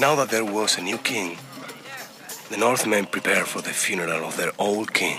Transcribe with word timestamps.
Now 0.00 0.14
that 0.14 0.30
there 0.30 0.46
was 0.46 0.78
a 0.78 0.80
new 0.80 0.96
king, 0.96 1.36
the 2.48 2.56
Northmen 2.56 3.04
prepare 3.04 3.44
for 3.44 3.60
the 3.60 3.68
funeral 3.68 4.24
of 4.24 4.34
their 4.38 4.52
old 4.58 4.94
king. 4.94 5.18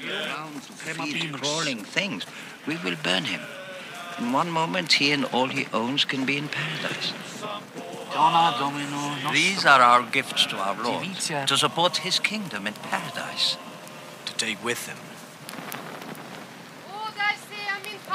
Feet 0.00 1.32
crawling 1.34 1.84
things. 1.84 2.26
We 2.66 2.78
will 2.78 2.96
burn 3.04 3.26
him. 3.26 3.40
In 4.18 4.32
one 4.32 4.50
moment, 4.50 4.94
he 4.94 5.12
and 5.12 5.24
all 5.26 5.46
he 5.46 5.68
owns 5.72 6.04
can 6.04 6.24
be 6.24 6.36
in 6.36 6.48
paradise. 6.48 7.12
These 9.32 9.64
are 9.64 9.80
our 9.80 10.02
gifts 10.02 10.46
to 10.46 10.56
our 10.56 10.82
Lord 10.82 11.06
to 11.46 11.56
support 11.56 11.98
his 11.98 12.18
kingdom 12.18 12.66
in 12.66 12.74
paradise. 12.74 13.56
To 14.26 14.34
take 14.34 14.64
with 14.64 14.88
him. 14.88 14.98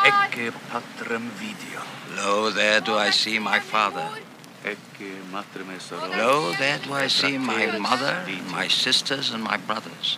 Ecce 0.04 0.51
patrem 0.70 1.29
video. 1.29 1.79
Lo, 2.17 2.49
there 2.49 2.81
do 2.81 2.93
I 2.93 3.09
see 3.11 3.39
my 3.39 3.59
father. 3.61 4.09
Lo, 4.64 6.54
there 6.54 6.79
do 6.79 6.93
I 6.93 7.07
see 7.07 7.38
my 7.38 7.77
mother, 7.77 8.25
my 8.50 8.68
sisters, 8.70 9.32
and 9.32 9.43
my 9.43 9.57
brothers. 9.57 10.18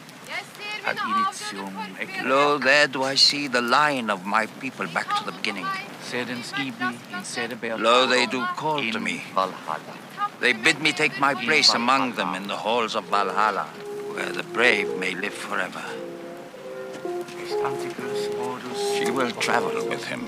Lo, 2.24 2.60
there 2.60 2.88
do 2.88 3.02
I 3.02 3.16
see 3.16 3.48
the 3.48 3.62
line 3.62 4.12
of 4.12 4.26
my 4.26 4.46
people 4.62 4.86
back 4.88 5.18
to 5.18 5.24
the 5.24 5.32
beginning. 5.32 5.66
Lo, 7.80 8.06
they 8.06 8.28
do 8.28 8.46
call 8.56 8.92
to 8.92 9.00
me. 9.00 9.24
They 10.40 10.54
bid 10.54 10.80
me 10.80 10.92
take 10.92 11.20
my 11.20 11.34
place 11.34 11.74
among 11.74 12.14
them 12.14 12.36
in 12.36 12.48
the 12.48 12.58
halls 12.58 12.96
of 12.96 13.06
Valhalla, 13.06 13.66
where 14.14 14.32
the 14.32 14.44
brave 14.44 14.96
may 15.00 15.16
live 15.16 15.34
forever. 15.34 15.84
She 18.98 19.10
will 19.10 19.32
travel 19.32 19.88
with 19.90 20.06
him. 20.06 20.28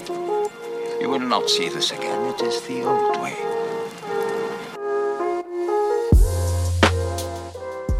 You 0.99 1.10
will 1.10 1.20
not 1.20 1.49
see 1.49 1.70
this 1.70 1.91
again. 1.91 2.34
It 2.34 2.41
is 2.41 2.62
the 2.62 2.82
old 2.82 3.22
way. 3.22 3.38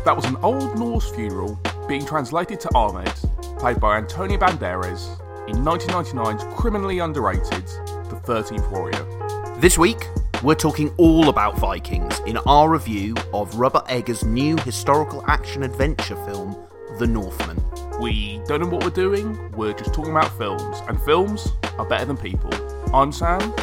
That 0.08 0.16
was 0.16 0.24
an 0.24 0.38
Old 0.38 0.80
Norse 0.80 1.12
funeral 1.12 1.60
being 1.86 2.06
translated 2.06 2.62
to 2.62 2.74
Ahmed, 2.74 3.12
played 3.60 3.82
by 3.82 3.98
Antonio 3.98 4.38
Banderas, 4.38 5.20
in 5.50 5.58
1999's 5.66 6.46
criminally 6.58 7.00
underrated 7.00 7.66
The 8.08 8.22
13th 8.24 8.72
Warrior. 8.72 9.60
This 9.60 9.78
week, 9.78 10.08
we're 10.42 10.56
talking 10.56 10.92
all 10.96 11.28
about 11.28 11.58
Vikings 11.58 12.22
in 12.26 12.38
our 12.46 12.70
review 12.70 13.16
of 13.34 13.54
Robert 13.60 13.84
Eggers' 13.90 14.24
new 14.24 14.56
historical 14.60 15.26
action 15.28 15.64
adventure 15.64 16.16
film, 16.26 16.56
The 17.00 17.08
Northman. 17.08 17.62
We 18.00 18.40
don't 18.46 18.62
know 18.62 18.68
what 18.68 18.86
we're 18.86 18.92
doing, 18.92 19.52
we're 19.58 19.74
just 19.74 19.94
talking 19.94 20.12
about 20.12 20.32
films, 20.38 20.78
and 20.88 21.02
films 21.02 21.50
are 21.78 21.86
better 21.86 22.06
than 22.06 22.16
people. 22.16 22.54
I'm 22.96 23.12
Sam. 23.12 23.54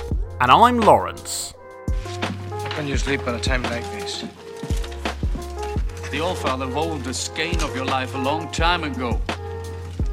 And 0.43 0.51
I'm 0.51 0.79
Lawrence. 0.81 1.55
How 2.51 2.69
can 2.69 2.87
you 2.87 2.99
sleep 2.99 3.27
on 3.27 3.35
a 3.35 3.41
time 3.41 3.63
like 3.63 3.85
this? 3.93 4.27
The 6.15 6.21
Allfather 6.21 6.73
rolled 6.73 7.03
the 7.03 7.13
skein 7.13 7.61
of 7.61 7.75
your 7.75 7.87
life 7.87 8.15
a 8.15 8.19
long 8.19 8.49
time 8.53 8.85
ago. 8.85 9.21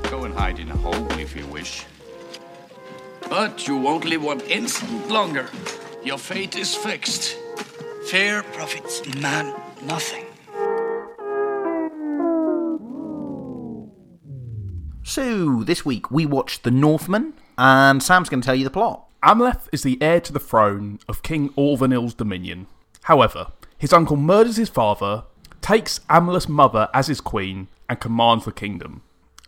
Go 0.10 0.24
and 0.24 0.34
hide 0.34 0.58
in 0.58 0.68
a 0.72 0.76
hole 0.76 1.12
if 1.20 1.36
you 1.36 1.46
wish. 1.46 1.86
But 3.30 3.68
you 3.68 3.78
won't 3.78 4.06
live 4.06 4.24
one 4.24 4.40
instant 4.42 5.10
longer. 5.10 5.48
Your 6.04 6.18
fate 6.18 6.56
is 6.56 6.74
fixed. 6.74 7.38
Fear 8.08 8.42
profits 8.42 9.06
man 9.14 9.54
nothing. 9.84 10.26
So, 15.04 15.62
this 15.62 15.86
week 15.86 16.10
we 16.10 16.26
watched 16.26 16.64
The 16.64 16.72
Northman, 16.72 17.36
and 17.60 18.02
Sam's 18.02 18.28
going 18.28 18.42
to 18.42 18.46
tell 18.48 18.56
you 18.56 18.64
the 18.64 18.72
plot. 18.72 19.06
Amleth 19.22 19.68
is 19.72 19.84
the 19.84 20.02
heir 20.02 20.20
to 20.22 20.34
the 20.34 20.40
throne 20.40 20.98
of 21.08 21.22
King 21.22 21.50
Aurvandill's 21.50 22.16
dominion. 22.16 22.66
However, 23.04 23.52
his 23.78 23.94
uncle 23.94 24.18
murders 24.18 24.58
his 24.58 24.70
father, 24.70 25.26
takes 25.62 26.00
Amleth's 26.10 26.50
mother 26.50 26.90
as 26.94 27.08
his 27.08 27.22
queen, 27.22 27.68
and 27.90 28.00
commands 28.00 28.46
the 28.46 28.52
kingdom. 28.52 29.02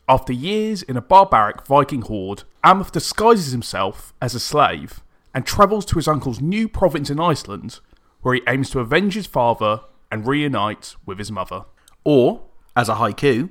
After 0.07 0.33
years 0.33 0.83
in 0.83 0.97
a 0.97 1.01
barbaric 1.01 1.65
Viking 1.65 2.01
horde, 2.01 2.43
Amleth 2.63 2.91
disguises 2.91 3.53
himself 3.53 4.13
as 4.21 4.35
a 4.35 4.39
slave 4.39 5.01
and 5.33 5.45
travels 5.45 5.85
to 5.85 5.95
his 5.95 6.09
uncle's 6.09 6.41
new 6.41 6.67
province 6.67 7.09
in 7.09 7.21
Iceland, 7.21 7.79
where 8.21 8.35
he 8.35 8.41
aims 8.47 8.69
to 8.71 8.79
avenge 8.79 9.13
his 9.13 9.27
father 9.27 9.81
and 10.11 10.27
reunite 10.27 10.95
with 11.05 11.19
his 11.19 11.31
mother. 11.31 11.63
Or, 12.03 12.41
as 12.75 12.89
a 12.89 12.95
haiku, 12.95 13.49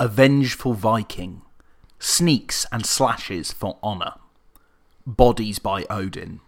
a 0.00 0.08
vengeful 0.08 0.72
Viking 0.72 1.42
sneaks 1.98 2.64
and 2.72 2.86
slashes 2.86 3.52
for 3.52 3.78
honour. 3.82 4.14
Bodies 5.06 5.58
by 5.58 5.84
Odin. 5.90 6.40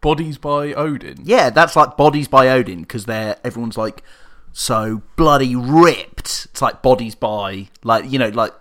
Bodies 0.00 0.38
by 0.38 0.74
Odin. 0.74 1.18
Yeah, 1.24 1.50
that's 1.50 1.76
like 1.76 1.96
Bodies 1.96 2.28
by 2.28 2.48
Odin 2.48 2.82
because 2.82 3.06
they're 3.06 3.36
everyone's 3.42 3.78
like 3.78 4.02
so 4.54 5.02
bloody 5.16 5.54
ripped. 5.54 6.46
It's 6.50 6.62
like 6.62 6.80
Bodies 6.80 7.14
by 7.14 7.68
like 7.82 8.10
you 8.10 8.18
know 8.18 8.28
like 8.28 8.52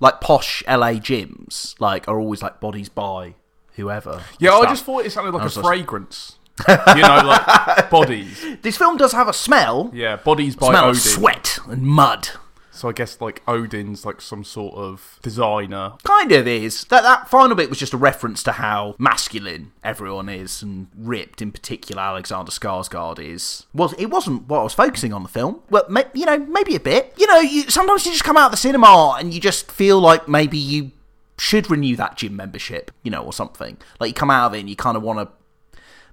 like 0.00 0.20
posh 0.20 0.64
LA 0.66 0.94
gyms 0.94 1.78
like 1.78 2.08
are 2.08 2.18
always 2.18 2.42
like 2.42 2.58
Bodies 2.58 2.88
by 2.88 3.34
whoever. 3.74 4.22
Yeah, 4.40 4.54
I 4.54 4.64
just 4.64 4.84
thought 4.84 5.06
it 5.06 5.12
sounded 5.12 5.34
like 5.34 5.42
a 5.42 5.48
just- 5.48 5.60
fragrance. 5.64 6.38
you 6.68 7.02
know, 7.02 7.22
like 7.24 7.88
bodies. 7.90 8.44
this 8.62 8.76
film 8.76 8.98
does 8.98 9.12
have 9.12 9.26
a 9.26 9.32
smell. 9.32 9.90
Yeah, 9.94 10.16
bodies 10.16 10.54
by 10.54 10.68
smell 10.68 10.84
Odin. 10.84 10.90
of 10.90 10.98
sweat 10.98 11.58
and 11.66 11.82
mud. 11.82 12.28
So 12.72 12.88
I 12.88 12.92
guess 12.92 13.20
like 13.20 13.42
Odin's 13.46 14.04
like 14.04 14.20
some 14.20 14.44
sort 14.44 14.74
of 14.74 15.18
designer. 15.22 15.94
Kind 16.02 16.32
of 16.32 16.48
is. 16.48 16.84
That 16.84 17.02
that 17.02 17.28
final 17.28 17.54
bit 17.54 17.68
was 17.68 17.78
just 17.78 17.92
a 17.92 17.98
reference 17.98 18.42
to 18.44 18.52
how 18.52 18.96
masculine 18.98 19.72
everyone 19.84 20.28
is 20.28 20.62
and 20.62 20.88
ripped 20.96 21.42
in 21.42 21.52
particular 21.52 22.02
Alexander 22.02 22.50
Skarsgård 22.50 23.18
is. 23.18 23.66
Was 23.74 23.92
it 23.94 24.06
wasn't 24.06 24.48
what 24.48 24.60
I 24.60 24.62
was 24.64 24.74
focusing 24.74 25.12
on 25.12 25.22
the 25.22 25.28
film. 25.28 25.62
Well, 25.70 25.86
you 26.14 26.26
know, 26.26 26.38
maybe 26.38 26.74
a 26.74 26.80
bit. 26.80 27.14
You 27.18 27.26
know, 27.26 27.40
you 27.40 27.70
sometimes 27.70 28.06
you 28.06 28.12
just 28.12 28.24
come 28.24 28.36
out 28.36 28.46
of 28.46 28.52
the 28.52 28.56
cinema 28.56 29.16
and 29.18 29.32
you 29.32 29.40
just 29.40 29.70
feel 29.70 30.00
like 30.00 30.26
maybe 30.26 30.58
you 30.58 30.92
should 31.38 31.70
renew 31.70 31.96
that 31.96 32.16
gym 32.16 32.36
membership, 32.36 32.90
you 33.02 33.10
know, 33.10 33.22
or 33.22 33.32
something. 33.32 33.76
Like 34.00 34.08
you 34.08 34.14
come 34.14 34.30
out 34.30 34.46
of 34.46 34.54
it 34.54 34.60
and 34.60 34.70
you 34.70 34.76
kind 34.76 34.96
of 34.96 35.02
want 35.02 35.18
to 35.18 35.28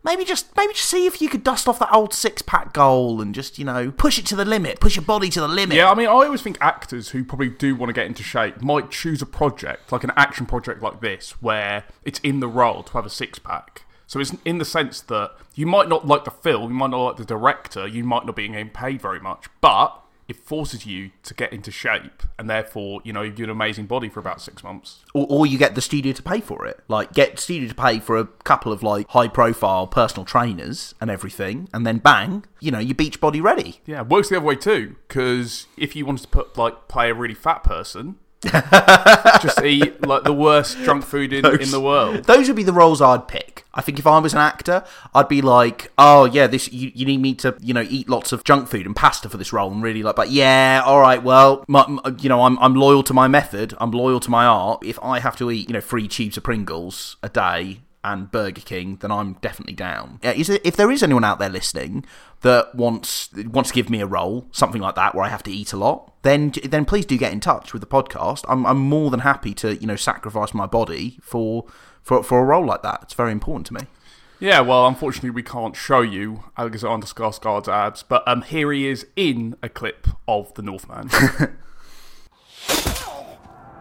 maybe 0.03 0.23
just 0.25 0.55
maybe 0.55 0.73
just 0.73 0.89
see 0.89 1.05
if 1.05 1.21
you 1.21 1.29
could 1.29 1.43
dust 1.43 1.67
off 1.67 1.79
that 1.79 1.91
old 1.93 2.13
six 2.13 2.41
pack 2.41 2.73
goal 2.73 3.21
and 3.21 3.35
just 3.35 3.59
you 3.59 3.65
know 3.65 3.91
push 3.91 4.19
it 4.19 4.25
to 4.27 4.35
the 4.35 4.45
limit, 4.45 4.79
push 4.79 4.95
your 4.95 5.05
body 5.05 5.29
to 5.29 5.41
the 5.41 5.47
limit. 5.47 5.75
Yeah, 5.75 5.89
I 5.89 5.95
mean, 5.95 6.07
I 6.07 6.11
always 6.11 6.41
think 6.41 6.57
actors 6.61 7.09
who 7.09 7.23
probably 7.23 7.49
do 7.49 7.75
want 7.75 7.89
to 7.89 7.93
get 7.93 8.05
into 8.05 8.23
shape 8.23 8.61
might 8.61 8.91
choose 8.91 9.21
a 9.21 9.25
project, 9.25 9.91
like 9.91 10.03
an 10.03 10.11
action 10.15 10.45
project 10.45 10.81
like 10.81 11.01
this, 11.01 11.31
where 11.41 11.83
it's 12.03 12.19
in 12.19 12.39
the 12.39 12.47
role 12.47 12.83
to 12.83 12.93
have 12.93 13.05
a 13.05 13.09
six 13.09 13.39
pack. 13.39 13.83
So 14.07 14.19
it's 14.19 14.35
in 14.43 14.57
the 14.57 14.65
sense 14.65 15.01
that 15.01 15.35
you 15.53 15.67
might 15.67 15.87
not 15.87 16.07
like 16.07 16.23
the 16.23 16.31
film, 16.31 16.71
you 16.71 16.77
might 16.77 16.89
not 16.89 17.03
like 17.03 17.17
the 17.17 17.25
director, 17.25 17.87
you 17.87 18.03
might 18.03 18.25
not 18.25 18.35
be 18.35 18.47
getting 18.47 18.69
paid 18.69 19.01
very 19.01 19.19
much, 19.19 19.45
but 19.61 20.03
it 20.29 20.37
forces 20.37 20.85
you 20.85 21.09
to 21.23 21.33
get 21.33 21.51
into 21.51 21.71
shape, 21.71 22.23
and 22.37 22.49
therefore, 22.49 23.01
you 23.03 23.11
know, 23.11 23.23
you 23.23 23.31
get 23.31 23.45
an 23.45 23.49
amazing 23.49 23.87
body 23.87 24.07
for 24.07 24.19
about 24.19 24.39
six 24.41 24.63
months. 24.63 25.03
or, 25.13 25.25
or 25.29 25.47
you 25.47 25.57
get 25.57 25.75
the 25.75 25.81
studio 25.81 26.13
to 26.13 26.23
pay 26.23 26.39
for 26.39 26.65
it. 26.65 26.79
Like, 26.87 27.13
get 27.13 27.35
the 27.35 27.41
studio 27.41 27.67
to 27.67 27.75
pay 27.75 27.99
for 27.99 28.17
a 28.17 28.25
couple 28.25 28.71
of 28.71 28.83
like 28.83 29.09
high 29.09 29.27
profile 29.27 29.87
personal 29.87 30.25
trainers 30.25 30.93
and 31.01 31.09
everything, 31.09 31.67
and 31.73 31.85
then 31.85 31.97
bang, 31.97 32.45
you 32.59 32.71
know, 32.71 32.79
your 32.79 32.95
beach 32.95 33.19
body 33.19 33.41
ready. 33.41 33.81
Yeah, 33.85 34.03
works 34.03 34.29
the 34.29 34.37
other 34.37 34.45
way 34.45 34.55
too, 34.55 34.95
because 35.07 35.67
if 35.75 35.95
you 35.95 36.05
wanted 36.05 36.21
to 36.21 36.29
put 36.29 36.57
like 36.57 36.87
play 36.87 37.09
a 37.09 37.13
really 37.13 37.33
fat 37.33 37.63
person, 37.63 38.17
just 39.41 39.61
eat 39.63 40.05
like 40.05 40.23
the 40.23 40.33
worst 40.33 40.77
junk 40.79 41.03
food 41.03 41.33
in, 41.33 41.45
in 41.45 41.71
the 41.71 41.79
world. 41.81 42.23
Those 42.25 42.47
would 42.47 42.55
be 42.55 42.63
the 42.63 42.73
roles 42.73 43.01
I'd 43.01 43.27
pick. 43.27 43.65
I 43.73 43.81
think 43.81 43.99
if 43.99 44.07
I 44.07 44.17
was 44.19 44.33
an 44.33 44.39
actor, 44.39 44.83
I'd 45.13 45.27
be 45.27 45.41
like, 45.41 45.91
oh 45.97 46.25
yeah, 46.25 46.47
this 46.47 46.71
you, 46.71 46.91
you 46.95 47.05
need 47.05 47.21
me 47.21 47.35
to 47.35 47.55
you 47.59 47.73
know 47.73 47.85
eat 47.87 48.09
lots 48.09 48.31
of 48.31 48.43
junk 48.43 48.67
food 48.69 48.85
and 48.85 48.95
pasta 48.95 49.29
for 49.29 49.37
this 49.37 49.51
role, 49.53 49.71
and 49.71 49.83
really 49.83 50.03
like, 50.03 50.15
but 50.15 50.29
yeah, 50.29 50.81
all 50.85 51.01
right, 51.01 51.21
well, 51.21 51.63
my, 51.67 51.85
my- 51.87 52.01
uh, 52.03 52.11
you 52.19 52.29
know, 52.29 52.41
I'm 52.43 52.57
I'm 52.59 52.75
loyal 52.75 53.03
to 53.03 53.13
my 53.13 53.27
method, 53.27 53.73
I'm 53.79 53.91
loyal 53.91 54.19
to 54.21 54.31
my 54.31 54.45
art. 54.45 54.83
If 54.85 54.97
I 55.03 55.19
have 55.19 55.35
to 55.37 55.51
eat 55.51 55.67
you 55.69 55.73
know 55.73 55.81
three 55.81 56.07
tubes 56.07 56.37
of 56.37 56.43
Pringles 56.43 57.17
a 57.21 57.29
day 57.29 57.81
and 58.03 58.31
Burger 58.31 58.61
King, 58.61 58.97
then 59.01 59.11
I'm 59.11 59.33
definitely 59.33 59.73
down. 59.75 60.19
Yeah, 60.23 60.31
there, 60.33 60.59
if 60.63 60.77
there 60.77 60.89
is 60.89 61.03
anyone 61.03 61.25
out 61.25 61.39
there 61.39 61.49
listening 61.49 62.05
that 62.41 62.73
wants 62.73 63.29
wants 63.33 63.69
to 63.69 63.75
give 63.75 63.89
me 63.89 64.01
a 64.01 64.05
role, 64.05 64.47
something 64.51 64.81
like 64.81 64.95
that, 64.95 65.13
where 65.13 65.25
I 65.25 65.29
have 65.29 65.43
to 65.43 65.51
eat 65.51 65.73
a 65.73 65.77
lot, 65.77 66.13
then 66.23 66.53
then 66.63 66.85
please 66.85 67.05
do 67.05 67.17
get 67.17 67.33
in 67.33 67.39
touch 67.39 67.73
with 67.73 67.81
the 67.81 67.87
podcast. 67.87 68.45
I'm 68.47 68.65
I'm 68.65 68.79
more 68.79 69.11
than 69.11 69.21
happy 69.21 69.53
to 69.55 69.75
you 69.75 69.87
know 69.87 69.95
sacrifice 69.95 70.53
my 70.53 70.65
body 70.65 71.19
for 71.21 71.65
for 72.01 72.23
for 72.23 72.39
a 72.39 72.43
role 72.43 72.65
like 72.65 72.81
that. 72.83 72.99
It's 73.03 73.13
very 73.13 73.31
important 73.31 73.67
to 73.67 73.73
me. 73.73 73.81
Yeah, 74.41 74.61
well, 74.61 74.87
unfortunately, 74.87 75.31
we 75.31 75.43
can't 75.43 75.75
show 75.75 75.99
you 75.99 76.45
Alexander 76.57 77.05
Skarsgård's 77.05 77.67
abs, 77.67 78.03
but 78.03 78.25
um, 78.25 78.41
here 78.43 78.71
he 78.71 78.87
is 78.87 79.05
in 79.17 79.57
a 79.61 79.67
clip 79.67 80.07
of 80.29 80.53
The 80.53 80.61
Northman. 80.61 81.09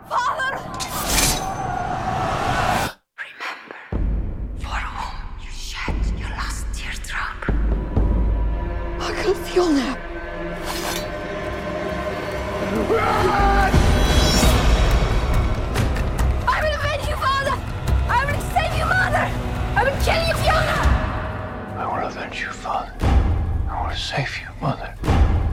For 0.08 0.87
I 9.58 9.64
can 9.64 9.76
feel. 9.76 9.98
I 16.46 16.62
will 16.62 16.74
avenge 16.76 17.08
you, 17.08 17.16
father! 17.16 17.56
I 18.08 18.24
will 18.24 18.40
save 18.54 18.78
you, 18.78 18.84
mother! 18.84 19.26
I 19.74 19.84
will 19.84 19.98
kill 20.04 20.22
you, 20.28 20.34
Fjölnir! 20.34 20.82
I 21.76 21.84
will 21.86 22.06
avenge 22.06 22.40
you, 22.40 22.48
father. 22.50 22.92
I 23.68 23.88
will 23.88 23.96
save 23.96 24.38
you, 24.38 24.48
mother. 24.60 24.94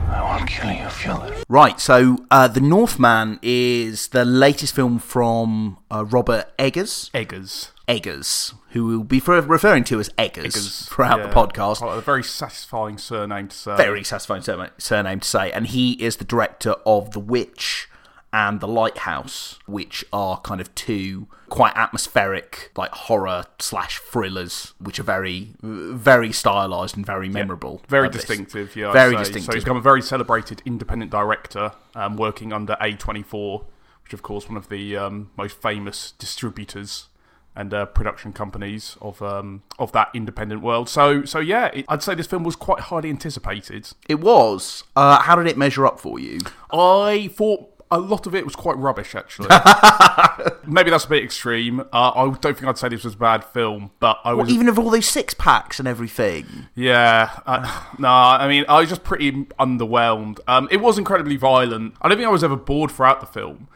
I 0.08 0.38
will 0.38 0.46
kill 0.46 0.70
you 0.70 0.86
if 0.86 1.04
you 1.04 1.12
let 1.12 1.44
Right, 1.48 1.80
so 1.80 2.18
uh, 2.30 2.46
The 2.48 2.60
Northman 2.60 3.40
is 3.42 4.08
the 4.08 4.24
latest 4.24 4.74
film 4.74 5.00
from 5.00 5.78
uh, 5.90 6.04
Robert 6.04 6.52
Eggers. 6.58 7.10
Eggers. 7.12 7.72
Eggers, 7.88 8.54
who 8.76 8.84
we'll 8.84 9.04
be 9.04 9.20
referring 9.20 9.84
to 9.84 9.98
as 9.98 10.10
Eggers, 10.18 10.44
Eggers, 10.44 10.88
throughout 10.88 11.18
yeah. 11.18 11.26
the 11.28 11.32
podcast. 11.32 11.96
A 11.96 12.00
very 12.02 12.22
satisfying 12.22 12.98
surname 12.98 13.48
to 13.48 13.56
say. 13.56 13.76
Very 13.76 14.04
satisfying 14.04 14.42
surname, 14.42 15.20
to 15.20 15.28
say. 15.28 15.50
And 15.50 15.66
he 15.66 15.92
is 15.92 16.16
the 16.16 16.24
director 16.24 16.72
of 16.84 17.12
The 17.12 17.20
Witch 17.20 17.88
and 18.32 18.60
The 18.60 18.68
Lighthouse, 18.68 19.58
which 19.66 20.04
are 20.12 20.40
kind 20.40 20.60
of 20.60 20.74
two 20.74 21.26
quite 21.48 21.72
atmospheric, 21.74 22.70
like 22.76 22.90
horror 22.92 23.44
slash 23.58 23.98
thrillers, 23.98 24.74
which 24.78 25.00
are 25.00 25.04
very, 25.04 25.54
very 25.62 26.32
stylized 26.32 26.96
and 26.96 27.06
very 27.06 27.30
memorable. 27.30 27.82
Very 27.88 28.08
of 28.08 28.12
this. 28.12 28.26
distinctive, 28.26 28.76
yeah. 28.76 28.92
Very 28.92 29.12
say. 29.12 29.18
distinctive. 29.20 29.52
So 29.52 29.54
he's 29.54 29.64
become 29.64 29.78
a 29.78 29.82
very 29.82 30.02
celebrated 30.02 30.60
independent 30.66 31.10
director, 31.10 31.72
um, 31.94 32.16
working 32.16 32.52
under 32.52 32.76
A24, 32.80 33.64
which 34.02 34.12
of 34.12 34.22
course 34.22 34.48
one 34.48 34.58
of 34.58 34.68
the 34.68 34.96
um, 34.96 35.30
most 35.36 35.62
famous 35.62 36.12
distributors 36.18 37.08
and 37.56 37.72
uh, 37.72 37.86
production 37.86 38.32
companies 38.32 38.96
of 39.00 39.20
um, 39.22 39.62
of 39.78 39.92
that 39.92 40.10
independent 40.14 40.62
world. 40.62 40.88
So 40.88 41.24
so 41.24 41.38
yeah, 41.40 41.66
it, 41.66 41.84
I'd 41.88 42.02
say 42.02 42.14
this 42.14 42.26
film 42.26 42.44
was 42.44 42.56
quite 42.56 42.80
highly 42.80 43.08
anticipated. 43.10 43.88
It 44.08 44.20
was. 44.20 44.84
Uh, 44.94 45.20
how 45.20 45.36
did 45.36 45.46
it 45.46 45.56
measure 45.56 45.86
up 45.86 45.98
for 45.98 46.18
you? 46.18 46.38
I 46.72 47.30
thought 47.34 47.70
a 47.90 47.98
lot 47.98 48.26
of 48.26 48.34
it 48.34 48.44
was 48.44 48.56
quite 48.56 48.76
rubbish, 48.76 49.14
actually. 49.14 49.48
Maybe 50.66 50.90
that's 50.90 51.04
a 51.04 51.08
bit 51.08 51.22
extreme. 51.22 51.80
Uh, 51.92 52.10
I 52.14 52.24
don't 52.40 52.40
think 52.56 52.64
I'd 52.64 52.78
say 52.78 52.88
this 52.88 53.04
was 53.04 53.14
a 53.14 53.18
bad 53.18 53.44
film, 53.44 53.92
but 54.00 54.18
I 54.24 54.32
was 54.32 54.46
Well, 54.46 54.54
even 54.54 54.68
of 54.68 54.78
all 54.78 54.90
those 54.90 55.08
six 55.08 55.34
packs 55.34 55.78
and 55.78 55.86
everything. 55.86 56.66
Yeah, 56.74 57.30
uh, 57.46 57.84
no, 57.98 58.08
I 58.08 58.48
mean, 58.48 58.64
I 58.68 58.80
was 58.80 58.88
just 58.88 59.04
pretty 59.04 59.32
underwhelmed. 59.60 60.40
Um, 60.48 60.68
it 60.70 60.78
was 60.78 60.98
incredibly 60.98 61.36
violent. 61.36 61.94
I 62.02 62.08
don't 62.08 62.18
think 62.18 62.28
I 62.28 62.32
was 62.32 62.44
ever 62.44 62.56
bored 62.56 62.90
throughout 62.90 63.20
the 63.20 63.26
film, 63.26 63.68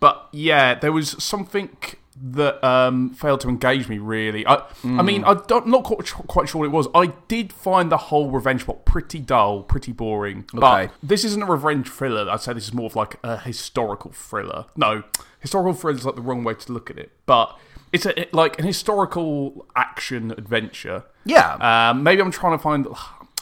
but 0.00 0.28
yeah, 0.32 0.74
there 0.74 0.92
was 0.92 1.22
something 1.22 1.76
that 2.20 2.62
um, 2.64 3.10
failed 3.10 3.40
to 3.42 3.48
engage 3.48 3.88
me 3.88 3.98
really. 3.98 4.46
I, 4.46 4.62
I 4.84 5.02
mean, 5.02 5.24
I 5.24 5.34
don't, 5.34 5.66
not 5.68 5.84
quite, 5.84 6.06
quite 6.12 6.48
sure 6.48 6.60
what 6.60 6.64
it 6.66 6.72
was. 6.72 6.88
I 6.94 7.12
did 7.28 7.52
find 7.52 7.90
the 7.92 7.96
whole 7.96 8.30
revenge 8.30 8.64
plot 8.64 8.84
pretty 8.84 9.18
dull, 9.20 9.62
pretty 9.62 9.92
boring. 9.92 10.44
Okay. 10.54 10.60
But 10.60 10.90
this 11.02 11.24
isn't 11.24 11.42
a 11.42 11.46
revenge 11.46 11.88
thriller. 11.88 12.28
I'd 12.30 12.40
say 12.40 12.52
this 12.52 12.64
is 12.68 12.74
more 12.74 12.86
of 12.86 12.96
like 12.96 13.16
a 13.22 13.36
historical 13.38 14.12
thriller. 14.12 14.66
No, 14.76 15.02
historical 15.40 15.72
thriller 15.74 15.98
is 15.98 16.04
like 16.04 16.16
the 16.16 16.22
wrong 16.22 16.44
way 16.44 16.54
to 16.54 16.72
look 16.72 16.90
at 16.90 16.98
it, 16.98 17.12
but. 17.26 17.56
It's 17.90 18.04
a, 18.04 18.20
it- 18.20 18.34
like 18.34 18.58
an 18.58 18.66
historical 18.66 19.66
action 19.74 20.32
adventure. 20.32 21.04
Yeah. 21.24 21.54
Um, 21.88 22.02
maybe 22.02 22.20
I'm 22.20 22.30
trying 22.30 22.52
to 22.52 22.62
find. 22.62 22.86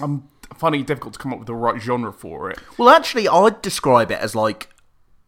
I'm 0.01 0.29
finding 0.57 0.83
it 0.83 0.87
difficult 0.87 1.15
to 1.15 1.19
come 1.19 1.33
up 1.33 1.41
with 1.41 1.49
the 1.49 1.55
right 1.57 1.83
genre 1.83 2.13
for 2.13 2.49
it. 2.51 2.61
Well, 2.79 2.89
actually, 2.89 3.27
I'd 3.27 3.61
describe 3.61 4.13
it 4.13 4.21
as 4.21 4.37
like 4.37 4.69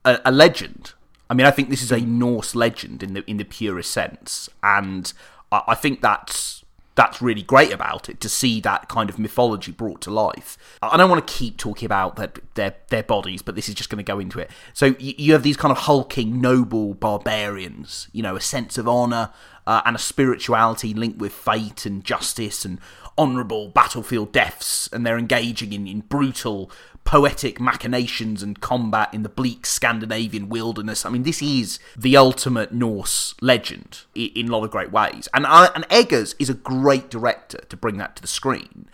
a, 0.05 0.21
a 0.25 0.31
legend. 0.31 0.93
I 1.31 1.35
mean, 1.35 1.47
I 1.47 1.51
think 1.51 1.69
this 1.69 1.83
is 1.83 1.93
a 1.93 2.01
Norse 2.01 2.55
legend 2.55 3.03
in 3.03 3.15
the 3.15 3.29
in 3.31 3.37
the 3.37 3.45
purest 3.45 3.91
sense, 3.91 4.49
and 4.63 5.13
I, 5.53 5.63
I 5.69 5.75
think 5.75 6.01
that's 6.01 6.65
that's 6.99 7.23
really 7.23 7.43
great 7.43 7.73
about 7.73 8.09
it 8.09 8.21
to 8.21 8.29
see 8.29 8.61
that 8.61 8.89
kind 8.89 9.09
of 9.09 9.21
mythology 9.21 9.71
brought 9.71 10.01
to 10.01 10.11
life. 10.11 10.59
I 10.83 10.97
don't 10.97 11.09
want 11.09 11.25
to 11.25 11.33
keep 11.33 11.57
talking 11.57 11.87
about 11.87 12.17
their 12.17 12.33
their, 12.55 12.75
their 12.89 13.03
bodies, 13.05 13.41
but 13.41 13.55
this 13.55 13.69
is 13.69 13.77
just 13.77 13.89
going 13.89 14.05
to 14.05 14.13
go 14.13 14.19
into 14.19 14.41
it. 14.41 14.51
So 14.73 14.87
you, 14.99 15.15
you 15.17 15.33
have 15.33 15.45
these 15.45 15.57
kind 15.57 15.71
of 15.71 15.79
hulking, 15.79 16.41
noble 16.41 16.95
barbarians, 16.95 18.09
you 18.13 18.23
know, 18.23 18.35
a 18.35 18.41
sense 18.41 18.79
of 18.79 18.89
honor 18.89 19.31
uh, 19.69 19.83
and 19.87 19.95
a 19.95 19.99
spirituality 19.99 20.91
linked 20.95 21.19
with 21.19 21.33
fate 21.33 21.87
and 21.87 22.03
justice 22.05 22.65
and 22.65 22.79
honorable 23.17 23.69
battlefield 23.69 24.33
deaths, 24.33 24.89
and 24.93 25.05
they're 25.05 25.19
engaging 25.19 25.73
in, 25.73 25.87
in 25.87 26.01
brutal 26.01 26.71
poetic 27.05 27.59
machinations 27.61 28.43
and 28.43 28.61
combat 28.61 29.09
in 29.15 29.23
the 29.23 29.29
bleak 29.29 29.65
Scandinavian 29.67 30.49
wilderness. 30.49 31.07
I 31.07 31.11
mean, 31.11 31.23
this 31.23 31.41
is 31.43 31.79
the 31.97 32.17
ultimate 32.17 32.71
Norse 32.73 33.35
legend 33.41 34.03
i- 34.17 34.33
in 34.35 34.49
a 34.49 34.53
lot 34.53 34.65
of 34.65 34.71
great 34.71 34.93
ways. 34.93 35.27
And, 35.33 35.47
I, 35.47 35.67
and 35.75 35.85
Eggers 35.91 36.35
is 36.39 36.51
a 36.51 36.55
great 36.55 37.09
director 37.11 37.59
to 37.71 37.77
bring 37.77 37.97
that 37.99 38.17
to 38.17 38.23
the 38.23 38.29
screen. 38.29 38.89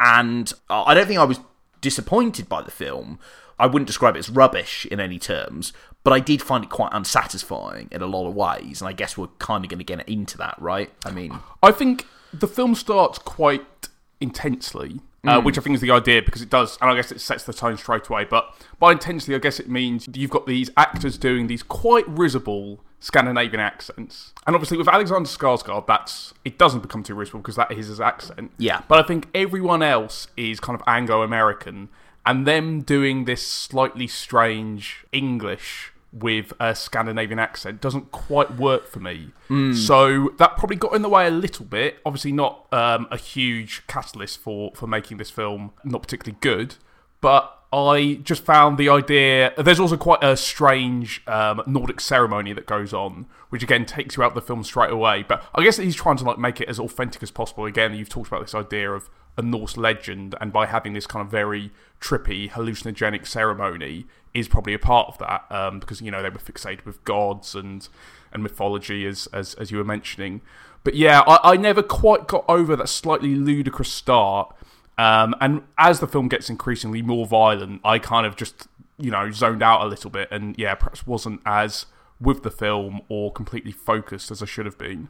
And 0.00 0.52
I 0.70 0.82
I 0.90 0.94
don't 0.94 1.06
think 1.06 1.20
I 1.20 1.24
was 1.24 1.40
disappointed 1.80 2.48
by 2.48 2.62
the 2.62 2.70
film. 2.70 3.18
I 3.58 3.66
wouldn't 3.66 3.86
describe 3.86 4.16
it 4.16 4.20
as 4.20 4.30
rubbish 4.30 4.86
in 4.90 5.00
any 5.00 5.18
terms, 5.18 5.72
but 6.04 6.12
I 6.12 6.20
did 6.20 6.40
find 6.42 6.64
it 6.64 6.70
quite 6.70 6.90
unsatisfying 6.92 7.88
in 7.90 8.02
a 8.02 8.06
lot 8.06 8.28
of 8.28 8.34
ways. 8.34 8.80
And 8.80 8.88
I 8.88 8.92
guess 8.92 9.16
we're 9.18 9.26
kind 9.38 9.64
of 9.64 9.68
going 9.70 9.78
to 9.78 9.84
get 9.84 10.08
into 10.08 10.38
that, 10.38 10.54
right? 10.60 10.90
I 11.04 11.10
mean, 11.10 11.38
I 11.62 11.72
think 11.72 12.06
the 12.32 12.46
film 12.48 12.74
starts 12.74 13.18
quite 13.18 13.88
intensely, 14.20 15.00
uh, 15.26 15.40
Mm. 15.40 15.44
which 15.44 15.58
I 15.58 15.60
think 15.60 15.74
is 15.74 15.80
the 15.80 15.90
idea 15.90 16.22
because 16.22 16.42
it 16.42 16.50
does, 16.50 16.78
and 16.80 16.90
I 16.90 16.94
guess 16.94 17.10
it 17.12 17.20
sets 17.20 17.44
the 17.44 17.52
tone 17.52 17.76
straight 17.76 18.06
away. 18.08 18.24
But 18.24 18.52
by 18.78 18.92
intensely, 18.92 19.34
I 19.34 19.38
guess 19.38 19.58
it 19.60 19.68
means 19.68 20.08
you've 20.14 20.30
got 20.30 20.46
these 20.46 20.70
actors 20.76 21.18
doing 21.18 21.46
these 21.46 21.62
quite 21.62 22.04
risible 22.08 22.80
Scandinavian 23.00 23.60
accents, 23.60 24.32
and 24.46 24.56
obviously 24.56 24.76
with 24.76 24.88
Alexander 24.88 25.28
Skarsgård, 25.28 25.86
that's 25.86 26.34
it 26.44 26.58
doesn't 26.58 26.80
become 26.80 27.04
too 27.04 27.14
risible 27.14 27.38
because 27.40 27.54
that 27.56 27.70
is 27.70 27.86
his 27.86 28.00
accent. 28.00 28.50
Yeah. 28.58 28.80
but 28.88 28.98
I 28.98 29.02
think 29.06 29.28
everyone 29.34 29.82
else 29.84 30.26
is 30.36 30.58
kind 30.58 30.74
of 30.78 30.82
Anglo-American, 30.88 31.90
and 32.28 32.46
them 32.46 32.82
doing 32.82 33.24
this 33.24 33.44
slightly 33.44 34.06
strange 34.06 35.06
English 35.12 35.92
with 36.12 36.52
a 36.60 36.74
Scandinavian 36.74 37.38
accent 37.38 37.80
doesn't 37.80 38.12
quite 38.12 38.56
work 38.56 38.86
for 38.86 39.00
me. 39.00 39.30
So 39.74 40.28
that 40.38 40.56
probably 40.58 40.76
got 40.76 40.94
in 40.94 41.00
the 41.00 41.08
way 41.08 41.26
a 41.26 41.30
little 41.30 41.64
bit. 41.64 42.00
Obviously, 42.04 42.32
not 42.32 42.66
um, 42.70 43.08
a 43.10 43.16
huge 43.16 43.82
catalyst 43.86 44.38
for 44.40 44.72
for 44.74 44.86
making 44.86 45.16
this 45.16 45.30
film 45.30 45.72
not 45.84 46.02
particularly 46.02 46.36
good, 46.40 46.74
but 47.22 47.58
I 47.72 48.20
just 48.22 48.44
found 48.44 48.76
the 48.76 48.90
idea. 48.90 49.54
There's 49.56 49.80
also 49.80 49.96
quite 49.96 50.22
a 50.22 50.36
strange 50.36 51.22
um, 51.26 51.62
Nordic 51.66 52.00
ceremony 52.00 52.52
that 52.52 52.66
goes 52.66 52.92
on, 52.92 53.26
which 53.48 53.62
again 53.62 53.86
takes 53.86 54.16
you 54.16 54.22
out 54.22 54.28
of 54.28 54.34
the 54.34 54.42
film 54.42 54.64
straight 54.64 54.90
away. 54.90 55.24
But 55.26 55.44
I 55.54 55.62
guess 55.64 55.78
he's 55.78 55.96
trying 55.96 56.16
to 56.18 56.24
like 56.24 56.38
make 56.38 56.60
it 56.60 56.68
as 56.68 56.78
authentic 56.78 57.22
as 57.22 57.30
possible. 57.30 57.64
Again, 57.64 57.94
you've 57.94 58.10
talked 58.10 58.28
about 58.28 58.42
this 58.42 58.54
idea 58.54 58.90
of 58.92 59.08
a 59.38 59.42
Norse 59.42 59.76
legend, 59.76 60.34
and 60.40 60.52
by 60.52 60.66
having 60.66 60.92
this 60.92 61.06
kind 61.06 61.24
of 61.24 61.30
very 61.30 61.70
trippy, 62.00 62.50
hallucinogenic 62.50 63.26
ceremony 63.26 64.06
is 64.34 64.48
probably 64.48 64.74
a 64.74 64.78
part 64.78 65.08
of 65.08 65.18
that 65.18 65.46
um, 65.50 65.80
because 65.80 66.02
you 66.02 66.10
know 66.10 66.22
they 66.22 66.28
were 66.28 66.38
fixated 66.38 66.84
with 66.84 67.02
gods 67.04 67.54
and 67.54 67.88
and 68.32 68.42
mythology 68.42 69.06
as 69.06 69.28
as, 69.32 69.54
as 69.54 69.70
you 69.70 69.78
were 69.78 69.84
mentioning. 69.84 70.42
But 70.84 70.94
yeah, 70.94 71.20
I, 71.26 71.52
I 71.52 71.56
never 71.56 71.82
quite 71.82 72.26
got 72.28 72.44
over 72.48 72.76
that 72.76 72.88
slightly 72.88 73.34
ludicrous 73.34 73.90
start. 73.90 74.54
Um, 74.96 75.34
and 75.40 75.62
as 75.78 76.00
the 76.00 76.08
film 76.08 76.28
gets 76.28 76.50
increasingly 76.50 77.02
more 77.02 77.24
violent, 77.24 77.80
I 77.84 78.00
kind 78.00 78.26
of 78.26 78.36
just 78.36 78.66
you 78.98 79.12
know 79.12 79.30
zoned 79.30 79.62
out 79.62 79.82
a 79.82 79.86
little 79.86 80.10
bit, 80.10 80.28
and 80.32 80.58
yeah, 80.58 80.74
perhaps 80.74 81.06
wasn't 81.06 81.40
as 81.46 81.86
with 82.20 82.42
the 82.42 82.50
film 82.50 83.00
or 83.08 83.32
completely 83.32 83.70
focused 83.70 84.32
as 84.32 84.42
I 84.42 84.46
should 84.46 84.66
have 84.66 84.76
been. 84.76 85.08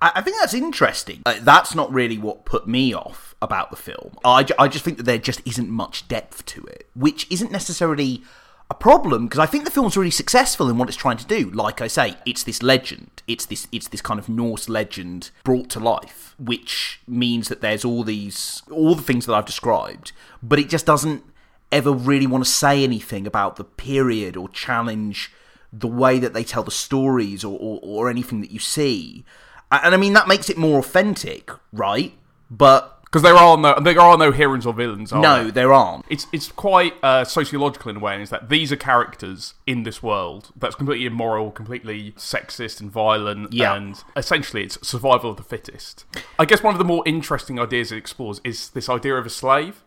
I, 0.00 0.20
think 0.20 0.36
that's 0.38 0.54
interesting. 0.54 1.22
Uh, 1.24 1.36
that's 1.40 1.74
not 1.74 1.92
really 1.92 2.18
what 2.18 2.44
put 2.44 2.66
me 2.66 2.92
off 2.94 3.34
about 3.40 3.70
the 3.70 3.76
film. 3.76 4.16
I, 4.24 4.42
ju- 4.42 4.54
I 4.58 4.68
just 4.68 4.84
think 4.84 4.96
that 4.98 5.04
there 5.04 5.18
just 5.18 5.40
isn't 5.46 5.68
much 5.68 6.08
depth 6.08 6.44
to 6.46 6.62
it, 6.64 6.88
which 6.94 7.30
isn't 7.30 7.52
necessarily 7.52 8.22
a 8.70 8.74
problem 8.74 9.26
because 9.26 9.38
I 9.38 9.46
think 9.46 9.64
the 9.64 9.70
film's 9.70 9.96
really 9.96 10.10
successful 10.10 10.68
in 10.70 10.78
what 10.78 10.88
it's 10.88 10.96
trying 10.96 11.18
to 11.18 11.26
do. 11.26 11.50
Like 11.50 11.80
I 11.80 11.86
say, 11.86 12.16
it's 12.26 12.42
this 12.42 12.62
legend. 12.62 13.22
It's 13.26 13.46
this 13.46 13.68
it's 13.72 13.88
this 13.88 14.00
kind 14.00 14.18
of 14.18 14.28
Norse 14.28 14.68
legend 14.68 15.30
brought 15.44 15.68
to 15.70 15.80
life, 15.80 16.34
which 16.38 17.00
means 17.06 17.48
that 17.48 17.60
there's 17.60 17.84
all 17.84 18.04
these 18.04 18.62
all 18.70 18.94
the 18.94 19.02
things 19.02 19.26
that 19.26 19.34
I've 19.34 19.46
described, 19.46 20.12
but 20.42 20.58
it 20.58 20.68
just 20.68 20.86
doesn't 20.86 21.22
ever 21.70 21.92
really 21.92 22.26
want 22.26 22.44
to 22.44 22.50
say 22.50 22.84
anything 22.84 23.26
about 23.26 23.56
the 23.56 23.64
period 23.64 24.36
or 24.36 24.48
challenge 24.48 25.32
the 25.76 25.88
way 25.88 26.18
that 26.18 26.32
they 26.34 26.44
tell 26.44 26.62
the 26.62 26.70
stories 26.70 27.44
or, 27.44 27.58
or, 27.58 27.80
or 27.82 28.10
anything 28.10 28.40
that 28.40 28.50
you 28.50 28.58
see. 28.58 29.24
And 29.70 29.94
I 29.94 29.98
mean, 29.98 30.12
that 30.12 30.28
makes 30.28 30.48
it 30.48 30.56
more 30.56 30.78
authentic, 30.78 31.50
right? 31.72 32.12
But 32.50 33.00
Because 33.04 33.22
there 33.22 33.34
are 33.34 33.56
no 33.56 33.78
there 33.80 33.98
are 34.00 34.16
no 34.16 34.30
heroes 34.30 34.66
or 34.66 34.72
villains. 34.72 35.12
Are 35.12 35.20
no, 35.20 35.42
there? 35.44 35.52
there 35.52 35.72
aren't. 35.72 36.04
It's 36.08 36.26
it's 36.32 36.52
quite 36.52 36.94
uh, 37.02 37.24
sociological 37.24 37.90
in 37.90 37.96
a 37.96 38.00
way, 38.00 38.12
and 38.12 38.22
it's 38.22 38.30
that 38.30 38.48
these 38.48 38.70
are 38.72 38.76
characters 38.76 39.54
in 39.66 39.82
this 39.82 40.02
world 40.02 40.50
that's 40.56 40.74
completely 40.76 41.06
immoral, 41.06 41.50
completely 41.50 42.12
sexist 42.12 42.80
and 42.80 42.90
violent, 42.90 43.52
Yeah. 43.52 43.74
and 43.74 44.02
essentially 44.16 44.62
it's 44.64 44.78
survival 44.86 45.30
of 45.30 45.36
the 45.38 45.42
fittest. 45.42 46.04
I 46.38 46.44
guess 46.44 46.62
one 46.62 46.74
of 46.74 46.78
the 46.78 46.84
more 46.84 47.02
interesting 47.06 47.58
ideas 47.58 47.90
it 47.92 47.96
explores 47.96 48.40
is 48.44 48.70
this 48.70 48.88
idea 48.88 49.14
of 49.16 49.26
a 49.26 49.30
slave. 49.30 49.82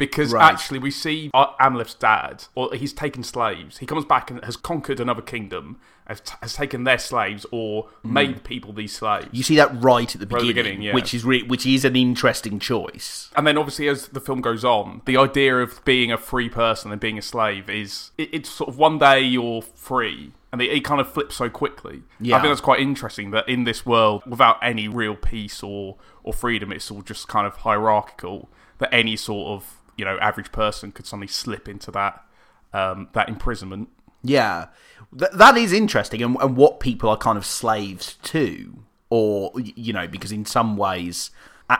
Because 0.00 0.32
Right. 0.32 0.52
actually, 0.52 0.80
we 0.80 0.90
see 0.90 1.30
Amleth's 1.34 1.94
dad, 1.94 2.46
or 2.56 2.74
he's 2.74 2.92
taken 2.92 3.22
slaves. 3.22 3.78
He 3.78 3.86
comes 3.86 4.04
back 4.04 4.30
and 4.30 4.42
has 4.44 4.56
conquered 4.56 4.98
another 4.98 5.22
kingdom, 5.22 5.76
has, 6.08 6.20
t- 6.22 6.34
has 6.42 6.54
taken 6.54 6.84
their 6.84 6.98
slaves, 6.98 7.46
or 7.52 7.84
hmm. 8.02 8.12
made 8.12 8.42
people 8.42 8.72
these 8.72 8.96
slaves. 8.96 9.28
You 9.30 9.42
see 9.42 9.56
that 9.56 9.70
right 9.80 10.12
at 10.12 10.20
the 10.20 10.26
Right 10.26 10.40
at 10.40 10.46
beginning, 10.46 10.54
the 10.54 10.62
beginning, 10.62 10.82
yeah. 10.82 10.94
which 10.94 11.12
is 11.14 11.24
re- 11.24 11.42
which 11.42 11.66
is 11.66 11.84
an 11.84 11.94
interesting 11.96 12.58
choice. 12.58 13.30
And 13.36 13.46
then 13.46 13.58
obviously 13.58 13.88
as 13.88 14.08
the 14.08 14.20
film 14.20 14.40
goes 14.40 14.64
on, 14.64 15.02
the 15.04 15.16
idea 15.18 15.58
of 15.58 15.84
being 15.84 16.10
a 16.10 16.16
free 16.16 16.48
person 16.48 16.90
and 16.90 17.00
being 17.00 17.18
a 17.18 17.22
slave 17.22 17.68
is 17.68 18.10
it, 18.16 18.30
it's 18.32 18.48
sort 18.48 18.68
of 18.68 18.78
one 18.78 18.98
day 18.98 19.20
you're 19.20 19.62
free. 19.62 20.32
And 20.52 20.60
it, 20.60 20.70
it 20.72 20.80
kind 20.84 21.00
of 21.00 21.12
flips 21.12 21.36
so 21.36 21.48
quickly. 21.48 22.02
Yeah. 22.18 22.36
I 22.36 22.40
think 22.40 22.50
that's 22.50 22.60
quite 22.60 22.80
interesting 22.80 23.30
that 23.32 23.48
in 23.48 23.64
this 23.64 23.86
world, 23.86 24.22
without 24.26 24.58
any 24.62 24.88
real 24.88 25.14
peace 25.14 25.62
or, 25.62 25.96
or 26.24 26.32
freedom, 26.32 26.72
it's 26.72 26.90
all 26.90 27.02
just 27.02 27.28
kind 27.28 27.46
of 27.46 27.58
hierarchical. 27.58 28.48
that 28.78 28.92
any 28.92 29.14
sort 29.14 29.48
of 29.48 29.79
you 30.00 30.06
know 30.06 30.18
average 30.18 30.50
person 30.50 30.92
could 30.92 31.04
suddenly 31.04 31.26
slip 31.26 31.68
into 31.68 31.90
that 31.90 32.24
um, 32.72 33.08
that 33.12 33.28
imprisonment. 33.28 33.90
Yeah, 34.22 34.68
Th- 35.16 35.30
that 35.32 35.58
is 35.58 35.74
interesting, 35.74 36.22
and, 36.22 36.36
and 36.40 36.56
what 36.56 36.80
people 36.80 37.10
are 37.10 37.18
kind 37.18 37.36
of 37.36 37.44
slaves 37.44 38.14
to, 38.22 38.82
or 39.10 39.52
you 39.56 39.92
know, 39.92 40.08
because 40.08 40.32
in 40.32 40.44
some 40.44 40.76
ways. 40.76 41.30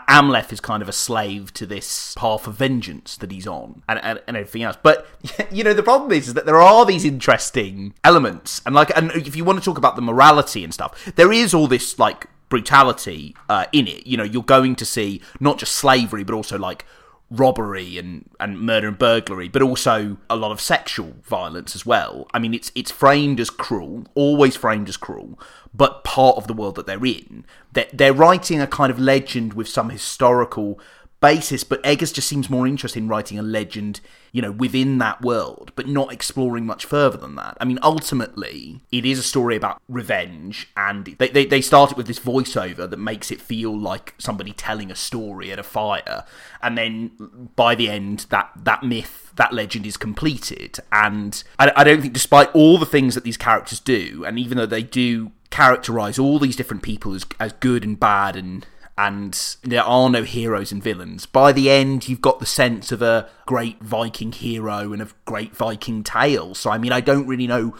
Amleth 0.09 0.53
is 0.53 0.61
kind 0.61 0.85
of 0.85 0.89
a 0.89 0.93
slave 0.93 1.53
to 1.55 1.67
this 1.67 2.15
path 2.17 2.47
of 2.47 2.55
vengeance 2.55 3.17
that 3.17 3.33
he's 3.33 3.49
on, 3.49 3.83
and, 3.89 3.99
and, 4.05 4.23
and 4.29 4.37
everything 4.37 4.63
else. 4.63 4.77
But 4.81 5.05
you 5.51 5.65
know, 5.65 5.75
the 5.75 5.83
problem 5.83 6.13
is, 6.13 6.29
is 6.29 6.35
that 6.35 6.47
there 6.47 6.61
are 6.61 6.87
these 6.87 7.05
interesting 7.05 7.95
elements, 8.05 8.63
and 8.65 8.73
like, 8.73 8.97
and 8.97 9.11
if 9.11 9.35
you 9.35 9.45
want 9.45 9.59
to 9.59 9.65
talk 9.65 9.79
about 9.79 9.97
the 9.97 10.03
morality 10.03 10.63
and 10.63 10.73
stuff, 10.73 11.13
there 11.17 11.33
is 11.33 11.53
all 11.53 11.67
this 11.67 11.99
like 11.99 12.29
brutality 12.49 13.35
uh, 13.49 13.65
in 13.73 13.89
it. 13.89 14.07
You 14.07 14.17
know, 14.17 14.23
you're 14.23 14.45
going 14.45 14.77
to 14.77 14.85
see 14.85 15.23
not 15.41 15.59
just 15.59 15.75
slavery, 15.75 16.23
but 16.23 16.35
also 16.35 16.57
like 16.57 16.87
robbery 17.31 17.97
and, 17.97 18.29
and 18.41 18.61
murder 18.61 18.89
and 18.89 18.99
burglary, 18.99 19.49
but 19.49 19.63
also 19.63 20.17
a 20.29 20.37
lot 20.37 20.51
of 20.51 20.61
sexual 20.61 21.15
violence 21.23 21.75
as 21.75 21.87
well. 21.87 22.27
I 22.35 22.39
mean, 22.39 22.55
it's 22.55 22.73
it's 22.75 22.91
framed 22.91 23.39
as 23.41 23.51
cruel, 23.51 24.05
always 24.15 24.57
framed 24.57 24.89
as 24.89 24.97
cruel, 24.97 25.39
but 25.73 26.03
part 26.05 26.37
of 26.37 26.47
the 26.47 26.53
world 26.53 26.75
that 26.75 26.87
they're 26.87 27.05
in. 27.05 27.45
They're, 27.73 27.89
they're 27.93 28.13
writing 28.13 28.61
a 28.61 28.67
kind 28.67 28.91
of 28.91 28.99
legend 28.99 29.55
with 29.55 29.69
some 29.69 29.91
historical 29.91 30.81
basis, 31.21 31.65
but 31.65 31.85
Eggers 31.85 32.13
just 32.13 32.29
seems 32.29 32.49
more 32.49 32.67
interested 32.67 32.99
in 32.99 33.09
writing 33.09 33.39
a 33.39 33.43
legend, 33.43 34.01
you 34.33 34.41
know, 34.41 34.51
within 34.51 34.99
that 34.99 35.21
world, 35.23 35.73
but 35.77 35.87
not 35.87 36.13
exploring 36.13 36.67
much 36.67 36.85
further 36.85 37.19
than 37.19 37.37
that. 37.37 37.57
I 37.61 37.65
mean, 37.65 37.79
ultimately, 37.83 38.81
it 38.91 39.05
is 39.05 39.19
a 39.19 39.23
story 39.23 39.57
about 39.57 39.81
revenge, 39.89 40.69
and 40.77 41.05
they, 41.19 41.29
they, 41.29 41.45
they 41.45 41.61
start 41.61 41.93
it 41.93 41.97
with 41.97 42.07
this 42.07 42.19
voiceover 42.19 42.89
that 42.89 42.97
makes 42.99 43.31
it 43.31 43.41
feel 43.41 43.79
like 43.79 44.15
somebody 44.19 44.53
telling 44.53 44.91
a 44.91 44.97
story 44.97 45.53
at 45.53 45.59
a 45.59 45.63
fire, 45.63 46.25
and 46.63 46.77
then 46.77 47.51
by 47.57 47.75
the 47.75 47.89
end, 47.89 48.27
that, 48.31 48.51
that 48.57 48.83
myth, 48.83 49.33
that 49.37 49.53
legend 49.53 49.87
is 49.87 49.97
completed. 49.97 50.79
And 50.91 51.43
I, 51.59 51.73
I 51.77 51.85
don't 51.85 52.01
think, 52.01 52.15
despite 52.15 52.55
all 52.55 52.79
the 52.79 52.87
things 52.87 53.15
that 53.15 53.25
these 53.25 53.37
characters 53.37 53.81
do, 53.81 54.25
and 54.27 54.39
even 54.39 54.57
though 54.59 54.67
they 54.67 54.83
do 54.83 55.33
characterize 55.51 56.19
all 56.19 56.39
these 56.39 56.57
different 56.57 56.83
people 56.83 57.13
as, 57.13 57.27
as 57.39 57.53
good 57.55 57.85
and 57.85 57.99
bad 57.99 58.37
and 58.37 58.67
and 59.01 59.57
there 59.63 59.83
are 59.83 60.11
no 60.11 60.25
heroes 60.25 60.71
and 60.71 60.83
villains. 60.83 61.25
By 61.25 61.53
the 61.53 61.71
end, 61.71 62.07
you've 62.07 62.21
got 62.21 62.39
the 62.39 62.45
sense 62.45 62.93
of 62.93 63.01
a 63.01 63.31
great 63.47 63.81
Viking 63.83 64.31
hero 64.31 64.93
and 64.93 65.01
a 65.01 65.09
great 65.25 65.57
Viking 65.57 66.05
tale. 66.05 66.55
So, 66.55 66.71
I 66.71 66.77
mean, 66.77 66.93
I 66.93 67.01
don't 67.01 67.27
really 67.27 67.47
know 67.47 67.75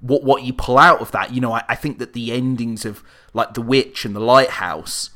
what 0.00 0.24
what 0.24 0.42
you 0.42 0.54
pull 0.54 0.78
out 0.78 1.02
of 1.02 1.12
that. 1.12 1.34
You 1.34 1.42
know, 1.42 1.52
I, 1.52 1.64
I 1.68 1.74
think 1.74 1.98
that 1.98 2.14
the 2.14 2.32
endings 2.32 2.86
of 2.86 3.04
like 3.34 3.52
The 3.52 3.60
Witch 3.60 4.06
and 4.06 4.16
The 4.16 4.20
Lighthouse 4.20 5.10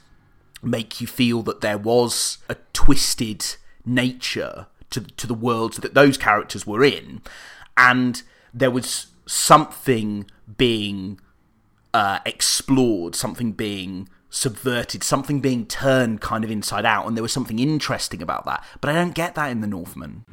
make 0.62 1.00
you 1.00 1.06
feel 1.06 1.40
that 1.44 1.62
there 1.62 1.78
was 1.78 2.38
a 2.50 2.56
twisted 2.74 3.56
nature 3.86 4.66
to 4.90 5.00
to 5.00 5.26
the 5.26 5.32
worlds 5.32 5.78
that 5.78 5.94
those 5.94 6.18
characters 6.18 6.66
were 6.66 6.84
in, 6.84 7.22
and 7.74 8.22
there 8.52 8.70
was 8.70 9.06
something 9.24 10.30
being 10.58 11.18
uh, 11.94 12.18
explored, 12.26 13.14
something 13.14 13.52
being 13.52 14.10
subverted, 14.34 15.04
something 15.04 15.40
being 15.40 15.64
turned 15.64 16.20
kind 16.20 16.44
of 16.44 16.50
inside 16.50 16.84
out, 16.84 17.06
and 17.06 17.16
there 17.16 17.22
was 17.22 17.32
something 17.32 17.58
interesting 17.58 18.20
about 18.20 18.44
that. 18.44 18.64
But 18.80 18.90
I 18.90 18.94
don't 18.94 19.14
get 19.14 19.34
that 19.36 19.50
in 19.50 19.60
the 19.60 19.66
Northman. 19.66 20.24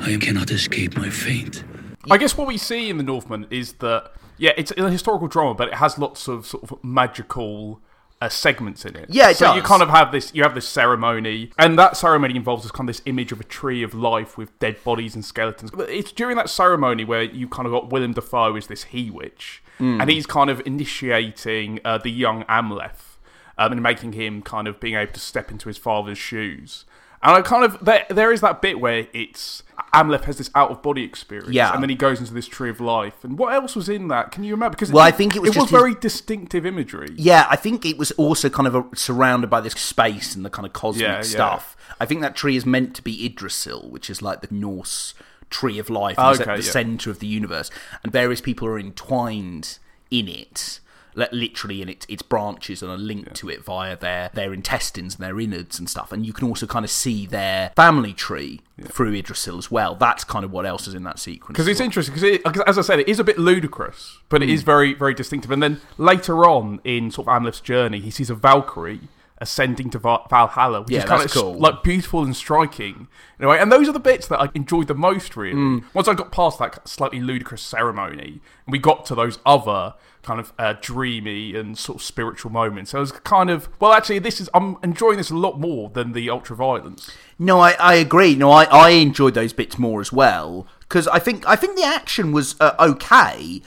I 0.00 0.16
cannot 0.20 0.50
escape 0.50 0.96
my 0.96 1.10
fate. 1.10 1.62
I 2.10 2.16
guess 2.16 2.36
what 2.36 2.48
we 2.48 2.58
see 2.58 2.90
in 2.90 2.96
the 2.96 3.04
Northman 3.04 3.46
is 3.50 3.74
that 3.74 4.12
yeah, 4.38 4.52
it's 4.56 4.72
a 4.76 4.90
historical 4.90 5.28
drama, 5.28 5.54
but 5.54 5.68
it 5.68 5.74
has 5.74 5.98
lots 5.98 6.26
of 6.26 6.46
sort 6.46 6.64
of 6.70 6.82
magical. 6.82 7.80
Uh, 8.20 8.28
segments 8.28 8.84
in 8.84 8.94
it. 8.94 9.06
Yeah, 9.08 9.30
it 9.30 9.36
so 9.36 9.46
does. 9.46 9.56
you 9.56 9.62
kind 9.62 9.82
of 9.82 9.88
have 9.88 10.12
this. 10.12 10.32
You 10.32 10.44
have 10.44 10.54
this 10.54 10.68
ceremony, 10.68 11.50
and 11.58 11.76
that 11.76 11.96
ceremony 11.96 12.36
involves 12.36 12.62
this 12.62 12.70
kind 12.70 12.88
of 12.88 12.94
this 12.94 13.02
image 13.04 13.32
of 13.32 13.40
a 13.40 13.44
tree 13.44 13.82
of 13.82 13.94
life 13.94 14.38
with 14.38 14.56
dead 14.60 14.76
bodies 14.84 15.16
and 15.16 15.24
skeletons. 15.24 15.72
But 15.72 15.90
it's 15.90 16.12
during 16.12 16.36
that 16.36 16.48
ceremony 16.48 17.04
where 17.04 17.24
you 17.24 17.48
kind 17.48 17.66
of 17.66 17.72
got 17.72 17.90
Willem 17.90 18.12
Dafoe 18.12 18.54
as 18.54 18.68
this 18.68 18.84
he 18.84 19.10
witch, 19.10 19.60
Mm. 19.80 20.00
and 20.00 20.10
he's 20.10 20.26
kind 20.26 20.50
of 20.50 20.60
initiating 20.66 21.80
uh, 21.84 21.98
the 21.98 22.10
young 22.10 22.44
Amleth, 22.44 23.16
um, 23.58 23.72
and 23.72 23.82
making 23.82 24.12
him 24.12 24.42
kind 24.42 24.68
of 24.68 24.78
being 24.80 24.94
able 24.94 25.12
to 25.12 25.20
step 25.20 25.50
into 25.50 25.68
his 25.68 25.78
father's 25.78 26.18
shoes. 26.18 26.84
And 27.24 27.36
I 27.36 27.42
kind 27.42 27.64
of 27.64 27.84
there 27.84 28.04
there 28.10 28.32
is 28.32 28.40
that 28.40 28.60
bit 28.60 28.80
where 28.80 29.06
it's 29.12 29.62
Amleth 29.94 30.24
has 30.24 30.38
this 30.38 30.50
out 30.56 30.70
of 30.72 30.82
body 30.82 31.04
experience, 31.04 31.50
Yeah. 31.52 31.72
and 31.72 31.80
then 31.82 31.88
he 31.88 31.94
goes 31.94 32.18
into 32.18 32.34
this 32.34 32.48
tree 32.48 32.68
of 32.68 32.80
life. 32.80 33.22
And 33.22 33.38
what 33.38 33.54
else 33.54 33.76
was 33.76 33.88
in 33.88 34.08
that? 34.08 34.32
Can 34.32 34.42
you 34.42 34.52
remember? 34.54 34.74
Because 34.76 34.90
Well, 34.90 35.04
I 35.04 35.12
think 35.12 35.36
it 35.36 35.40
was 35.42 35.50
it 35.50 35.56
was 35.56 35.70
his- 35.70 35.78
very 35.78 35.94
distinctive 35.94 36.66
imagery. 36.66 37.10
Yeah, 37.16 37.46
I 37.48 37.54
think 37.56 37.84
it 37.86 37.96
was 37.96 38.10
also 38.12 38.48
kind 38.50 38.66
of 38.66 38.74
a, 38.74 38.84
surrounded 38.96 39.50
by 39.50 39.60
this 39.60 39.74
space 39.74 40.34
and 40.34 40.44
the 40.44 40.50
kind 40.50 40.66
of 40.66 40.72
cosmic 40.72 41.02
Yeah, 41.06 41.16
yeah. 41.16 41.22
stuff. 41.22 41.76
I 42.00 42.06
think 42.06 42.22
that 42.22 42.34
tree 42.34 42.56
is 42.56 42.66
meant 42.66 42.94
to 42.96 43.02
be 43.02 43.24
Yggdrasil, 43.24 43.88
which 43.90 44.10
is 44.10 44.20
like 44.20 44.40
the 44.40 44.48
Norse 44.50 45.14
tree 45.52 45.78
of 45.78 45.88
life, 45.90 46.18
Okay, 46.18 46.42
at 46.42 46.56
the 46.58 46.64
yeah. 46.64 46.70
center 46.72 47.10
of 47.10 47.18
the 47.20 47.26
universe, 47.28 47.70
and 48.02 48.10
various 48.12 48.40
people 48.40 48.66
are 48.68 48.78
entwined 48.78 49.78
in 50.10 50.28
it. 50.28 50.80
li- 51.14 51.26
Literally 51.30 51.82
in 51.82 51.88
its 51.90 52.06
its 52.08 52.22
branches 52.22 52.82
and 52.82 52.90
are 52.90 52.96
linked 52.96 53.34
to 53.34 53.50
it 53.50 53.62
via 53.62 53.94
their 53.96 54.30
their 54.32 54.50
intestines 54.54 55.14
and 55.16 55.22
their 55.22 55.38
innards 55.38 55.78
and 55.78 55.86
stuff, 55.90 56.10
and 56.10 56.24
you 56.24 56.32
can 56.32 56.48
also 56.48 56.66
kind 56.66 56.84
of 56.86 56.90
see 56.90 57.26
their 57.26 57.70
family 57.76 58.14
tree 58.14 58.60
through 58.94 59.12
Yggdrasil 59.14 59.58
as 59.58 59.70
well. 59.70 59.94
That's 59.94 60.24
kind 60.24 60.42
of 60.44 60.50
what 60.50 60.64
else 60.64 60.88
is 60.88 60.94
in 60.94 61.02
that 61.04 61.18
sequence. 61.18 61.48
Because 61.52 61.68
it's 61.68 61.80
well. 61.80 61.84
interesting. 61.84 62.14
Because 62.42 62.62
as 62.66 62.78
I 62.78 62.82
said, 62.82 62.98
it 62.98 63.08
is 63.08 63.18
a 63.20 63.24
bit 63.24 63.38
ludicrous, 63.38 64.18
but 64.30 64.42
it 64.42 64.48
Mm. 64.48 64.54
is 64.54 64.62
very, 64.62 64.94
very 64.94 65.12
distinctive. 65.12 65.50
And 65.50 65.62
then 65.62 65.80
later 65.98 66.46
on 66.46 66.80
in 66.82 67.10
sort 67.10 67.28
of 67.28 67.34
Amleth's 67.34 67.60
journey, 67.60 68.00
he 68.00 68.10
sees 68.10 68.30
a 68.30 68.34
Valkyrie 68.34 69.00
ascending 69.42 69.90
to 69.90 69.98
Val- 69.98 70.26
Valhalla, 70.30 70.80
which 70.82 70.90
Yeah, 70.92 71.00
is 71.00 71.04
kind 71.04 71.22
of 71.22 71.30
cool. 71.30 71.58
like 71.58 71.82
beautiful 71.82 72.22
and 72.22 72.34
striking 72.34 73.08
in 73.38 73.44
a 73.44 73.48
way. 73.48 73.58
And 73.58 73.70
those 73.70 73.88
are 73.88 73.92
the 73.92 74.00
bits 74.00 74.26
that 74.28 74.40
I 74.40 74.48
enjoyed 74.54 74.86
the 74.86 74.94
most. 74.94 75.36
Really, 75.36 75.54
Mm. 75.54 75.84
once 75.92 76.08
I 76.08 76.14
got 76.14 76.32
past 76.32 76.58
that 76.60 76.88
slightly 76.88 77.20
ludicrous 77.20 77.60
ceremony, 77.60 78.40
and 78.66 78.72
we 78.72 78.78
got 78.78 79.04
to 79.06 79.14
those 79.14 79.38
other 79.44 79.94
kind 80.22 80.38
of 80.38 80.52
uh, 80.56 80.74
dreamy 80.80 81.56
and 81.56 81.76
sort 81.76 81.96
of 81.96 82.02
spiritual 82.02 82.52
moments, 82.52 82.94
I 82.94 83.00
was 83.00 83.10
kind 83.12 83.50
of 83.50 83.68
well. 83.80 83.92
Actually, 83.92 84.20
this 84.20 84.40
is 84.40 84.48
I'm 84.54 84.76
enjoying 84.82 85.16
this 85.18 85.30
a 85.30 85.36
lot 85.36 85.58
more 85.60 85.90
than 85.90 86.12
the 86.12 86.30
ultra 86.30 86.54
violence. 86.56 87.10
No, 87.38 87.58
I, 87.58 87.72
I 87.72 87.94
agree. 87.94 88.36
No, 88.36 88.52
I, 88.52 88.64
I 88.64 88.90
enjoyed 88.90 89.34
those 89.34 89.52
bits 89.52 89.76
more 89.78 90.00
as 90.00 90.12
well 90.12 90.68
because 90.80 91.08
I 91.08 91.18
think 91.18 91.44
I 91.48 91.56
think 91.56 91.76
the 91.76 91.84
action 91.84 92.30
was 92.30 92.54
uh, 92.60 92.74
okay. 92.78 93.60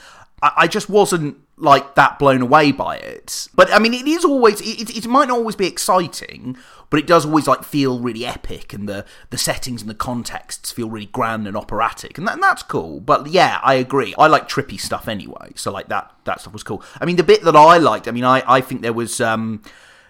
I, 0.56 0.66
just 0.66 0.88
wasn't 0.88 1.38
like 1.56 1.94
that 1.94 2.18
blown 2.18 2.42
away 2.42 2.72
by 2.72 2.96
it. 2.96 3.48
But 3.54 3.72
I 3.72 3.78
mean, 3.78 3.94
it 3.94 4.06
is 4.06 4.24
always 4.24 4.60
it, 4.60 4.90
it, 4.90 4.96
it 4.96 5.06
might 5.08 5.28
not 5.28 5.38
always 5.38 5.56
be 5.56 5.66
exciting, 5.66 6.56
but 6.90 7.00
it 7.00 7.06
does 7.06 7.24
always 7.24 7.46
like 7.46 7.64
feel 7.64 8.00
really 8.00 8.26
epic, 8.26 8.72
and 8.72 8.88
the 8.88 9.04
the 9.30 9.38
settings 9.38 9.80
and 9.80 9.90
the 9.90 9.94
contexts 9.94 10.72
feel 10.72 10.90
really 10.90 11.06
grand 11.06 11.46
and 11.46 11.56
operatic, 11.56 12.18
and, 12.18 12.26
that, 12.28 12.34
and 12.34 12.42
that's 12.42 12.62
cool. 12.62 13.00
But 13.00 13.28
yeah, 13.28 13.60
I 13.62 13.74
agree. 13.74 14.14
I 14.18 14.26
like 14.26 14.48
trippy 14.48 14.78
stuff 14.78 15.08
anyway, 15.08 15.52
so 15.54 15.72
like 15.72 15.88
that 15.88 16.12
that 16.24 16.40
stuff 16.40 16.52
was 16.52 16.62
cool. 16.62 16.82
I 17.00 17.04
mean, 17.04 17.16
the 17.16 17.22
bit 17.22 17.42
that 17.44 17.56
I 17.56 17.78
liked, 17.78 18.08
I 18.08 18.10
mean, 18.10 18.24
I 18.24 18.42
I 18.46 18.60
think 18.60 18.82
there 18.82 18.92
was. 18.92 19.20
um 19.20 19.62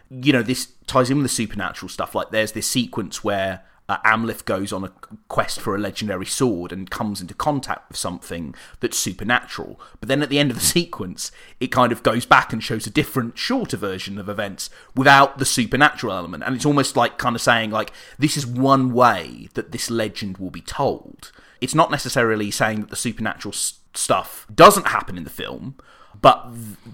you 0.08 0.32
know, 0.32 0.42
this 0.42 0.68
ties 0.86 1.10
in 1.10 1.16
with 1.16 1.24
the 1.24 1.28
supernatural 1.28 1.88
stuff. 1.88 2.14
Like, 2.14 2.30
there's 2.30 2.52
this 2.52 2.70
sequence 2.70 3.24
where 3.24 3.64
uh, 3.88 3.98
Amleth 3.98 4.44
goes 4.44 4.72
on 4.72 4.84
a 4.84 4.92
quest 5.28 5.60
for 5.60 5.74
a 5.74 5.78
legendary 5.78 6.26
sword 6.26 6.72
and 6.72 6.90
comes 6.90 7.20
into 7.20 7.34
contact 7.34 7.88
with 7.88 7.96
something 7.96 8.54
that's 8.80 8.98
supernatural. 8.98 9.80
But 10.00 10.08
then 10.08 10.22
at 10.22 10.28
the 10.28 10.38
end 10.38 10.50
of 10.50 10.56
the 10.56 10.64
sequence, 10.64 11.30
it 11.60 11.68
kind 11.68 11.92
of 11.92 12.02
goes 12.02 12.26
back 12.26 12.52
and 12.52 12.62
shows 12.62 12.86
a 12.86 12.90
different, 12.90 13.38
shorter 13.38 13.76
version 13.76 14.18
of 14.18 14.28
events 14.28 14.70
without 14.94 15.38
the 15.38 15.44
supernatural 15.44 16.12
element. 16.12 16.42
And 16.44 16.56
it's 16.56 16.66
almost 16.66 16.96
like 16.96 17.18
kind 17.18 17.36
of 17.36 17.42
saying, 17.42 17.70
like, 17.70 17.92
this 18.18 18.36
is 18.36 18.46
one 18.46 18.92
way 18.92 19.48
that 19.54 19.72
this 19.72 19.90
legend 19.90 20.38
will 20.38 20.50
be 20.50 20.60
told. 20.60 21.30
It's 21.60 21.74
not 21.74 21.90
necessarily 21.90 22.50
saying 22.50 22.80
that 22.80 22.90
the 22.90 22.96
supernatural 22.96 23.52
stuff 23.52 24.46
doesn't 24.54 24.88
happen 24.88 25.16
in 25.16 25.24
the 25.24 25.30
film, 25.30 25.76
but 26.22 26.48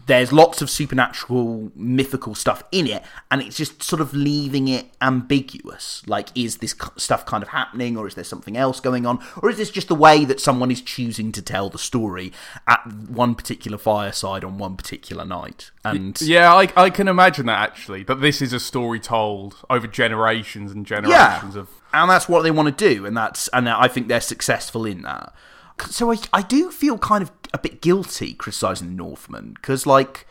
there's 0.06 0.32
lots 0.32 0.62
of 0.62 0.70
supernatural 0.70 1.70
mythical 1.74 2.34
stuff 2.34 2.62
in 2.72 2.86
it 2.86 3.02
and 3.30 3.40
it's 3.42 3.56
just 3.56 3.82
sort 3.82 4.00
of 4.00 4.14
leaving 4.14 4.68
it 4.68 4.86
ambiguous 5.00 6.02
like 6.06 6.28
is 6.34 6.58
this 6.58 6.74
stuff 6.96 7.24
kind 7.26 7.42
of 7.42 7.50
happening 7.50 7.96
or 7.96 8.06
is 8.06 8.14
there 8.14 8.24
something 8.24 8.56
else 8.56 8.80
going 8.80 9.06
on 9.06 9.22
or 9.42 9.50
is 9.50 9.56
this 9.56 9.70
just 9.70 9.88
the 9.88 9.94
way 9.94 10.24
that 10.24 10.40
someone 10.40 10.70
is 10.70 10.80
choosing 10.80 11.30
to 11.32 11.42
tell 11.42 11.68
the 11.70 11.78
story 11.78 12.32
at 12.66 12.80
one 13.08 13.34
particular 13.34 13.78
fireside 13.78 14.44
on 14.44 14.58
one 14.58 14.76
particular 14.76 15.24
night 15.24 15.70
and 15.84 16.20
Yeah, 16.20 16.54
I, 16.54 16.68
I 16.76 16.90
can 16.90 17.08
imagine 17.08 17.46
that 17.46 17.60
actually. 17.60 18.02
That 18.04 18.20
this 18.20 18.40
is 18.40 18.52
a 18.52 18.60
story 18.60 19.00
told 19.00 19.56
over 19.68 19.86
generations 19.86 20.72
and 20.72 20.86
generations 20.86 21.56
of. 21.56 21.68
and 21.92 22.10
that's 22.10 22.28
what 22.28 22.42
they 22.42 22.50
want 22.50 22.76
to 22.76 22.94
do 22.94 23.04
and 23.06 23.16
that's 23.16 23.48
and 23.48 23.68
i 23.68 23.88
think 23.88 24.08
they're 24.08 24.20
successful 24.20 24.84
in 24.84 25.02
that 25.02 25.32
so 25.90 26.12
i, 26.12 26.16
I 26.32 26.42
do 26.42 26.70
feel 26.70 26.98
kind 26.98 27.22
of 27.22 27.30
a 27.54 27.58
bit 27.58 27.80
guilty 27.82 28.34
criticizing 28.34 28.96
northman 28.96 29.52
because 29.54 29.86
like 29.86 30.26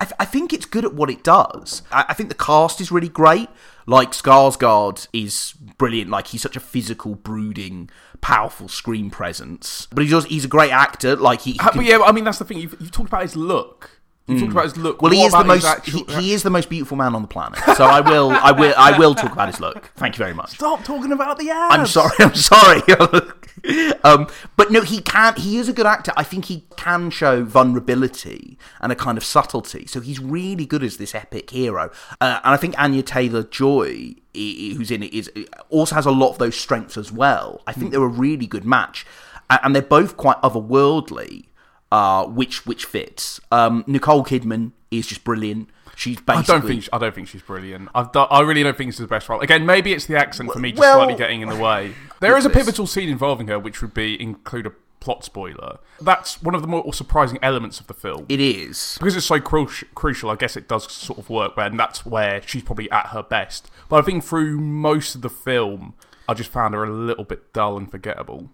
I, 0.00 0.04
th- 0.04 0.14
I 0.18 0.24
think 0.24 0.52
it's 0.52 0.66
good 0.66 0.84
at 0.84 0.94
what 0.94 1.10
it 1.10 1.22
does. 1.22 1.82
I, 1.92 2.06
I 2.08 2.14
think 2.14 2.28
the 2.28 2.34
cast 2.34 2.80
is 2.80 2.90
really 2.90 3.08
great. 3.08 3.48
Like 3.86 4.10
skarsgård 4.10 5.06
is 5.12 5.52
brilliant. 5.78 6.10
Like 6.10 6.28
he's 6.28 6.42
such 6.42 6.56
a 6.56 6.60
physical 6.60 7.14
brooding 7.14 7.88
powerful 8.20 8.68
screen 8.68 9.10
presence. 9.10 9.86
But 9.92 10.02
he's 10.02 10.12
also, 10.12 10.28
he's 10.28 10.44
a 10.44 10.48
great 10.48 10.72
actor. 10.72 11.14
Like 11.14 11.42
he, 11.42 11.52
he 11.52 11.58
Uh, 11.60 11.68
can- 11.68 11.76
but 11.78 11.84
yeah, 11.86 11.98
I 12.00 12.10
mean 12.10 12.24
that's 12.24 12.38
the 12.38 12.44
thing. 12.44 12.58
You've, 12.58 12.74
you've 12.80 12.90
talked 12.90 13.08
about 13.10 13.22
his 13.22 13.36
look, 13.36 14.00
You 14.28 14.38
talked 14.38 14.52
about 14.52 14.64
his 14.64 14.76
look. 14.76 14.98
Mm. 14.98 15.02
Well, 15.02 15.12
he 15.12 15.18
What 15.18 15.26
is 15.26 15.32
the 15.32 15.44
most 15.44 15.64
actual- 15.64 16.04
he, 16.06 16.14
he 16.22 16.32
is 16.32 16.42
the 16.44 16.50
most 16.50 16.70
beautiful 16.70 16.96
man 16.96 17.14
on 17.14 17.22
the 17.22 17.28
planet. 17.28 17.58
So 17.76 17.84
I 17.84 18.00
will 18.00 18.30
I 18.30 18.52
will 18.52 18.74
I 18.76 18.96
will 18.96 19.14
talk 19.14 19.32
about 19.32 19.48
his 19.48 19.58
look. 19.60 19.90
Thank 19.96 20.14
you 20.14 20.18
very 20.18 20.34
much. 20.34 20.50
Stop 20.50 20.84
talking 20.84 21.10
about 21.12 21.38
the 21.38 21.50
abs. 21.50 21.74
I'm 21.74 21.86
sorry. 21.86 22.14
I'm 22.20 22.34
sorry. 22.34 22.82
um, 24.04 24.28
but 24.56 24.70
no, 24.70 24.82
he 24.82 25.00
can. 25.00 25.34
He 25.36 25.56
is 25.58 25.68
a 25.68 25.72
good 25.72 25.86
actor. 25.86 26.12
I 26.16 26.22
think 26.22 26.46
he 26.46 26.64
can 26.76 27.10
show 27.10 27.42
vulnerability 27.44 28.58
and 28.80 28.92
a 28.92 28.96
kind 28.96 29.18
of 29.18 29.24
subtlety. 29.24 29.86
So 29.86 30.00
he's 30.00 30.20
really 30.20 30.66
good 30.66 30.82
as 30.84 30.96
this 30.98 31.14
epic 31.14 31.50
hero. 31.50 31.90
Uh, 32.20 32.40
and 32.44 32.54
I 32.54 32.56
think 32.56 32.80
Anya 32.80 33.02
Taylor 33.02 33.42
Joy, 33.42 34.14
who's 34.34 34.90
in 34.90 35.02
it, 35.02 35.12
is 35.12 35.30
also 35.68 35.94
has 35.96 36.06
a 36.06 36.10
lot 36.10 36.30
of 36.30 36.38
those 36.38 36.56
strengths 36.56 36.96
as 36.96 37.10
well. 37.10 37.60
I 37.66 37.72
think 37.72 37.90
they're 37.90 38.02
a 38.02 38.06
really 38.06 38.46
good 38.46 38.64
match, 38.64 39.04
and 39.50 39.74
they're 39.74 39.82
both 39.82 40.16
quite 40.16 40.40
otherworldly, 40.42 41.46
uh, 41.92 42.24
which 42.26 42.64
which 42.64 42.86
fits. 42.86 43.38
Um, 43.52 43.84
Nicole 43.86 44.24
Kidman 44.24 44.72
is 44.90 45.06
just 45.06 45.24
brilliant. 45.24 45.68
She's 45.94 46.18
basically. 46.18 46.54
I 46.54 46.58
don't 46.58 46.66
think 46.66 46.88
I 46.92 46.98
don't 46.98 47.14
think 47.14 47.28
she's 47.28 47.42
brilliant. 47.42 47.90
I've 47.94 48.10
do, 48.12 48.20
I 48.20 48.40
really 48.40 48.62
don't 48.62 48.76
think 48.76 48.88
it's 48.88 48.98
the 48.98 49.06
best 49.06 49.28
role. 49.28 49.40
Again, 49.40 49.66
maybe 49.66 49.92
it's 49.92 50.06
the 50.06 50.16
accent 50.16 50.50
for 50.50 50.58
me 50.58 50.70
just 50.70 50.80
Well- 50.80 50.96
slightly 50.98 51.14
getting 51.16 51.42
in 51.42 51.50
the 51.50 51.56
way. 51.56 51.94
There 52.20 52.36
is 52.38 52.46
a 52.46 52.50
pivotal 52.50 52.86
scene 52.86 53.10
involving 53.10 53.48
her, 53.48 53.58
which 53.58 53.82
would 53.82 53.92
be 53.92 54.20
include 54.20 54.66
a 54.66 54.72
plot 55.00 55.22
spoiler. 55.24 55.78
That's 56.00 56.40
one 56.40 56.54
of 56.54 56.62
the 56.62 56.68
more 56.68 56.94
surprising 56.94 57.38
elements 57.42 57.78
of 57.80 57.88
the 57.88 57.94
film. 57.94 58.24
It 58.28 58.40
is. 58.40 58.96
because 58.98 59.16
it's 59.16 59.26
so 59.26 59.40
crucial, 59.40 59.88
crucial, 59.94 60.30
I 60.30 60.36
guess 60.36 60.56
it 60.56 60.68
does 60.68 60.90
sort 60.90 61.18
of 61.18 61.28
work, 61.28 61.52
and 61.58 61.78
that's 61.78 62.06
where 62.06 62.40
she's 62.46 62.62
probably 62.62 62.90
at 62.90 63.08
her 63.08 63.22
best. 63.22 63.70
But 63.88 63.96
I 63.96 64.02
think 64.02 64.24
through 64.24 64.60
most 64.60 65.14
of 65.16 65.20
the 65.20 65.28
film, 65.28 65.94
I 66.28 66.34
just 66.34 66.50
found 66.50 66.72
her 66.74 66.84
a 66.84 66.90
little 66.90 67.24
bit 67.24 67.52
dull 67.52 67.76
and 67.76 67.90
forgettable. 67.90 68.50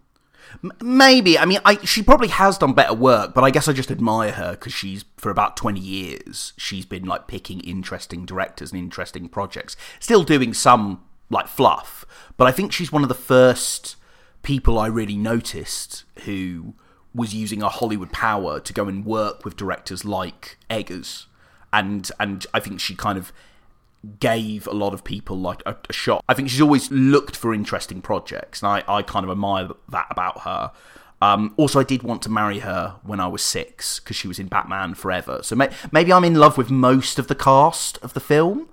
Maybe. 0.81 1.39
I 1.39 1.45
mean, 1.45 1.61
I, 1.65 1.77
she 1.85 2.03
probably 2.03 2.29
has 2.29 2.59
done 2.59 2.73
better 2.73 2.95
work, 2.95 3.35
but 3.35 3.45
I 3.45 3.51
guess 3.51 3.69
I 3.69 3.73
just 3.73 3.91
admire 3.91 4.33
her 4.33 4.53
because 4.53 4.73
she's, 4.73 5.05
for 5.17 5.31
about 5.31 5.57
20 5.57 5.81
years, 5.81 6.53
she's 6.57 6.85
been 6.85 7.05
like 7.05 7.27
picking 7.27 7.61
interesting 7.61 8.25
directors 8.25 8.73
and 8.73 8.81
interesting 8.81 9.29
projects. 9.29 9.77
Still 10.01 10.25
doing 10.25 10.55
some 10.55 11.05
like 11.31 11.47
fluff, 11.47 12.05
but 12.37 12.47
I 12.47 12.53
think 12.53 12.73
she's 12.73 12.91
one 12.91 13.03
of 13.03 13.09
the 13.09 13.15
first 13.15 13.97
people 14.43 14.79
I 14.79 14.87
really 14.87 15.17
noticed 15.17 16.05
who 16.25 16.75
was 17.15 17.35
using 17.35 17.61
her 17.61 17.69
Hollywood 17.69 18.13
power 18.13 18.61
to 18.61 18.73
go 18.73 18.89
and 18.89 19.05
work 19.05 19.45
with 19.45 19.57
directors 19.57 20.05
like 20.05 20.59
Eggers. 20.71 21.27
And, 21.73 22.11
and 22.19 22.47
I 22.55 22.61
think 22.61 22.81
she 22.81 22.95
kind 22.95 23.19
of 23.19 23.33
gave 24.21 24.67
a 24.67 24.73
lot 24.73 24.95
of 24.95 25.05
people 25.05 25.39
like 25.39 25.63
a, 25.67 25.77
a 25.89 25.93
shot. 25.93 26.25
I 26.29 26.35
think 26.35 26.49
she's 26.49 26.61
always 26.61 26.91
looked 26.91 27.37
for 27.37 27.53
interesting 27.53 28.01
projects, 28.01 28.63
and 28.63 28.69
I, 28.69 28.85
I 28.89 29.03
kind 29.03 29.25
of 29.25 29.31
admire 29.31 29.69
that 29.89 30.07
about 30.11 30.41
her. 30.43 30.73
Um, 31.21 31.53
also, 31.57 31.81
I 31.81 31.85
did 31.85 32.03
want 32.03 32.23
to 32.23 32.31
marry 32.31 32.61
her 32.61 32.97
when 33.03 33.19
I 33.19 33.27
was 33.27 33.43
six 33.43 33.99
because 33.99 34.17
she 34.17 34.29
was 34.29 34.39
in 34.39 34.47
Batman 34.47 34.95
Forever. 34.95 35.41
So 35.43 35.57
may, 35.57 35.69
maybe 35.91 36.13
I'm 36.13 36.25
in 36.25 36.35
love 36.35 36.57
with 36.57 36.71
most 36.71 37.19
of 37.19 37.27
the 37.27 37.35
cast 37.35 37.99
of 37.99 38.15
the 38.15 38.21
film. 38.21 38.69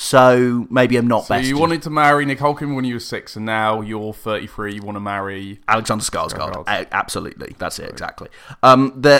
So 0.00 0.64
maybe 0.70 0.96
I'm 0.96 1.08
not 1.08 1.24
So 1.24 1.34
best. 1.34 1.48
you 1.48 1.58
wanted 1.58 1.82
to 1.82 1.90
marry 1.90 2.24
Nicole 2.24 2.54
Kidman 2.54 2.76
when 2.76 2.84
you 2.84 2.94
were 2.94 3.00
six, 3.00 3.34
and 3.34 3.44
now 3.44 3.80
you're 3.80 4.12
33. 4.12 4.74
You 4.76 4.82
want 4.82 4.94
to 4.94 5.00
marry 5.00 5.58
Alexander 5.66 6.04
Skarsgård. 6.04 6.52
Skarsgård. 6.52 6.68
A- 6.68 6.94
absolutely, 6.94 7.56
that's 7.58 7.80
it 7.80 7.90
exactly. 7.90 8.28
Um, 8.62 8.92
the 8.96 9.18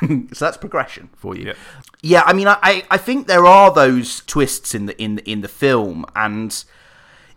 so 0.32 0.44
that's 0.44 0.56
progression 0.56 1.10
for 1.16 1.36
you. 1.36 1.46
Yeah. 1.46 1.52
Yeah, 2.02 2.22
I 2.26 2.32
mean, 2.32 2.48
I, 2.48 2.58
I 2.60 2.82
I 2.90 2.96
think 2.96 3.28
there 3.28 3.46
are 3.46 3.72
those 3.72 4.22
twists 4.26 4.74
in 4.74 4.86
the 4.86 5.00
in 5.00 5.18
in 5.20 5.42
the 5.42 5.48
film, 5.48 6.04
and 6.16 6.64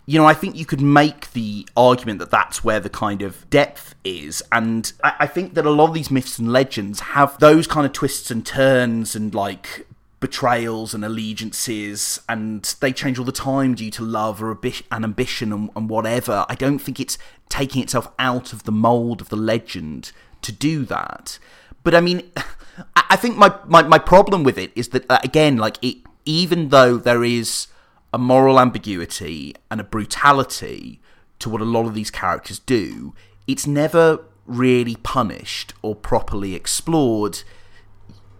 you 0.06 0.18
know, 0.18 0.26
I 0.26 0.34
think 0.34 0.56
you 0.56 0.66
could 0.66 0.80
make 0.80 1.30
the 1.32 1.68
argument 1.76 2.18
that 2.18 2.32
that's 2.32 2.64
where 2.64 2.80
the 2.80 2.90
kind 2.90 3.22
of 3.22 3.48
depth 3.50 3.94
is, 4.02 4.42
and 4.50 4.92
I, 5.04 5.12
I 5.20 5.26
think 5.28 5.54
that 5.54 5.64
a 5.64 5.70
lot 5.70 5.86
of 5.90 5.94
these 5.94 6.10
myths 6.10 6.40
and 6.40 6.52
legends 6.52 6.98
have 7.00 7.38
those 7.38 7.68
kind 7.68 7.86
of 7.86 7.92
twists 7.92 8.32
and 8.32 8.44
turns 8.44 9.14
and 9.14 9.32
like 9.32 9.86
betrayals 10.20 10.92
and 10.92 11.04
allegiances 11.04 12.20
and 12.28 12.76
they 12.80 12.92
change 12.92 13.18
all 13.18 13.24
the 13.24 13.32
time 13.32 13.74
due 13.74 13.90
to 13.90 14.04
love 14.04 14.42
or 14.42 14.56
ambition 14.92 15.52
and, 15.52 15.70
and 15.74 15.88
whatever. 15.88 16.44
I 16.48 16.54
don't 16.54 16.78
think 16.78 17.00
it's 17.00 17.16
taking 17.48 17.82
itself 17.82 18.12
out 18.18 18.52
of 18.52 18.64
the 18.64 18.72
mold 18.72 19.22
of 19.22 19.30
the 19.30 19.36
legend 19.36 20.12
to 20.42 20.52
do 20.52 20.84
that. 20.84 21.38
But 21.82 21.94
i 21.94 22.00
mean 22.00 22.30
i 22.36 23.02
I 23.12 23.16
think 23.16 23.36
my, 23.36 23.52
my, 23.66 23.82
my 23.82 23.98
problem 23.98 24.44
with 24.44 24.56
it 24.56 24.70
is 24.76 24.90
that 24.90 25.04
uh, 25.10 25.18
again 25.24 25.56
like 25.56 25.82
it 25.82 25.96
even 26.24 26.68
though 26.68 26.96
there 26.96 27.24
is 27.24 27.66
a 28.12 28.18
moral 28.18 28.60
ambiguity 28.60 29.54
and 29.68 29.80
a 29.80 29.84
brutality 29.84 31.00
to 31.40 31.50
what 31.50 31.60
a 31.60 31.64
lot 31.64 31.86
of 31.86 31.94
these 31.94 32.10
characters 32.10 32.60
do 32.60 33.14
it's 33.48 33.66
never 33.66 34.24
really 34.46 34.94
punished 34.96 35.74
or 35.82 35.96
properly 35.96 36.54
explored 36.54 37.42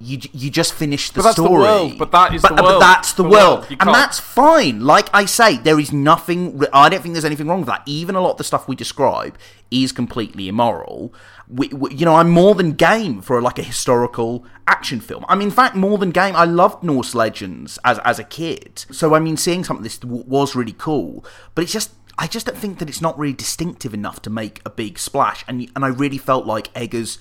you 0.01 0.19
you 0.33 0.51
just 0.51 0.73
finish 0.73 1.11
the 1.11 1.17
But 1.19 1.23
that's 1.25 1.37
the 1.37 1.43
story. 1.45 1.61
world, 1.63 1.99
but 1.99 2.11
that 2.13 2.35
is 2.35 2.43
but, 2.43 2.51
the 2.51 2.55
but 2.57 2.65
world. 2.65 2.83
that's 2.83 3.13
the, 3.13 3.23
The 3.23 3.29
world, 3.29 3.61
world. 3.61 3.77
And 3.81 3.91
that's 3.91 4.19
fine. 4.19 4.81
Like 4.81 5.09
I 5.13 5.27
say, 5.27 5.59
there 5.59 5.79
is 5.79 5.93
nothing. 5.93 6.63
I 6.73 6.89
don't 6.89 7.03
think 7.03 7.13
there's 7.15 7.25
anything 7.25 7.47
wrong 7.49 7.61
with 7.61 7.69
that. 7.69 7.83
Even 7.87 8.15
a 8.15 8.21
lot 8.21 8.33
of 8.33 8.37
the 8.39 8.45
stuff 8.45 8.67
we 8.67 8.75
describe 8.75 9.37
is 9.71 9.93
completely 9.93 10.49
immoral. 10.49 11.13
We, 11.49 11.69
we, 11.69 11.95
you 11.95 12.05
know, 12.05 12.15
I'm 12.17 12.31
more 12.31 12.55
than 12.55 12.73
game 12.73 13.21
for 13.21 13.41
like 13.43 13.59
a 13.59 13.63
historical 13.63 14.45
action 14.67 15.01
film. 15.01 15.25
I'm 15.29 15.43
in 15.43 15.51
fact 15.51 15.77
more 15.77 15.99
than 15.99 16.11
game. 16.13 16.35
I 16.35 16.45
loved 16.45 16.83
Norse 16.83 17.15
legends 17.15 17.79
as 17.85 17.99
as 18.01 18.19
a 18.19 18.25
kid, 18.25 18.87
so 18.91 19.15
I 19.15 19.19
mean, 19.21 19.37
seeing 19.37 19.65
something 19.65 19.83
this 19.85 20.03
was 20.03 20.55
really 20.57 20.75
cool. 20.77 21.25
But 21.55 21.63
it's 21.65 21.73
just. 21.73 21.93
I 22.19 22.27
just 22.27 22.45
don't 22.45 22.59
think 22.59 22.81
that 22.81 22.89
it's 22.91 23.01
not 23.01 23.19
really 23.19 23.33
distinctive 23.33 23.95
enough 23.95 24.21
to 24.23 24.31
make 24.31 24.61
a 24.67 24.71
big 24.71 24.99
splash, 24.99 25.43
and 25.49 25.71
and 25.75 25.85
I 25.87 25.89
really 25.89 26.19
felt 26.19 26.45
like 26.45 26.69
Eggers 26.75 27.19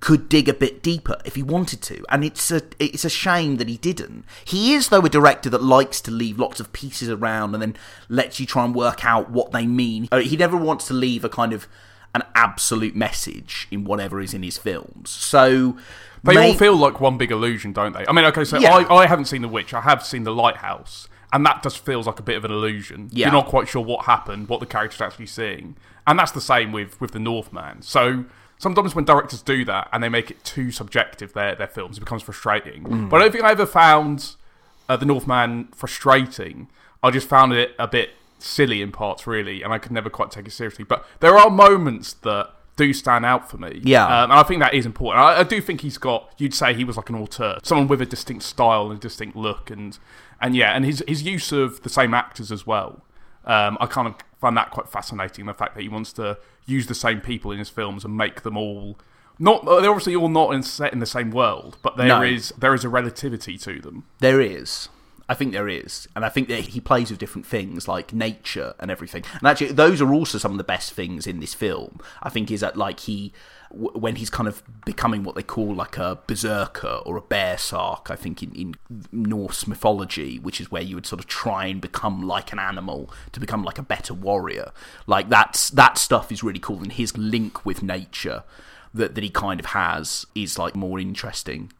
could 0.00 0.28
dig 0.28 0.46
a 0.48 0.54
bit 0.54 0.82
deeper 0.82 1.16
if 1.24 1.34
he 1.36 1.42
wanted 1.42 1.80
to, 1.82 2.04
and 2.10 2.22
it's 2.22 2.50
a 2.50 2.62
it's 2.78 3.04
a 3.04 3.10
shame 3.10 3.56
that 3.56 3.68
he 3.68 3.76
didn't. 3.78 4.24
He 4.44 4.74
is 4.74 4.88
though 4.90 5.00
a 5.04 5.08
director 5.08 5.48
that 5.50 5.62
likes 5.62 6.00
to 6.02 6.10
leave 6.10 6.38
lots 6.38 6.60
of 6.60 6.72
pieces 6.72 7.08
around 7.08 7.54
and 7.54 7.62
then 7.62 7.76
lets 8.08 8.38
you 8.38 8.46
try 8.46 8.64
and 8.64 8.74
work 8.74 9.04
out 9.04 9.30
what 9.30 9.52
they 9.52 9.66
mean. 9.66 10.08
Uh, 10.12 10.18
He 10.18 10.36
never 10.36 10.56
wants 10.56 10.86
to 10.88 10.94
leave 10.94 11.24
a 11.24 11.28
kind 11.28 11.52
of 11.52 11.66
an 12.14 12.22
absolute 12.34 12.94
message 12.94 13.68
in 13.70 13.84
whatever 13.84 14.20
is 14.20 14.32
in 14.34 14.42
his 14.42 14.56
films. 14.58 15.10
So 15.10 15.76
They 16.24 16.34
may- 16.34 16.48
all 16.52 16.54
feel 16.58 16.76
like 16.76 17.00
one 17.00 17.18
big 17.18 17.30
illusion, 17.30 17.72
don't 17.72 17.92
they? 17.92 18.04
I 18.06 18.12
mean, 18.12 18.24
okay, 18.26 18.44
so 18.44 18.58
Yeah. 18.58 18.74
I, 18.74 18.94
I 19.02 19.06
haven't 19.06 19.26
seen 19.26 19.42
The 19.42 19.48
Witch. 19.48 19.74
I 19.74 19.80
have 19.82 20.04
seen 20.04 20.24
The 20.24 20.32
Lighthouse, 20.32 21.08
and 21.32 21.44
that 21.46 21.62
just 21.62 21.84
feels 21.84 22.06
like 22.06 22.18
a 22.18 22.22
bit 22.22 22.36
of 22.36 22.44
an 22.44 22.50
illusion. 22.50 23.08
Yeah. 23.12 23.26
You're 23.26 23.32
not 23.34 23.46
quite 23.46 23.68
sure 23.68 23.82
what 23.82 24.06
happened, 24.06 24.48
what 24.48 24.60
the 24.60 24.66
character's 24.66 25.00
actually 25.02 25.26
seeing, 25.26 25.76
and 26.06 26.18
that's 26.18 26.32
the 26.32 26.40
same 26.40 26.72
with 26.72 26.98
with 27.00 27.12
The 27.12 27.18
Northman. 27.18 27.82
So 27.82 28.24
sometimes 28.58 28.94
when 28.94 29.04
directors 29.04 29.42
do 29.42 29.64
that 29.64 29.88
and 29.92 30.02
they 30.02 30.08
make 30.08 30.30
it 30.30 30.42
too 30.44 30.70
subjective, 30.70 31.32
their 31.32 31.54
their 31.54 31.66
films, 31.66 31.96
it 31.96 32.00
becomes 32.00 32.22
frustrating. 32.22 32.84
Mm. 32.84 33.10
But 33.10 33.16
I 33.18 33.24
don't 33.24 33.32
think 33.32 33.44
I 33.44 33.52
ever 33.52 33.66
found 33.66 34.36
uh, 34.88 34.96
The 34.96 35.06
Northman 35.06 35.68
frustrating. 35.74 36.68
I 37.02 37.10
just 37.10 37.28
found 37.28 37.52
it 37.52 37.72
a 37.78 37.86
bit 37.86 38.10
silly 38.38 38.82
in 38.82 38.92
parts, 38.92 39.26
really, 39.26 39.62
and 39.62 39.72
I 39.72 39.78
could 39.78 39.92
never 39.92 40.10
quite 40.10 40.30
take 40.30 40.46
it 40.46 40.52
seriously. 40.52 40.84
But 40.84 41.06
there 41.20 41.36
are 41.36 41.50
moments 41.50 42.14
that 42.14 42.50
do 42.76 42.92
stand 42.92 43.24
out 43.24 43.50
for 43.50 43.56
me. 43.56 43.80
Yeah. 43.82 44.04
Um, 44.04 44.30
and 44.30 44.34
I 44.34 44.42
think 44.42 44.60
that 44.60 44.74
is 44.74 44.86
important. 44.86 45.24
I, 45.24 45.40
I 45.40 45.42
do 45.42 45.60
think 45.60 45.80
he's 45.80 45.98
got. 45.98 46.30
You'd 46.38 46.54
say 46.54 46.74
he 46.74 46.84
was 46.84 46.96
like 46.96 47.08
an 47.08 47.16
auteur, 47.16 47.58
someone 47.62 47.88
with 47.88 48.02
a 48.02 48.06
distinct 48.06 48.44
style 48.44 48.90
and 48.90 48.98
a 48.98 49.00
distinct 49.00 49.36
look, 49.36 49.70
and 49.70 49.98
and 50.40 50.54
yeah, 50.54 50.72
and 50.72 50.84
his 50.84 51.02
his 51.08 51.22
use 51.22 51.52
of 51.52 51.82
the 51.82 51.88
same 51.88 52.14
actors 52.14 52.52
as 52.52 52.66
well. 52.66 53.02
Um, 53.46 53.78
I 53.80 53.86
kind 53.86 54.08
of 54.08 54.14
find 54.40 54.56
that 54.56 54.70
quite 54.70 54.88
fascinating. 54.88 55.46
The 55.46 55.54
fact 55.54 55.74
that 55.74 55.82
he 55.82 55.88
wants 55.88 56.12
to 56.14 56.38
use 56.66 56.86
the 56.86 56.94
same 56.94 57.20
people 57.20 57.52
in 57.52 57.58
his 57.58 57.68
films 57.68 58.04
and 58.04 58.16
make 58.16 58.42
them 58.42 58.56
all 58.56 58.98
not. 59.38 59.64
They're 59.64 59.90
obviously 59.90 60.16
all 60.16 60.28
not 60.28 60.54
in, 60.54 60.62
set 60.62 60.92
in 60.92 60.98
the 60.98 61.06
same 61.06 61.30
world, 61.30 61.78
but 61.82 61.96
there 61.96 62.24
is 62.24 62.50
No. 62.52 62.56
there 62.60 62.74
is 62.74 62.84
a 62.84 62.88
relativity 62.88 63.56
to 63.58 63.80
them. 63.80 64.04
There 64.20 64.40
is. 64.40 64.88
I 65.28 65.34
think 65.34 65.52
there 65.52 65.68
is. 65.68 66.06
And 66.14 66.24
I 66.24 66.28
think 66.28 66.46
that 66.48 66.60
he 66.60 66.80
plays 66.80 67.10
with 67.10 67.18
different 67.18 67.46
things 67.46 67.88
like 67.88 68.12
nature 68.12 68.74
and 68.78 68.90
everything. 68.92 69.24
And 69.40 69.48
actually, 69.48 69.72
those 69.72 70.00
are 70.00 70.12
also 70.12 70.38
some 70.38 70.52
of 70.52 70.58
the 70.58 70.62
best 70.64 70.92
things 70.92 71.26
in 71.26 71.40
this 71.40 71.52
film. 71.52 71.98
I 72.22 72.30
think 72.30 72.48
is 72.50 72.60
that, 72.60 72.76
like, 72.76 73.00
he, 73.00 73.32
when 73.70 74.16
he's 74.16 74.30
kind 74.30 74.48
of 74.48 74.62
becoming 74.84 75.22
what 75.22 75.34
they 75.34 75.42
call 75.42 75.74
like 75.74 75.98
a 75.98 76.18
berserker 76.26 77.00
or 77.04 77.16
a 77.16 77.20
bear 77.20 77.58
sark, 77.58 78.10
I 78.10 78.16
think 78.16 78.42
in, 78.42 78.52
in 78.52 78.74
Norse 79.12 79.66
mythology, 79.66 80.38
which 80.38 80.60
is 80.60 80.70
where 80.70 80.82
you 80.82 80.94
would 80.94 81.06
sort 81.06 81.20
of 81.20 81.26
try 81.26 81.66
and 81.66 81.80
become 81.80 82.26
like 82.26 82.52
an 82.52 82.58
animal 82.58 83.10
to 83.32 83.40
become 83.40 83.64
like 83.64 83.78
a 83.78 83.82
better 83.82 84.14
warrior. 84.14 84.72
Like, 85.06 85.28
that's, 85.28 85.70
that 85.70 85.98
stuff 85.98 86.30
is 86.30 86.42
really 86.42 86.60
cool. 86.60 86.82
And 86.82 86.92
his 86.92 87.16
link 87.16 87.66
with 87.66 87.82
nature 87.82 88.44
that, 88.94 89.14
that 89.14 89.24
he 89.24 89.30
kind 89.30 89.60
of 89.60 89.66
has 89.66 90.26
is 90.34 90.58
like 90.58 90.74
more 90.74 90.98
interesting 90.98 91.72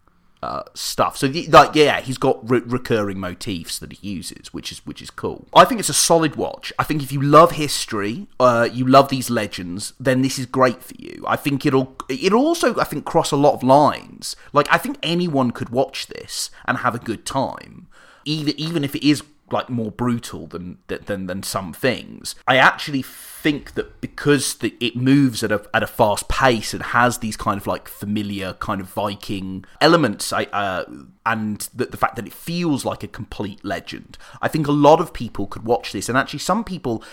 stuff. 0.75 1.17
So, 1.17 1.29
the, 1.29 1.47
like, 1.49 1.75
yeah, 1.75 2.01
he's 2.01 2.19
got 2.19 2.49
re- 2.49 2.63
recurring 2.65 3.19
motifs 3.19 3.79
that 3.79 3.93
he 3.93 4.09
uses, 4.09 4.53
which 4.53 4.73
is 4.73 4.79
which 4.87 5.01
is 5.03 5.11
cool. 5.11 5.47
I 5.55 5.65
think 5.65 5.81
it's 5.81 5.89
a 5.89 5.95
solid 5.95 6.37
watch. 6.37 6.73
I 6.79 6.85
think 6.85 7.03
if 7.03 7.13
you 7.13 7.21
love 7.23 7.53
history, 7.53 8.27
uh, 8.41 8.69
you 8.73 8.87
love 8.87 9.09
these 9.09 9.31
legends, 9.31 9.93
then 9.99 10.23
this 10.23 10.39
is 10.39 10.47
great 10.47 10.83
for 10.83 10.95
you. 10.99 11.25
I 11.27 11.37
think 11.37 11.65
it'll 11.67 11.97
it'll 12.09 12.47
also 12.47 12.79
I 12.79 12.85
think 12.85 13.05
cross 13.05 13.31
a 13.31 13.37
lot 13.37 13.55
of 13.55 13.63
lines. 13.63 14.37
Like, 14.53 14.69
I 14.71 14.79
think 14.79 14.99
anyone 15.03 15.51
could 15.51 15.71
watch 15.71 16.07
this 16.07 16.51
and 16.67 16.79
have 16.79 16.95
a 16.95 16.99
good 16.99 17.25
time, 17.25 17.87
even 18.25 18.55
even 18.59 18.85
if 18.85 18.95
it 18.95 19.09
is 19.09 19.23
like 19.51 19.69
more 19.69 19.91
brutal 19.91 20.47
than 20.47 20.79
than 20.89 21.27
than 21.27 21.43
some 21.43 21.73
things. 21.73 22.35
I 22.47 22.57
actually 22.57 23.03
think 23.03 23.75
that 23.75 24.01
because 24.01 24.55
the, 24.55 24.75
it 24.81 24.97
moves 24.97 25.45
at 25.45 25.53
a 25.53 25.65
at 25.73 25.83
a 25.83 25.87
fast 25.87 26.29
pace 26.29 26.75
and 26.75 26.83
has 26.83 27.19
these 27.19 27.37
kind 27.37 27.61
of 27.61 27.67
like 27.67 27.89
familiar 27.89 28.55
kind 28.55 28.81
of 28.81 28.89
Viking 28.89 29.65
elements, 29.81 30.33
I, 30.33 30.45
uh, 30.45 30.85
and 31.25 31.69
the, 31.75 31.87
the 31.87 31.97
fact 31.97 32.17
that 32.17 32.27
it 32.27 32.33
feels 32.33 32.85
like 32.85 33.03
a 33.03 33.09
complete 33.09 33.65
legend, 33.65 34.19
I 34.43 34.49
think 34.49 34.67
a 34.67 34.73
lot 34.73 35.01
of 35.01 35.13
people 35.13 35.47
could 35.47 35.65
watch 35.65 35.93
this, 35.93 36.09
and 36.09 36.19
actually 36.19 36.41
some 36.41 36.65
people 36.65 37.05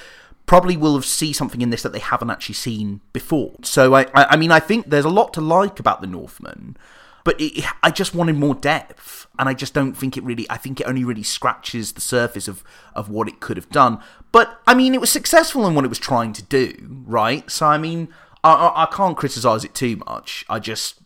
probably 0.45 0.75
will 0.75 0.95
have 0.95 1.05
see 1.05 1.33
something 1.33 1.61
in 1.61 1.69
this 1.69 1.83
that 1.83 1.93
they 1.93 1.99
haven't 1.99 2.29
actually 2.29 2.55
seen 2.55 3.01
before. 3.13 3.53
So 3.61 3.93
I, 3.93 4.01
I, 4.13 4.25
I 4.31 4.35
mean, 4.35 4.51
I 4.51 4.59
think 4.59 4.89
there's 4.89 5.05
a 5.05 5.09
lot 5.09 5.33
to 5.35 5.41
like 5.41 5.79
about 5.79 6.01
the 6.01 6.07
Northman, 6.07 6.75
but 7.23 7.39
it, 7.39 7.65
I 7.81 7.89
just 7.89 8.13
wanted 8.13 8.36
more 8.36 8.55
depth, 8.55 9.27
and 9.39 9.47
I 9.47 9.53
just 9.53 9.73
don't 9.73 9.93
think 9.93 10.17
it 10.17 10.23
really. 10.23 10.45
I 10.49 10.57
think 10.57 10.79
it 10.79 10.88
only 10.88 11.03
really 11.03 11.23
scratches 11.23 11.93
the 11.93 12.01
surface 12.01 12.47
of 12.47 12.63
of 12.95 13.09
what 13.09 13.27
it 13.27 13.39
could 13.39 13.57
have 13.57 13.69
done. 13.69 13.99
But 14.31 14.59
I 14.67 14.73
mean, 14.73 14.93
it 14.93 15.01
was 15.01 15.12
successful 15.12 15.67
in 15.67 15.75
what 15.75 15.86
it 15.86 15.89
was 15.89 15.99
trying 15.99 16.33
to 16.33 16.43
do, 16.43 16.75
right? 17.05 17.49
So 17.49 17.67
I 17.67 17.77
mean, 17.77 18.09
I, 18.43 18.53
I, 18.53 18.83
I 18.83 18.86
can't 18.88 19.17
criticize 19.17 19.63
it 19.63 19.73
too 19.73 20.01
much. 20.07 20.45
I 20.49 20.59
just 20.59 20.99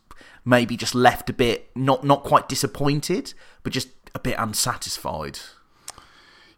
maybe 0.44 0.76
just 0.76 0.94
left 0.94 1.30
a 1.30 1.32
bit 1.32 1.70
not 1.76 2.04
not 2.04 2.24
quite 2.24 2.48
disappointed, 2.48 3.34
but 3.62 3.72
just 3.72 3.88
a 4.14 4.18
bit 4.18 4.36
unsatisfied. 4.38 5.38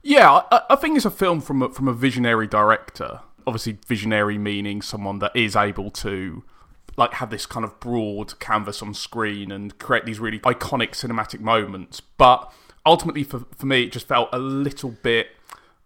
Yeah, 0.03 0.43
I, 0.51 0.63
I 0.71 0.77
think 0.77 0.97
it's 0.97 1.05
a 1.05 1.11
film 1.11 1.41
from 1.41 1.63
a, 1.63 1.69
from 1.69 1.87
a 1.87 1.93
visionary 1.93 2.47
director. 2.47 3.21
Obviously, 3.47 3.79
visionary 3.87 4.39
meaning 4.39 4.81
someone 4.81 5.19
that 5.19 5.33
is 5.35 5.57
able 5.57 5.91
to 5.91 6.45
like 7.01 7.15
have 7.15 7.31
this 7.31 7.47
kind 7.47 7.65
of 7.65 7.81
broad 7.81 8.39
canvas 8.39 8.81
on 8.83 8.95
screen 8.95 9.51
and 9.51 9.77
create 9.79 10.05
these 10.05 10.21
really 10.21 10.39
iconic 10.41 10.91
cinematic 10.91 11.41
moments. 11.41 12.01
But 12.01 12.53
ultimately, 12.87 13.25
for 13.25 13.41
for 13.57 13.67
me, 13.67 13.85
it 13.85 13.93
just 13.93 14.07
felt 14.07 14.29
a 14.33 14.39
little 14.39 14.91
bit 15.03 15.29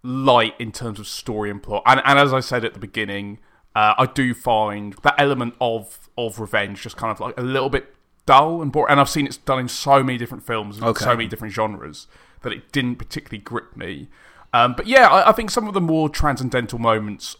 light 0.02 0.54
in 0.58 0.70
terms 0.70 1.00
of 1.00 1.06
story 1.06 1.50
and 1.50 1.62
plot. 1.62 1.82
And 1.86 2.02
and 2.04 2.18
as 2.18 2.34
I 2.34 2.40
said 2.40 2.64
at 2.64 2.74
the 2.74 2.80
beginning, 2.80 3.38
uh, 3.74 3.94
I 3.96 4.06
do 4.06 4.34
find 4.34 4.94
that 5.02 5.14
element 5.18 5.54
of 5.60 6.10
of 6.18 6.38
revenge 6.38 6.82
just 6.82 6.96
kind 6.96 7.10
of 7.10 7.20
like 7.20 7.38
a 7.38 7.42
little 7.42 7.70
bit 7.70 7.94
dull 8.26 8.60
and 8.62 8.70
boring. 8.72 8.90
And 8.92 9.00
I've 9.00 9.08
seen 9.08 9.26
it's 9.26 9.36
done 9.36 9.58
in 9.60 9.68
so 9.68 10.02
many 10.02 10.18
different 10.18 10.44
films, 10.44 10.78
in 10.78 10.84
Okay. 10.84 11.04
so 11.04 11.16
many 11.16 11.28
different 11.28 11.54
genres 11.54 12.06
that 12.42 12.52
it 12.52 12.72
didn't 12.72 12.96
particularly 12.96 13.42
grip 13.42 13.76
me. 13.76 14.08
Um, 14.52 14.74
but 14.76 14.86
yeah, 14.86 15.08
I, 15.08 15.30
I 15.30 15.32
think 15.32 15.50
some 15.50 15.66
of 15.66 15.74
the 15.74 15.80
more 15.80 16.08
transcendental 16.08 16.78
moments 16.78 17.36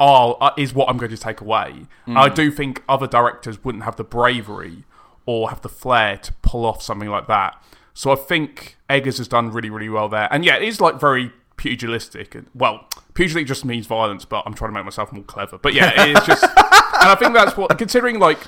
are 0.00 0.36
uh, 0.40 0.50
is 0.56 0.72
what 0.74 0.88
I'm 0.88 0.96
going 0.96 1.10
to 1.12 1.16
take 1.16 1.40
away. 1.40 1.86
And 2.06 2.18
I 2.18 2.28
Mm. 2.30 2.34
do 2.34 2.50
think 2.50 2.82
other 2.88 3.06
directors 3.06 3.62
wouldn't 3.62 3.84
have 3.84 3.94
the 3.96 4.04
bravery 4.04 4.84
or 5.26 5.50
have 5.50 5.60
the 5.60 5.68
flair 5.68 6.16
to 6.16 6.32
pull 6.42 6.64
off 6.66 6.82
something 6.82 7.08
like 7.10 7.26
that. 7.28 7.62
So 7.94 8.10
I 8.10 8.16
think 8.16 8.76
Eggers 8.88 9.18
has 9.18 9.28
done 9.28 9.52
really, 9.52 9.70
really 9.70 9.88
well 9.90 10.08
there. 10.08 10.26
And 10.32 10.44
yeah, 10.44 10.56
it 10.56 10.62
is 10.62 10.80
like 10.80 10.98
very 10.98 11.30
pugilistic. 11.56 12.34
And 12.34 12.46
well, 12.54 12.86
pugilistic 13.14 13.46
just 13.46 13.64
means 13.64 13.86
violence, 13.86 14.24
but 14.24 14.42
I'm 14.46 14.54
trying 14.54 14.70
to 14.70 14.74
make 14.74 14.84
myself 14.84 15.12
more 15.12 15.22
clever. 15.24 15.58
But 15.58 15.74
yeah, 15.74 15.92
it 16.02 16.16
is 16.16 16.26
just, 16.26 16.42
and 16.56 17.08
I 17.10 17.14
think 17.16 17.34
that's 17.34 17.56
what 17.56 17.76
considering 17.78 18.18
like 18.18 18.38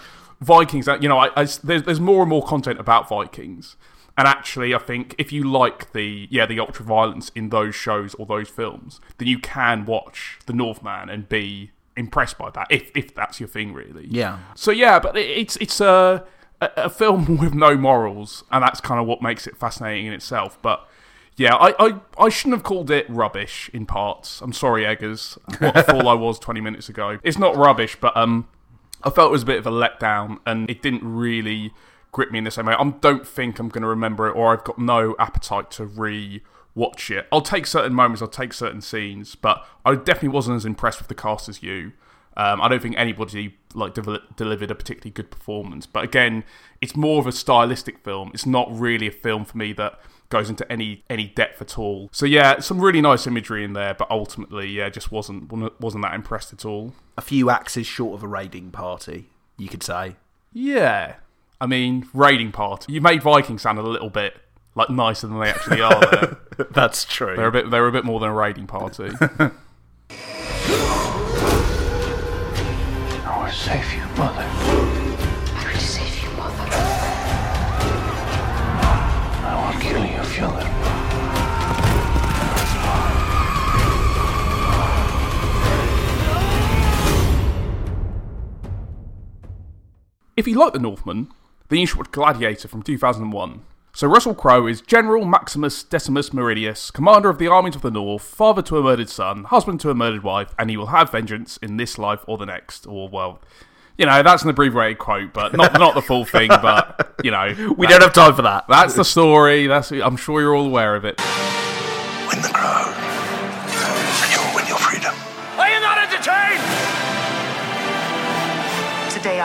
Vikings. 0.41 0.88
You 1.01 1.09
know, 1.09 1.19
I, 1.19 1.27
I 1.37 1.45
there's 1.62 1.83
there's 1.85 2.01
more 2.01 2.23
and 2.23 2.31
more 2.31 2.43
content 2.45 2.81
about 2.81 3.09
Vikings. 3.09 3.77
And 4.16 4.29
actually, 4.29 4.75
I 4.75 4.79
think 4.79 5.14
if 5.16 5.33
you 5.33 5.44
like 5.44 5.92
the 5.92 6.29
yeah 6.31 6.46
the 6.46 6.61
ultra 6.61 6.85
violence 6.85 7.31
in 7.35 7.48
those 7.48 7.75
shows 7.75 8.14
or 8.14 8.27
those 8.27 8.48
films, 8.48 9.01
then 9.18 9.29
you 9.29 9.38
can 9.38 9.87
watch 9.87 10.38
The 10.46 10.53
Northman 10.53 11.09
and 11.09 11.29
be 11.29 11.70
impressed 11.96 12.38
by 12.38 12.51
that 12.51 12.66
if 12.70 12.90
if 12.94 13.14
that's 13.14 13.40
your 13.40 13.48
thing 13.48 13.72
really. 13.72 14.07
Yeah. 14.09 14.38
So 14.55 14.70
yeah, 14.70 14.98
but 14.98 15.16
it's 15.16 15.57
it's 15.57 15.81
a 15.81 16.25
a, 16.61 16.90
film 16.90 17.37
with 17.38 17.55
no 17.55 17.77
morals, 17.77 18.44
and 18.51 18.62
that's 18.62 18.81
kind 18.81 19.01
of 19.01 19.07
what 19.07 19.22
makes 19.22 19.46
it 19.46 19.57
fascinating 19.57 20.07
in 20.07 20.12
itself. 20.12 20.59
But 20.62 20.87
yeah, 21.37 21.55
I, 21.55 21.75
I, 21.79 22.01
I 22.18 22.29
shouldn't 22.29 22.57
have 22.57 22.62
called 22.62 22.90
it 22.90 23.07
rubbish 23.09 23.70
in 23.72 23.87
parts. 23.87 24.40
I'm 24.40 24.53
sorry, 24.53 24.85
Eggers. 24.85 25.38
What 25.59 25.77
a 25.77 25.83
fool 25.90 26.09
I 26.09 26.14
was 26.14 26.38
20 26.38 26.61
minutes 26.61 26.88
ago. 26.88 27.18
It's 27.22 27.38
not 27.38 27.57
rubbish, 27.57 27.96
but 28.01 28.16
um, 28.16 28.48
I 29.03 29.11
felt 29.11 29.31
it 29.31 29.33
was 29.33 29.42
a 29.42 29.46
bit 29.46 29.59
of 29.59 29.66
a 29.66 29.70
letdown, 29.70 30.38
and 30.46 30.68
it 30.70 30.83
didn't 30.83 31.03
really 31.05 31.72
grip 32.12 32.31
me 32.31 32.38
in 32.38 32.44
the 32.44 32.51
same 32.51 32.66
way. 32.66 32.75
I 32.75 32.90
don't 33.01 33.27
think 33.27 33.59
I'm 33.59 33.68
going 33.68 33.83
to 33.83 33.88
remember 33.88 34.29
it, 34.29 34.33
or 34.33 34.53
I've 34.53 34.64
got 34.64 34.79
no 34.79 35.16
appetite 35.18 35.70
to 35.72 35.87
re 35.87 36.42
watch 36.75 37.11
it. 37.11 37.27
I'll 37.33 37.42
take 37.42 37.66
certain 37.66 37.92
moments, 37.92 38.22
I'll 38.22 38.29
take 38.29 38.53
certain 38.53 38.81
scenes, 38.81 39.35
but 39.35 39.66
I 39.85 39.94
definitely 39.94 40.31
wasn't 40.31 40.57
as 40.57 40.64
impressed 40.64 41.01
with 41.01 41.09
the 41.09 41.14
cast 41.14 41.48
as 41.48 41.62
you. 41.62 41.92
Um, 42.35 42.62
I 42.62 42.68
don't 42.68 42.81
think 42.81 42.94
anybody 42.96 43.59
like 43.75 43.94
devel- 43.94 44.22
delivered 44.37 44.70
a 44.70 44.75
particularly 44.75 45.11
good 45.11 45.31
performance. 45.31 45.87
But 45.87 46.05
again, 46.05 46.44
it's 46.81 46.96
more 46.96 47.18
of 47.18 47.27
a 47.27 47.33
stylistic 47.33 47.98
film. 47.98 48.31
It's 48.33 48.46
not 48.46 48.68
really 48.70 49.07
a 49.09 49.12
film 49.12 49.44
for 49.44 49.59
me 49.59 49.72
that 49.75 50.01
goes 50.31 50.48
into 50.48 50.70
any 50.72 51.05
any 51.11 51.27
depth 51.27 51.61
at 51.61 51.79
all. 51.79 52.09
So 52.11 52.25
yeah, 52.25 52.61
some 52.61 52.81
really 52.81 53.03
nice 53.03 53.27
imagery 53.27 53.64
in 53.64 53.75
there, 53.75 53.92
but 53.92 54.11
ultimately, 54.11 54.68
yeah, 54.68 54.88
just 54.88 55.12
wasn't 55.12 55.53
wasn't 55.79 56.05
that 56.05 56.14
impressed 56.14 56.55
at 56.55 56.64
all. 56.64 56.94
A 57.18 57.22
few 57.22 57.51
axes 57.51 57.87
short 57.87 58.14
of 58.14 58.22
a 58.22 58.29
raiding 58.29 58.70
party, 58.70 59.29
you 59.59 59.68
could 59.68 59.83
say. 59.83 60.16
Yeah, 60.55 61.16
I 61.62 61.66
mean, 61.66 62.09
raiding 62.12 62.51
party. 62.51 62.92
You 62.92 63.01
made 63.01 63.22
Vikings 63.22 63.62
sound 63.62 63.79
a 63.79 63.83
little 63.83 64.11
bit 64.11 64.37
like 64.75 64.90
nicer 64.90 65.29
than 65.29 65.38
they 65.38 65.48
actually 65.48 65.81
are. 65.81 66.01
There. 66.11 66.38
That's 66.72 67.05
true. 67.05 67.37
They're 67.37 67.46
a 67.46 67.53
bit. 67.53 67.70
They're 67.70 67.87
a 67.87 67.92
bit 67.92 68.05
more 68.05 68.18
than 68.18 68.31
a 68.31 68.35
raiding 68.35 68.66
party. 68.66 69.11
I 69.20 69.53
will 73.44 73.53
save 73.53 73.92
you, 73.94 74.03
mother. 74.18 74.44
I 75.55 75.70
will 75.72 75.79
save 75.79 76.20
you, 76.25 76.31
mother. 76.31 76.66
I 79.46 79.72
will 79.72 79.81
kill 79.81 80.05
you, 80.05 80.18
Fjölnir. 80.33 80.68
If 90.37 90.48
you 90.48 90.57
like 90.59 90.72
The 90.72 90.81
Northman, 90.81 91.29
should 91.87 91.99
watch 91.99 92.13
Gladiator 92.13 92.69
from 92.69 92.83
2001. 92.83 93.63
So 93.95 94.09
Russell 94.09 94.35
Crowe 94.35 94.67
is 94.67 94.81
General 94.81 95.25
Maximus 95.25 95.83
Decimus 95.83 96.31
Meridius, 96.31 96.93
commander 96.93 97.29
of 97.29 97.39
the 97.39 97.49
armies 97.49 97.77
of 97.77 97.83
the 97.83 97.91
North, 97.91 98.23
father 98.23 98.63
to 98.63 98.79
a 98.79 98.83
murdered 98.83 99.11
son, 99.11 99.45
husband 99.45 99.81
to 99.81 99.91
a 99.91 99.95
murdered 99.95 100.23
wife, 100.23 100.55
and 100.59 100.71
he 100.71 100.77
will 100.77 100.87
have 100.87 101.11
vengeance 101.11 101.59
in 101.59 101.77
this 101.77 101.99
life 101.99 102.21
or 102.27 102.39
the 102.39 102.47
next. 102.47 102.87
Or, 102.87 103.09
well, 103.09 103.41
you 103.99 104.07
know, 104.07 104.23
that's 104.23 104.43
an 104.43 104.51
abbreviated 104.51 104.99
quote, 104.99 105.33
but 105.33 105.55
not 105.55 105.73
not 105.79 105.95
the 105.95 106.03
full 106.03 106.25
thing, 106.25 106.49
but, 106.49 107.17
you 107.23 107.31
know. 107.31 107.75
We 107.77 107.87
don't 107.87 108.03
have 108.03 108.15
time 108.15 108.35
for 108.35 108.43
that. 108.43 108.65
That's 108.69 108.95
the 108.95 109.05
story. 109.05 109.67
That's 109.67 109.91
I'm 109.91 110.17
sure 110.17 110.41
you're 110.41 110.55
all 110.55 110.67
aware 110.67 110.95
of 110.95 111.05
it. 111.05 111.21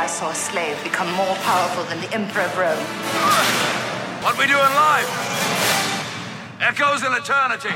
I 0.07 0.09
saw 0.09 0.29
a 0.29 0.35
slave 0.35 0.81
become 0.85 1.11
more 1.15 1.35
powerful 1.35 1.83
than 1.83 1.99
the 1.99 2.09
Emperor 2.13 2.43
of 2.43 2.57
Rome. 2.57 2.85
What 4.23 4.37
we 4.37 4.47
do 4.47 4.53
in 4.53 4.73
life 4.73 5.05
echoes 6.61 7.03
in 7.03 7.11
eternity. 7.11 7.75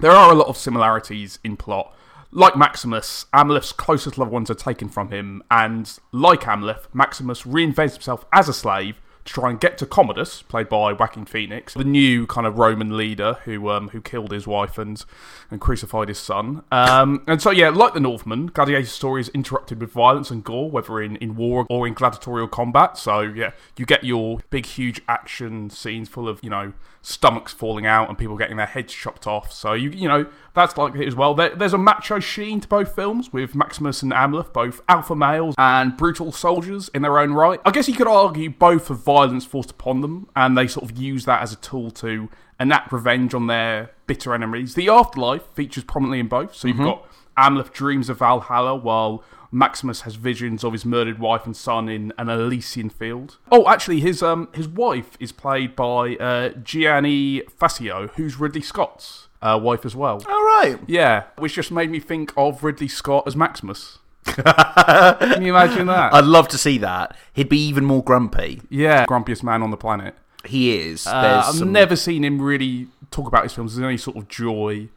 There 0.00 0.10
are 0.10 0.30
a 0.30 0.34
lot 0.34 0.48
of 0.48 0.58
similarities 0.58 1.38
in 1.42 1.56
plot. 1.56 1.96
Like 2.32 2.54
Maximus, 2.54 3.24
Amleth's 3.32 3.72
closest 3.72 4.18
loved 4.18 4.30
ones 4.30 4.50
are 4.50 4.54
taken 4.54 4.90
from 4.90 5.08
him, 5.08 5.42
and 5.50 5.90
like 6.12 6.42
Amleth, 6.42 6.86
Maximus 6.92 7.44
reinvents 7.44 7.94
himself 7.94 8.26
as 8.30 8.46
a 8.46 8.52
slave 8.52 9.00
to 9.24 9.32
try 9.32 9.50
and 9.50 9.60
get 9.60 9.78
to 9.78 9.86
Commodus, 9.86 10.42
played 10.42 10.68
by 10.68 10.92
Joaquin 10.92 11.24
Phoenix, 11.24 11.74
the 11.74 11.84
new 11.84 12.26
kind 12.26 12.46
of 12.46 12.58
Roman 12.58 12.96
leader 12.96 13.38
who 13.44 13.70
um, 13.70 13.90
who 13.90 14.00
killed 14.00 14.32
his 14.32 14.46
wife 14.46 14.78
and 14.78 15.04
and 15.50 15.60
crucified 15.60 16.08
his 16.08 16.18
son. 16.18 16.62
Um, 16.72 17.22
and 17.26 17.40
so 17.40 17.50
yeah, 17.50 17.68
like 17.68 17.94
the 17.94 18.00
Northman, 18.00 18.46
Gladiator's 18.46 18.90
story 18.90 19.20
is 19.20 19.28
interrupted 19.30 19.80
with 19.80 19.92
violence 19.92 20.30
and 20.30 20.42
gore, 20.42 20.70
whether 20.70 21.00
in, 21.00 21.16
in 21.16 21.36
war 21.36 21.66
or 21.68 21.86
in 21.86 21.94
gladiatorial 21.94 22.48
combat. 22.48 22.98
So 22.98 23.20
yeah, 23.20 23.52
you 23.76 23.86
get 23.86 24.04
your 24.04 24.40
big, 24.50 24.66
huge 24.66 25.00
action 25.08 25.70
scenes 25.70 26.08
full 26.08 26.28
of 26.28 26.40
you 26.42 26.50
know 26.50 26.72
stomachs 27.04 27.52
falling 27.52 27.84
out 27.84 28.08
and 28.08 28.16
people 28.16 28.36
getting 28.36 28.56
their 28.56 28.66
heads 28.66 28.92
chopped 28.94 29.26
off. 29.26 29.52
So 29.52 29.72
you 29.72 29.90
you 29.90 30.08
know 30.08 30.26
that's 30.54 30.76
like 30.76 30.94
it 30.94 31.06
as 31.06 31.16
well. 31.16 31.34
There, 31.34 31.54
there's 31.54 31.72
a 31.74 31.78
macho 31.78 32.20
sheen 32.20 32.60
to 32.60 32.68
both 32.68 32.94
films 32.94 33.32
with 33.32 33.54
Maximus 33.54 34.02
and 34.02 34.12
Amleth, 34.12 34.52
both 34.52 34.80
alpha 34.88 35.16
males 35.16 35.54
and 35.58 35.96
brutal 35.96 36.30
soldiers 36.30 36.88
in 36.94 37.02
their 37.02 37.18
own 37.18 37.32
right. 37.32 37.60
I 37.64 37.70
guess 37.72 37.88
you 37.88 37.94
could 37.94 38.06
argue 38.06 38.50
both 38.50 38.88
have 38.88 39.00
violence 39.00 39.44
forced 39.44 39.72
upon 39.72 40.00
them, 40.00 40.28
and 40.36 40.56
they 40.56 40.66
sort 40.68 40.88
of 40.90 40.96
use 40.96 41.24
that 41.24 41.42
as 41.42 41.52
a 41.52 41.56
tool 41.56 41.90
to 41.92 42.28
enact 42.60 42.92
revenge 42.92 43.34
on 43.34 43.48
their 43.48 43.90
bitter 44.06 44.32
enemies. 44.34 44.74
The 44.74 44.88
afterlife 44.88 45.42
features 45.54 45.82
prominently 45.84 46.20
in 46.20 46.28
both. 46.28 46.54
So 46.54 46.68
you've 46.68 46.76
Mhm. 46.76 46.84
got 46.84 47.06
Amleth 47.36 47.72
dreams 47.72 48.08
of 48.08 48.18
Valhalla, 48.18 48.76
while 48.76 49.24
Maximus 49.54 50.00
has 50.00 50.14
visions 50.14 50.64
of 50.64 50.72
his 50.72 50.86
murdered 50.86 51.18
wife 51.18 51.44
and 51.44 51.54
son 51.54 51.88
in 51.88 52.12
an 52.16 52.30
Elysian 52.30 52.88
field. 52.88 53.36
Oh, 53.50 53.68
actually, 53.68 54.00
his 54.00 54.22
um 54.22 54.48
his 54.54 54.66
wife 54.66 55.16
is 55.20 55.30
played 55.30 55.76
by 55.76 56.16
uh, 56.16 56.48
Gianni 56.64 57.42
Facio, 57.60 58.08
who's 58.14 58.40
Ridley 58.40 58.62
Scott's 58.62 59.28
uh, 59.42 59.60
wife 59.62 59.84
as 59.84 59.94
well. 59.94 60.22
All 60.26 60.44
right. 60.44 60.78
Yeah, 60.86 61.24
which 61.36 61.54
just 61.54 61.70
made 61.70 61.90
me 61.90 62.00
think 62.00 62.32
of 62.36 62.64
Ridley 62.64 62.88
Scott 62.88 63.24
as 63.26 63.36
Maximus. 63.36 63.98
Can 64.24 65.42
you 65.42 65.54
imagine 65.54 65.86
that? 65.88 66.14
I'd 66.14 66.24
love 66.24 66.48
to 66.48 66.58
see 66.58 66.78
that. 66.78 67.16
He'd 67.32 67.48
be 67.48 67.58
even 67.66 67.84
more 67.84 68.02
grumpy. 68.02 68.62
Yeah, 68.70 69.04
grumpiest 69.06 69.42
man 69.42 69.62
on 69.62 69.70
the 69.70 69.76
planet. 69.76 70.14
He 70.46 70.76
is. 70.76 71.06
Uh, 71.06 71.42
I've 71.46 71.54
some- 71.56 71.72
never 71.72 71.94
seen 71.94 72.24
him 72.24 72.40
really 72.40 72.88
talk 73.10 73.26
about 73.28 73.42
his 73.42 73.52
films 73.52 73.76
as 73.76 73.82
any 73.84 73.98
sort 73.98 74.16
of 74.16 74.28
joy 74.28 74.88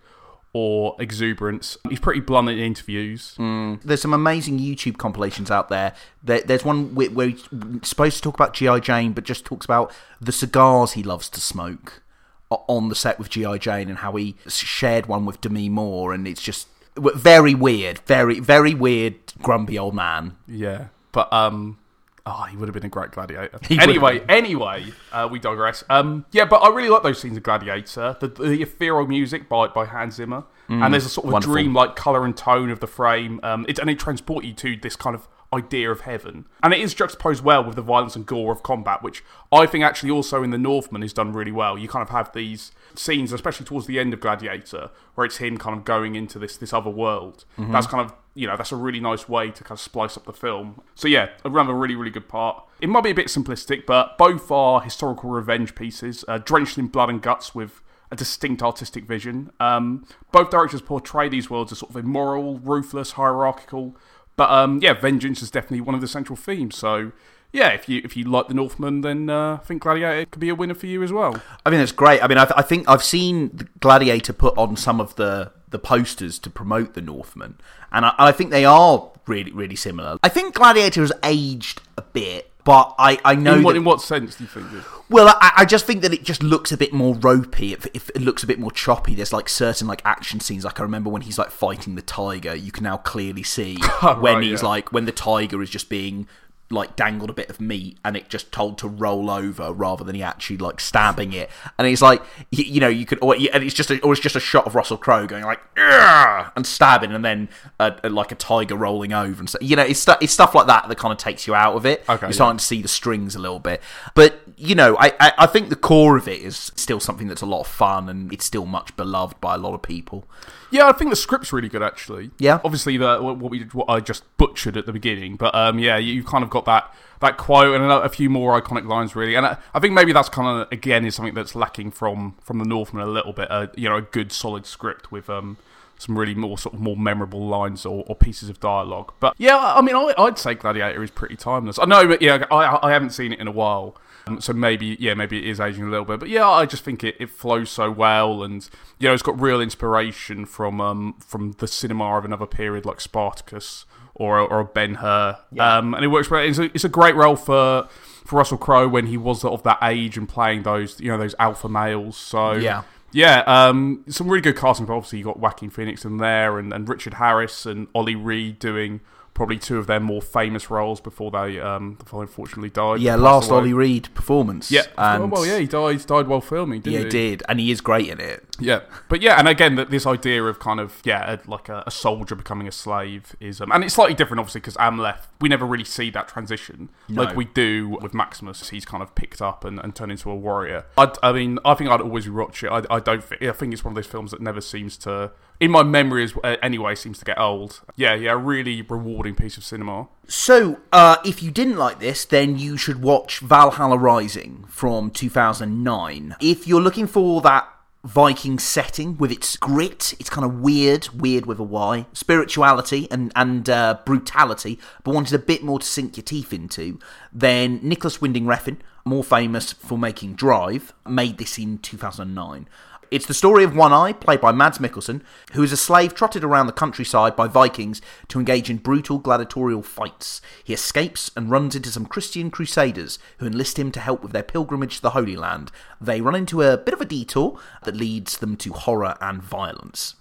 or 0.56 0.96
exuberance. 1.00 1.78
He's 1.90 2.00
pretty 2.00 2.22
blunt 2.22 2.48
in 2.48 2.58
interviews. 2.58 3.36
There's 3.84 4.02
some 4.02 4.14
amazing 4.14 4.58
YouTube 4.58 4.98
compilations 4.98 5.52
out 5.52 5.68
there. 5.68 5.94
there 6.24 6.40
there's 6.40 6.64
one 6.64 6.96
where, 6.96 7.10
where 7.10 7.28
he's 7.28 7.46
supposed 7.84 8.16
to 8.16 8.22
talk 8.22 8.36
about 8.36 8.54
G.I. 8.54 8.80
Jane, 8.80 9.12
but 9.12 9.26
just 9.26 9.44
talks 9.44 9.66
about 9.66 9.94
the 10.22 10.32
cigars 10.32 10.94
he 10.94 11.04
loves 11.04 11.28
to 11.32 11.42
smoke 11.42 12.02
on 12.50 12.88
the 12.88 12.96
set 12.96 13.20
with 13.20 13.30
G.I. 13.30 13.58
Jane 13.58 13.90
and 13.90 13.98
how 13.98 14.16
he 14.16 14.38
shared 14.48 15.08
one 15.08 15.26
with 15.26 15.42
Demi 15.42 15.68
Moore. 15.68 16.14
And 16.14 16.26
it's 16.26 16.42
just 16.42 16.70
very 16.96 17.54
weird, 17.54 18.00
very, 18.06 18.40
very 18.40 18.74
weird, 18.74 19.16
grumpy 19.42 19.78
old 19.78 19.94
man. 19.94 20.38
Yeah, 20.48 20.86
but 21.12 21.32
um, 21.34 21.80
oh, 22.26 22.44
he 22.50 22.58
would 22.58 22.68
have 22.68 22.74
been 22.74 22.86
a 22.86 22.90
great 22.90 23.12
gladiator. 23.12 23.60
He 23.68 23.80
anyway, 23.80 24.24
anyway, 24.28 24.86
uh, 25.12 25.28
we 25.32 25.40
digress. 25.40 25.84
Um, 25.90 26.26
yeah, 26.32 26.46
but 26.46 26.58
I 26.58 26.70
really 26.70 26.90
like 26.90 27.04
those 27.04 27.20
scenes 27.20 27.38
of 27.38 27.44
Gladiator. 27.44 28.18
The, 28.20 28.28
the 28.28 28.62
ethereal 28.62 29.08
music 29.08 29.48
by 29.50 29.68
by 29.68 29.86
Hans 29.86 30.16
Zimmer, 30.16 30.44
Mm, 30.68 30.84
and 30.84 30.92
there's 30.96 31.06
a 31.06 31.10
sort 31.10 31.28
of 31.28 31.34
wonderful. 31.34 31.54
dreamlike 31.54 31.96
color 31.96 32.26
and 32.26 32.36
tone 32.36 32.72
of 32.72 32.80
the 32.80 32.88
frame. 32.88 33.40
Um, 33.44 33.68
it, 33.70 33.78
and 33.78 33.88
it 33.88 34.00
transport 34.00 34.46
you 34.46 34.54
to 34.54 34.76
this 34.76 34.96
kind 34.96 35.16
of 35.16 35.28
idea 35.56 35.90
of 35.92 36.02
heaven, 36.02 36.46
and 36.62 36.74
it 36.74 36.80
is 36.80 36.94
juxtaposed 36.94 37.44
well 37.44 37.64
with 37.64 37.76
the 37.76 37.82
violence 37.82 38.16
and 38.16 38.26
gore 38.26 38.52
of 38.52 38.64
combat, 38.64 39.02
which 39.04 39.24
I 39.52 39.66
think 39.66 39.84
actually 39.84 40.12
also 40.12 40.44
in 40.44 40.50
the 40.52 40.58
Northman 40.58 41.04
is 41.04 41.14
done 41.14 41.32
really 41.34 41.52
well. 41.52 41.78
You 41.78 41.88
kind 41.88 42.04
of 42.04 42.10
have 42.10 42.32
these 42.34 42.72
scenes, 42.96 43.32
especially 43.32 43.66
towards 43.66 43.88
the 43.88 44.00
end 44.00 44.14
of 44.14 44.20
Gladiator, 44.20 44.90
where 45.16 45.26
it's 45.26 45.38
him 45.38 45.58
kind 45.58 45.78
of 45.78 45.86
going 45.86 46.16
into 46.16 46.40
this 46.40 46.58
this 46.58 46.74
other 46.74 46.90
world. 46.90 47.46
Mhm. 47.58 47.72
That's 47.72 47.88
kind 47.88 48.04
of 48.06 48.14
you 48.34 48.48
know 48.48 48.58
that's 48.58 48.72
a 48.72 48.76
really 48.76 49.00
nice 49.00 49.30
way 49.30 49.50
to 49.52 49.64
kind 49.64 49.78
of 49.78 49.80
splice 49.82 50.18
up 50.18 50.26
the 50.26 50.34
film. 50.34 50.82
So 50.96 51.08
yeah, 51.08 51.30
another 51.44 51.74
really 51.74 51.96
really 51.96 52.12
good 52.12 52.28
part. 52.28 52.64
It 52.82 52.90
might 52.90 53.04
be 53.04 53.12
a 53.12 53.16
bit 53.16 53.28
simplistic, 53.28 53.86
but 53.86 54.18
both 54.18 54.52
are 54.52 54.82
historical 54.82 55.30
revenge 55.30 55.76
pieces, 55.76 56.26
uh, 56.28 56.38
drenched 56.40 56.78
in 56.78 56.88
blood 56.88 57.10
and 57.10 57.22
guts 57.22 57.56
with 57.56 57.82
a 58.12 58.16
distinct 58.16 58.62
artistic 58.62 59.06
vision. 59.06 59.50
Um, 59.60 60.06
both 60.32 60.52
directors 60.52 60.82
portray 60.82 61.28
these 61.28 61.50
worlds 61.50 61.72
as 61.72 61.80
sort 61.80 61.90
of 61.90 61.96
immoral, 61.98 62.60
ruthless, 62.60 63.14
hierarchical. 63.14 63.98
But 64.36 64.50
um, 64.50 64.80
yeah, 64.82 64.94
vengeance 64.94 65.42
is 65.42 65.50
definitely 65.50 65.82
one 65.82 65.96
of 65.96 66.02
the 66.02 66.08
central 66.08 66.36
themes. 66.36 66.78
So 66.78 67.12
yeah, 67.52 67.70
if 67.70 67.88
you 67.88 68.02
if 68.04 68.18
you 68.18 68.26
like 68.26 68.48
the 68.48 68.54
Northman, 68.54 69.02
then 69.02 69.30
uh, 69.30 69.54
I 69.56 69.66
think 69.66 69.84
Gladiator 69.84 70.26
could 70.26 70.42
be 70.42 70.50
a 70.50 70.56
winner 70.56 70.74
for 70.74 70.88
you 70.88 71.02
as 71.04 71.14
well. 71.14 71.42
I 71.66 71.70
mean, 71.70 71.80
it's 71.80 71.94
great. 71.94 72.22
I 72.22 72.28
mean, 72.28 72.38
I, 72.38 72.52
I 72.58 72.62
think 72.62 72.88
I've 72.90 73.04
seen 73.04 73.70
Gladiator 73.80 74.34
put 74.34 74.58
on 74.58 74.76
some 74.76 75.00
of 75.00 75.16
the 75.16 75.52
the 75.70 75.80
posters 75.80 76.38
to 76.40 76.50
promote 76.50 76.94
the 76.94 77.02
Northman, 77.02 77.58
and 77.92 78.06
I, 78.06 78.14
I 78.18 78.32
think 78.34 78.52
they 78.52 78.66
are 78.66 79.10
really 79.26 79.52
really 79.52 79.78
similar. 79.78 80.18
I 80.22 80.30
think 80.30 80.56
Gladiator 80.56 81.02
has 81.02 81.14
aged 81.24 81.82
a 81.98 82.02
bit, 82.02 82.52
but 82.66 82.94
I 83.00 83.18
I 83.24 83.36
know 83.36 83.56
in, 83.56 83.64
what, 83.64 83.72
that- 83.72 83.78
in 83.78 83.84
what 83.86 84.02
sense 84.02 84.36
do 84.36 84.44
you 84.44 84.50
think? 84.50 84.70
That? 84.72 84.84
Well, 85.08 85.30
I, 85.40 85.52
I 85.58 85.66
just 85.66 85.86
think 85.86 86.02
that 86.02 86.14
it 86.14 86.24
just 86.24 86.42
looks 86.42 86.72
a 86.72 86.78
bit 86.78 86.92
more 86.92 87.14
ropey. 87.16 87.74
It, 87.74 87.86
it, 87.94 88.10
it 88.16 88.22
looks 88.22 88.42
a 88.44 88.48
bit 88.48 88.60
more 88.60 88.72
choppy. 88.72 89.14
There's 89.14 89.32
like 89.32 89.48
certain 89.48 89.88
like 89.88 90.02
action 90.04 90.40
scenes. 90.40 90.66
Like 90.66 90.80
I 90.80 90.84
remember 90.84 91.12
when 91.12 91.22
he's 91.22 91.38
like 91.38 91.52
fighting 91.52 91.94
the 91.94 92.02
tiger, 92.02 92.56
you 92.56 92.72
can 92.72 92.84
now 92.84 92.98
clearly 92.98 93.44
see 93.44 93.78
when 94.20 94.42
he's 94.42 94.64
yeah. 94.64 94.68
like 94.68 94.92
when 94.92 95.06
the 95.06 95.12
tiger 95.12 95.62
is 95.62 95.70
just 95.70 95.90
being 95.90 96.28
like 96.72 96.96
dangled 96.96 97.30
a 97.30 97.34
bit 97.34 97.50
of 97.50 97.62
meat 97.62 97.98
and 98.04 98.18
it 98.18 98.28
just 98.28 98.52
told 98.52 98.78
to 98.80 98.88
roll 98.88 99.30
over 99.30 99.72
rather 99.72 100.04
than 100.04 100.16
he 100.16 100.24
actually 100.24 100.58
like 100.58 100.80
stabbing 100.80 101.32
it. 101.32 101.50
And 101.78 101.88
it's 101.88 102.02
like 102.02 102.24
you, 102.52 102.64
you 102.64 102.80
know 102.80 102.88
you 102.88 103.06
could 103.06 103.20
or, 103.22 103.36
and 103.36 103.64
it's 103.64 103.76
just 103.76 103.92
a, 103.92 104.02
or 104.02 104.14
it's 104.14 104.22
just 104.22 104.36
a 104.36 104.40
shot 104.40 104.66
of 104.66 104.74
Russell 104.74 104.98
Crowe 104.98 105.28
going 105.28 105.44
like 105.44 105.60
and 105.78 106.66
stabbing 106.66 107.12
and 107.12 107.24
then 107.24 107.50
uh, 107.80 107.92
like 108.04 108.32
a 108.32 108.36
tiger 108.36 108.76
rolling 108.76 109.14
over 109.14 109.40
and 109.40 109.50
so 109.50 109.60
you 109.62 109.76
know 109.76 109.84
it's 109.84 110.00
stu- 110.00 110.14
it's 110.22 110.34
stuff 110.34 110.56
like 110.56 110.68
that 110.68 110.90
that 110.90 110.98
kind 110.98 111.12
of 111.12 111.18
takes 111.18 111.46
you 111.46 111.54
out 111.54 111.76
of 111.76 111.86
it. 111.86 112.02
Okay, 112.10 112.22
You're 112.22 112.30
yeah. 112.32 112.36
starting 112.36 112.58
to 112.58 112.66
see 112.66 112.82
the 112.82 112.88
strings 112.88 113.36
a 113.36 113.40
little 113.40 113.60
bit, 113.60 113.82
but 114.16 114.42
you 114.58 114.74
know 114.74 114.98
I, 114.98 115.14
I 115.20 115.34
I 115.40 115.46
think 115.48 115.70
the 115.70 115.76
core 115.76 116.18
of 116.18 116.28
it 116.28 116.42
is 116.42 116.72
still 116.76 117.00
something 117.00 117.28
that's 117.28 117.42
a 117.42 117.46
lot 117.46 117.62
of 117.62 117.68
fun 117.68 118.10
and 118.10 118.34
it's 118.34 118.46
still 118.46 118.66
much 118.66 118.96
beloved 118.96 119.40
by 119.40 119.56
a 119.56 119.58
lot 119.58 119.74
of 119.76 119.82
people. 119.82 120.26
Yeah, 120.72 120.90
I 120.90 120.92
think 120.92 121.10
the 121.10 121.16
script's 121.16 121.54
really 121.54 121.70
good 121.70 121.84
actually. 121.84 122.32
Yeah. 122.38 122.60
Obviously, 122.64 122.98
the 122.98 123.20
what 123.22 123.38
we 123.40 123.62
what 123.72 123.90
I 123.90 124.00
just 124.00 124.24
butchered 124.38 124.76
at 124.76 124.86
the 124.86 124.94
beginning, 124.94 125.36
but 125.36 125.54
um, 125.56 125.80
yeah, 125.80 125.98
you, 125.98 126.14
you've 126.14 126.26
kind 126.26 126.44
of 126.44 126.50
got 126.56 126.66
that 126.66 126.96
that 127.22 127.38
quote 127.38 127.80
and 127.80 127.84
a, 127.92 128.10
few 128.10 128.30
more 128.30 128.60
iconic 128.60 128.86
lines 128.86 129.16
really, 129.16 129.36
and 129.36 129.46
I, 129.46 129.58
I 129.74 129.80
think 129.80 129.94
maybe 129.94 130.12
that's 130.14 130.30
kind 130.30 130.62
of 130.62 130.72
again 130.72 131.06
is 131.06 131.16
something 131.16 131.34
that's 131.34 131.56
lacking 131.56 131.92
from 131.92 132.36
from 132.42 132.60
the 132.60 132.66
Northman 132.66 133.04
a 133.04 133.12
little 133.12 133.34
bit. 133.34 133.50
You 133.76 133.90
know, 133.90 133.98
a 133.98 134.02
good 134.02 134.32
solid 134.32 134.66
script 134.66 135.12
with 135.12 135.30
um 135.30 135.58
some 135.98 136.18
really 136.18 136.36
more 136.36 136.58
sort 136.58 136.76
of 136.76 136.82
more 136.82 136.98
memorable 136.98 137.48
lines 137.48 137.86
or, 137.86 138.04
or 138.08 138.16
pieces 138.16 138.50
of 138.50 138.60
dialogue. 138.60 139.14
But 139.20 139.34
yeah, 139.38 139.58
I 139.58 139.82
mean, 139.82 139.96
I, 139.96 140.14
I'd 140.18 140.38
say 140.38 140.56
Gladiator 140.56 141.02
is 141.04 141.12
pretty 141.12 141.36
timeless. 141.36 141.80
I 141.80 141.86
know, 141.86 142.08
but 142.08 142.22
yeah, 142.22 142.46
I 142.52 142.80
I 142.82 142.92
haven't 142.92 143.12
seen 143.12 143.34
it 143.34 143.40
in 143.40 143.48
a 143.48 143.52
while. 143.52 143.96
Um, 144.28 144.42
so 144.42 144.54
maybe, 144.54 144.98
yeah, 145.00 145.14
maybe 145.14 145.38
it 145.38 145.46
is 145.46 145.60
aging 145.60 145.84
a 145.84 145.90
little 145.90 146.06
bit, 146.06 146.20
but 146.20 146.30
yeah, 146.30 146.50
I 146.50 146.66
just 146.66 146.84
think 146.84 147.04
it, 147.04 147.16
it 147.20 147.30
flows 147.30 147.70
so 147.70 147.92
well, 147.92 148.44
and 148.44 148.68
you 148.98 149.08
know, 149.08 149.14
it's 149.14 149.22
got 149.22 149.40
real 149.40 149.62
inspiration 149.62 150.46
from 150.46 150.82
um 150.82 151.16
from 151.20 151.54
the 151.60 151.68
cinema 151.68 152.18
of 152.18 152.26
another 152.26 152.48
period 152.48 152.86
like 152.86 153.00
Spartacus 153.00 153.86
or 154.16 154.40
or 154.40 154.64
Ben 154.64 154.96
Hur, 154.96 155.38
um, 155.60 155.94
and 155.94 156.04
it 156.04 156.08
works. 156.08 156.30
Well. 156.32 156.42
It's 156.42 156.58
a, 156.58 156.64
it's 156.74 156.84
a 156.84 156.90
great 156.90 157.16
role 157.16 157.36
for 157.36 157.88
for 158.26 158.38
Russell 158.38 158.58
Crowe 158.58 158.88
when 158.88 159.06
he 159.08 159.18
was 159.18 159.46
of 159.46 159.62
that 159.64 159.78
age 159.84 160.18
and 160.18 160.28
playing 160.28 160.64
those 160.64 161.00
you 161.00 161.12
know 161.12 161.18
those 161.18 161.36
alpha 161.38 161.70
males. 161.70 162.18
So 162.18 162.54
Yeah. 162.54 162.84
yeah, 163.12 163.44
um, 163.46 164.04
some 164.08 164.28
really 164.28 164.42
good 164.42 164.58
casting. 164.58 164.86
But 164.88 164.96
obviously, 164.96 165.20
you 165.20 165.26
got 165.26 165.40
Joaquin 165.40 165.70
Phoenix 165.70 166.06
in 166.06 166.18
there, 166.18 166.58
and, 166.58 166.74
and 166.74 166.88
Richard 166.90 167.16
Harris 167.16 167.66
and 167.66 167.88
Ollie 167.94 168.16
Reed 168.16 168.58
doing 168.60 169.02
probably 169.36 169.60
two 169.60 169.78
of 169.78 169.86
their 169.86 170.00
more 170.00 170.22
famous 170.22 170.72
roles 170.72 171.00
before 171.00 171.30
they 171.30 171.60
um 171.60 171.94
before 171.94 172.24
unfortunately 172.24 172.72
died. 172.72 173.02
Yeah, 173.02 173.16
last 173.16 173.50
away. 173.50 173.58
Ollie 173.60 173.74
Reed 173.74 174.10
performance. 174.16 174.72
Yeah, 174.72 174.84
and 174.98 175.30
well, 175.30 175.46
yeah, 175.46 175.60
he 175.60 175.68
died 175.68 176.04
died 176.08 176.28
while 176.28 176.42
filming. 176.42 176.82
Didn't 176.82 176.94
yeah, 176.94 177.00
he? 177.00 177.06
he 177.06 177.10
did, 177.10 177.44
and 177.48 177.60
he 177.60 177.70
is 177.70 177.82
great 177.82 178.08
in 178.08 178.20
it. 178.20 178.44
Yeah, 178.60 178.80
but 179.10 179.22
yeah, 179.22 179.38
and 179.38 179.48
again, 179.48 179.76
that 179.76 179.92
this 179.92 180.08
idea 180.08 180.42
of 180.44 180.60
kind 180.60 180.80
of 180.80 181.02
yeah, 181.04 181.34
a- 181.34 181.50
like 181.50 181.68
a, 181.70 181.84
a 181.86 181.92
soldier 181.92 182.36
becoming 182.36 182.68
a 182.68 182.72
slave 182.72 183.36
is, 183.42 183.60
um, 183.60 183.72
and 183.72 183.84
it's 183.84 183.94
slightly 183.94 184.16
different, 184.16 184.40
obviously, 184.40 184.62
because 184.62 184.78
Amleth, 184.78 185.28
we 185.42 185.50
never 185.50 185.66
really 185.66 185.84
see 185.84 186.10
that 186.12 186.30
transition 186.30 186.90
No. 187.10 187.24
like 187.24 187.36
we 187.36 187.46
do 187.46 187.98
with 188.02 188.14
Maximus. 188.14 188.70
He's 188.70 188.86
kind 188.86 189.04
of 189.04 189.14
picked 189.14 189.42
up 189.42 189.66
and, 189.66 189.80
and 189.80 189.94
turned 189.94 190.14
into 190.14 190.32
a 190.32 190.36
warrior. 190.36 190.86
I, 190.98 191.12
I 191.22 191.34
mean, 191.34 191.60
I 191.66 191.74
think 191.74 191.90
I'd 191.90 192.00
always 192.00 192.30
watch 192.30 192.64
it. 192.64 192.70
I, 192.70 192.84
I 192.90 193.00
don't. 193.02 193.22
Think, 193.22 193.42
I 193.44 193.52
think 193.52 193.74
it's 193.74 193.84
one 193.84 193.92
of 193.92 193.96
those 193.96 194.08
films 194.08 194.32
that 194.32 194.40
never 194.40 194.62
seems 194.62 194.96
to, 195.00 195.32
in 195.60 195.72
my 195.72 195.84
memories 195.84 196.34
uh, 196.44 196.58
anyway, 196.62 196.96
seems 196.96 197.20
to 197.20 197.26
get 197.26 197.40
old. 197.40 197.82
Yeah, 197.96 198.14
yeah, 198.16 198.38
really 198.40 198.82
rewarding 198.82 199.36
piece 199.36 199.58
of 199.58 199.64
cinema. 199.64 200.08
So, 200.28 200.80
uh, 200.92 201.18
if 201.24 201.44
you 201.44 201.52
didn't 201.52 201.78
like 201.78 202.00
this, 202.00 202.26
then 202.26 202.58
you 202.58 202.78
should 202.78 203.02
watch 203.02 203.40
Valhalla 203.40 203.98
Rising 203.98 204.66
from 204.68 205.12
2009. 205.12 206.36
If 206.40 206.68
you're 206.68 206.82
looking 206.82 207.08
for 207.08 207.42
that 207.42 207.70
Viking 208.06 208.60
setting 208.60 209.18
with 209.18 209.32
its 209.32 209.58
grit, 209.58 210.14
it's 210.20 210.30
kind 210.30 210.46
of 210.46 210.60
weird, 210.60 211.10
weird 211.10 211.48
with 211.48 211.58
a 211.58 211.64
Y, 211.64 212.06
spirituality 212.14 213.08
and 213.10 213.32
and 213.36 213.68
uh, 213.68 213.98
brutality, 214.06 214.78
but 215.04 215.16
wanted 215.16 215.34
a 215.34 215.40
bit 215.40 215.64
more 215.64 215.80
to 215.80 215.86
sink 215.86 216.16
your 216.16 216.24
teeth 216.24 216.54
into, 216.54 217.00
then 217.34 217.80
Nicolas 217.82 218.22
Winding 218.22 218.46
Refn, 218.46 218.78
more 219.06 219.24
famous 219.24 219.74
for 219.74 219.98
making 219.98 220.36
Drive, 220.36 220.94
made 221.08 221.40
this 221.40 221.58
in 221.58 221.80
2009. 221.80 222.68
It's 223.12 223.28
the 223.28 223.34
story 223.34 223.64
of 223.64 223.76
One 223.76 223.94
Eye, 223.94 224.14
played 224.14 224.42
by 224.42 224.52
Mads 224.52 224.80
Mikkelsen, 224.80 225.22
who 225.54 225.62
is 225.62 225.72
a 225.72 225.78
slave 225.78 226.16
trotted 226.16 226.44
around 226.44 226.68
the 226.68 226.74
countryside 226.74 227.36
by 227.36 227.48
Vikings 227.48 228.02
to 228.30 228.40
engage 228.40 228.70
in 228.70 228.78
brutal 228.78 229.20
gladiatorial 229.20 229.84
fights. 229.84 230.42
He 230.64 230.74
escapes 230.74 231.30
and 231.36 231.52
runs 231.52 231.76
into 231.76 231.92
some 231.92 232.08
Christian 232.08 232.50
crusaders 232.50 233.20
who 233.38 233.46
enlist 233.46 233.78
him 233.78 233.92
to 233.92 234.00
help 234.00 234.24
with 234.24 234.32
their 234.32 234.44
pilgrimage 234.44 234.98
to 234.98 235.02
the 235.04 235.12
Holy 235.12 235.36
Land. 235.36 235.72
They 236.02 236.20
run 236.20 236.36
into 236.36 236.62
a 236.64 236.78
bit 236.78 236.94
of 236.94 237.02
a 237.02 237.06
detour 237.06 237.60
that 237.84 237.96
leads 237.96 238.40
them 238.40 238.56
to 238.58 238.74
horror 238.74 239.16
and 239.22 239.42
violence. 239.42 240.16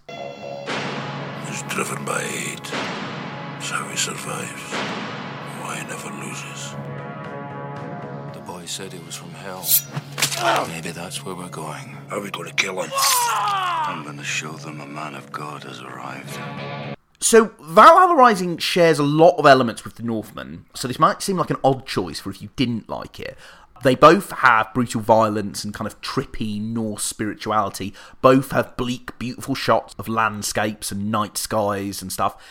He's 1.47 1.62
driven 1.62 2.05
by 2.05 2.23
hate. 2.23 2.66
So 3.62 3.83
he 3.88 3.97
survives. 3.97 4.73
Why 5.62 5.79
he 5.81 5.87
never 5.87 6.11
loses. 6.11 6.93
The 8.64 8.68
boy 8.68 8.72
said 8.72 8.92
he 8.94 8.98
was 9.05 9.14
from 9.14 9.33
hell. 9.33 9.66
Maybe 10.68 10.90
that's 10.90 11.22
where 11.22 11.35
we're 11.35 11.50
going. 11.50 11.98
Are 12.11 12.18
we 12.18 12.31
going 12.31 12.48
to 12.48 12.55
kill 12.55 12.81
him? 12.81 12.90
I'm 12.94 14.05
going 14.05 14.16
to 14.16 14.24
show 14.24 14.53
them 14.53 14.81
a 14.81 14.87
man 14.87 15.14
of 15.14 15.31
God 15.31 15.64
has 15.64 15.83
arrived. 15.83 16.38
So, 17.20 17.53
Valhalla 17.61 18.14
Rising 18.14 18.57
shares 18.57 18.98
a 18.98 19.03
lot 19.03 19.37
of 19.37 19.44
elements 19.44 19.85
with 19.85 19.96
the 19.96 20.03
Northman, 20.03 20.64
so 20.74 20.88
this 20.88 20.98
might 20.98 21.20
seem 21.20 21.37
like 21.37 21.50
an 21.50 21.59
odd 21.62 21.85
choice 21.87 22.20
for 22.20 22.31
if 22.31 22.40
you 22.40 22.48
didn't 22.57 22.88
like 22.88 23.20
it. 23.20 23.37
They 23.83 23.96
both 23.96 24.31
have 24.31 24.72
brutal 24.72 25.03
violence 25.03 25.62
and 25.62 25.74
kind 25.74 25.87
of 25.87 26.00
trippy 26.00 26.59
Norse 26.59 27.05
spirituality. 27.05 27.92
Both 28.22 28.53
have 28.53 28.79
bleak, 28.79 29.18
beautiful 29.18 29.55
shots 29.55 29.94
of 29.98 30.09
landscapes 30.09 30.90
and 30.90 31.11
night 31.11 31.37
skies 31.37 32.00
and 32.00 32.11
stuff. 32.11 32.42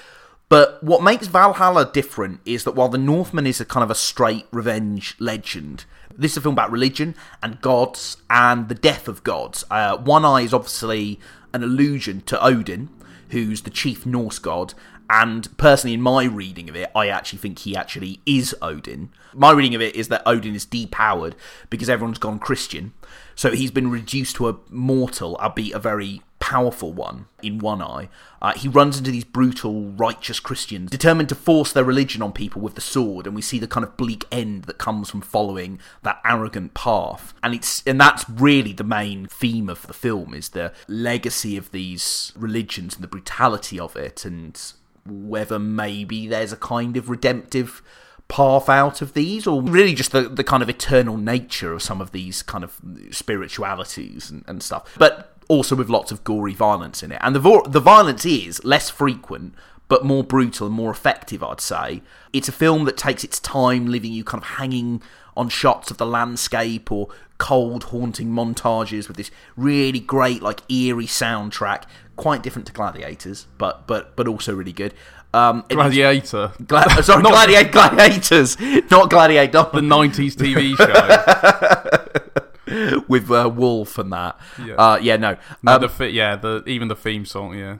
But 0.47 0.83
what 0.83 1.01
makes 1.01 1.25
Valhalla 1.25 1.89
different 1.91 2.41
is 2.45 2.65
that 2.65 2.75
while 2.75 2.89
the 2.89 2.99
Northman 2.99 3.47
is 3.47 3.59
a 3.59 3.65
kind 3.65 3.83
of 3.83 3.89
a 3.89 3.95
straight 3.95 4.45
revenge 4.51 5.15
legend, 5.17 5.85
this 6.17 6.31
is 6.31 6.37
a 6.37 6.41
film 6.41 6.53
about 6.53 6.71
religion 6.71 7.15
and 7.41 7.61
gods 7.61 8.17
and 8.29 8.69
the 8.69 8.75
death 8.75 9.07
of 9.07 9.23
gods. 9.23 9.63
Uh, 9.69 9.97
One 9.97 10.25
Eye 10.25 10.41
is 10.41 10.53
obviously 10.53 11.19
an 11.53 11.63
allusion 11.63 12.21
to 12.21 12.43
Odin, 12.43 12.89
who's 13.29 13.61
the 13.61 13.69
chief 13.69 14.05
Norse 14.05 14.39
god, 14.39 14.73
And 15.09 15.55
personally, 15.57 15.93
in 15.93 16.01
my 16.01 16.23
reading 16.23 16.69
of 16.69 16.75
it, 16.75 16.89
I 16.95 17.07
actually 17.07 17.39
think 17.39 17.59
he 17.59 17.75
actually 17.75 18.21
is 18.25 18.55
Odin. 18.61 19.09
My 19.33 19.51
reading 19.51 19.75
of 19.75 19.81
it 19.81 19.95
is 19.95 20.07
that 20.07 20.23
Odin 20.25 20.55
is 20.55 20.65
depowered 20.65 21.33
because 21.69 21.89
everyone's 21.89 22.17
gone 22.17 22.39
Christian. 22.39 22.93
So 23.35 23.51
he's 23.51 23.71
been 23.71 23.91
reduced 23.91 24.35
to 24.37 24.49
a 24.49 24.57
mortal, 24.69 25.35
albeit 25.37 25.75
a 25.75 25.79
very 25.79 26.21
powerful 26.43 26.91
one 26.91 27.27
in 27.41 27.57
one 27.57 27.81
eye. 27.81 28.09
Uh, 28.41 28.51
he 28.51 28.67
runs 28.67 28.97
into 28.97 29.11
these 29.11 29.23
brutal, 29.23 29.91
righteous 29.91 30.41
Christians, 30.41 30.91
determined 30.91 31.29
to 31.29 31.35
force 31.35 31.71
their 31.71 31.85
religion 31.85 32.21
on 32.21 32.33
people 32.33 32.61
with 32.61 32.75
the 32.75 32.81
sword, 32.81 33.25
and 33.25 33.33
we 33.33 33.41
see 33.41 33.59
the 33.59 33.67
kind 33.67 33.85
of 33.85 33.95
bleak 33.95 34.25
end 34.29 34.65
that 34.65 34.77
comes 34.77 35.09
from 35.09 35.21
following 35.21 35.79
that 36.01 36.19
arrogant 36.25 36.73
path. 36.73 37.33
And 37.41 37.55
it's 37.55 37.81
and 37.87 37.97
that's 37.97 38.29
really 38.29 38.73
the 38.73 38.83
main 38.83 39.25
theme 39.27 39.69
of 39.69 39.87
the 39.87 39.93
film 39.93 40.33
is 40.33 40.49
the 40.49 40.73
legacy 40.89 41.55
of 41.55 41.71
these 41.71 42.33
religions 42.35 42.95
and 42.95 43.03
the 43.05 43.07
brutality 43.07 43.79
of 43.79 43.95
it, 43.95 44.25
and 44.25 44.61
whether 45.05 45.57
maybe 45.57 46.27
there's 46.27 46.51
a 46.51 46.57
kind 46.57 46.97
of 46.97 47.09
redemptive 47.09 47.81
path 48.27 48.67
out 48.67 49.01
of 49.01 49.13
these, 49.13 49.47
or 49.47 49.61
really 49.61 49.93
just 49.93 50.11
the, 50.11 50.23
the 50.23 50.43
kind 50.43 50.61
of 50.61 50.67
eternal 50.67 51.15
nature 51.15 51.71
of 51.71 51.81
some 51.81 52.01
of 52.01 52.11
these 52.11 52.41
kind 52.41 52.65
of 52.65 52.81
spiritualities 53.11 54.29
and, 54.29 54.43
and 54.45 54.61
stuff. 54.61 54.93
But 54.97 55.32
also 55.53 55.75
with 55.75 55.89
lots 55.89 56.11
of 56.11 56.23
gory 56.23 56.53
violence 56.53 57.03
in 57.03 57.11
it. 57.11 57.19
And 57.21 57.35
the 57.35 57.39
vo- 57.39 57.63
the 57.67 57.79
violence 57.79 58.25
is 58.25 58.63
less 58.63 58.89
frequent, 58.89 59.53
but 59.87 60.03
more 60.05 60.23
brutal 60.23 60.67
and 60.67 60.75
more 60.75 60.91
effective, 60.91 61.43
I'd 61.43 61.61
say. 61.61 62.01
It's 62.31 62.47
a 62.47 62.51
film 62.53 62.85
that 62.85 62.97
takes 62.97 63.23
its 63.23 63.39
time, 63.39 63.85
leaving 63.87 64.11
you 64.11 64.23
kind 64.23 64.41
of 64.43 64.49
hanging 64.51 65.01
on 65.35 65.49
shots 65.49 65.89
of 65.91 65.97
the 65.97 66.05
landscape 66.05 66.91
or 66.91 67.07
cold, 67.37 67.85
haunting 67.85 68.29
montages 68.29 69.07
with 69.07 69.17
this 69.17 69.31
really 69.57 69.99
great, 69.99 70.41
like 70.41 70.61
eerie 70.71 71.05
soundtrack. 71.07 71.83
Quite 72.15 72.43
different 72.43 72.67
to 72.67 72.73
Gladiators, 72.73 73.47
but 73.57 73.87
but 73.87 74.15
but 74.15 74.27
also 74.27 74.53
really 74.53 74.73
good. 74.73 74.93
Um, 75.33 75.63
Gladiator. 75.67 76.51
Gla- 76.67 77.01
sorry, 77.01 77.23
Not- 77.27 77.31
Gladiator, 77.31 77.69
Gladiators, 77.71 78.59
not 78.91 79.09
Gladiator. 79.09 79.67
The 79.73 79.81
90s 79.81 80.35
TV 80.35 80.77
show 80.77 82.42
with 83.07 83.29
uh, 83.31 83.49
Wolf 83.53 83.97
and 83.97 84.11
that. 84.13 84.39
Yeah. 84.63 84.75
Uh, 84.75 84.97
yeah, 85.01 85.17
no. 85.17 85.37
No, 85.61 85.75
Um, 85.75 85.81
the 85.81 85.89
fi- 85.89 86.07
yeah, 86.07 86.35
the 86.35 86.63
even 86.67 86.87
the 86.87 86.95
theme 86.95 87.25
song, 87.25 87.57
yeah. 87.57 87.77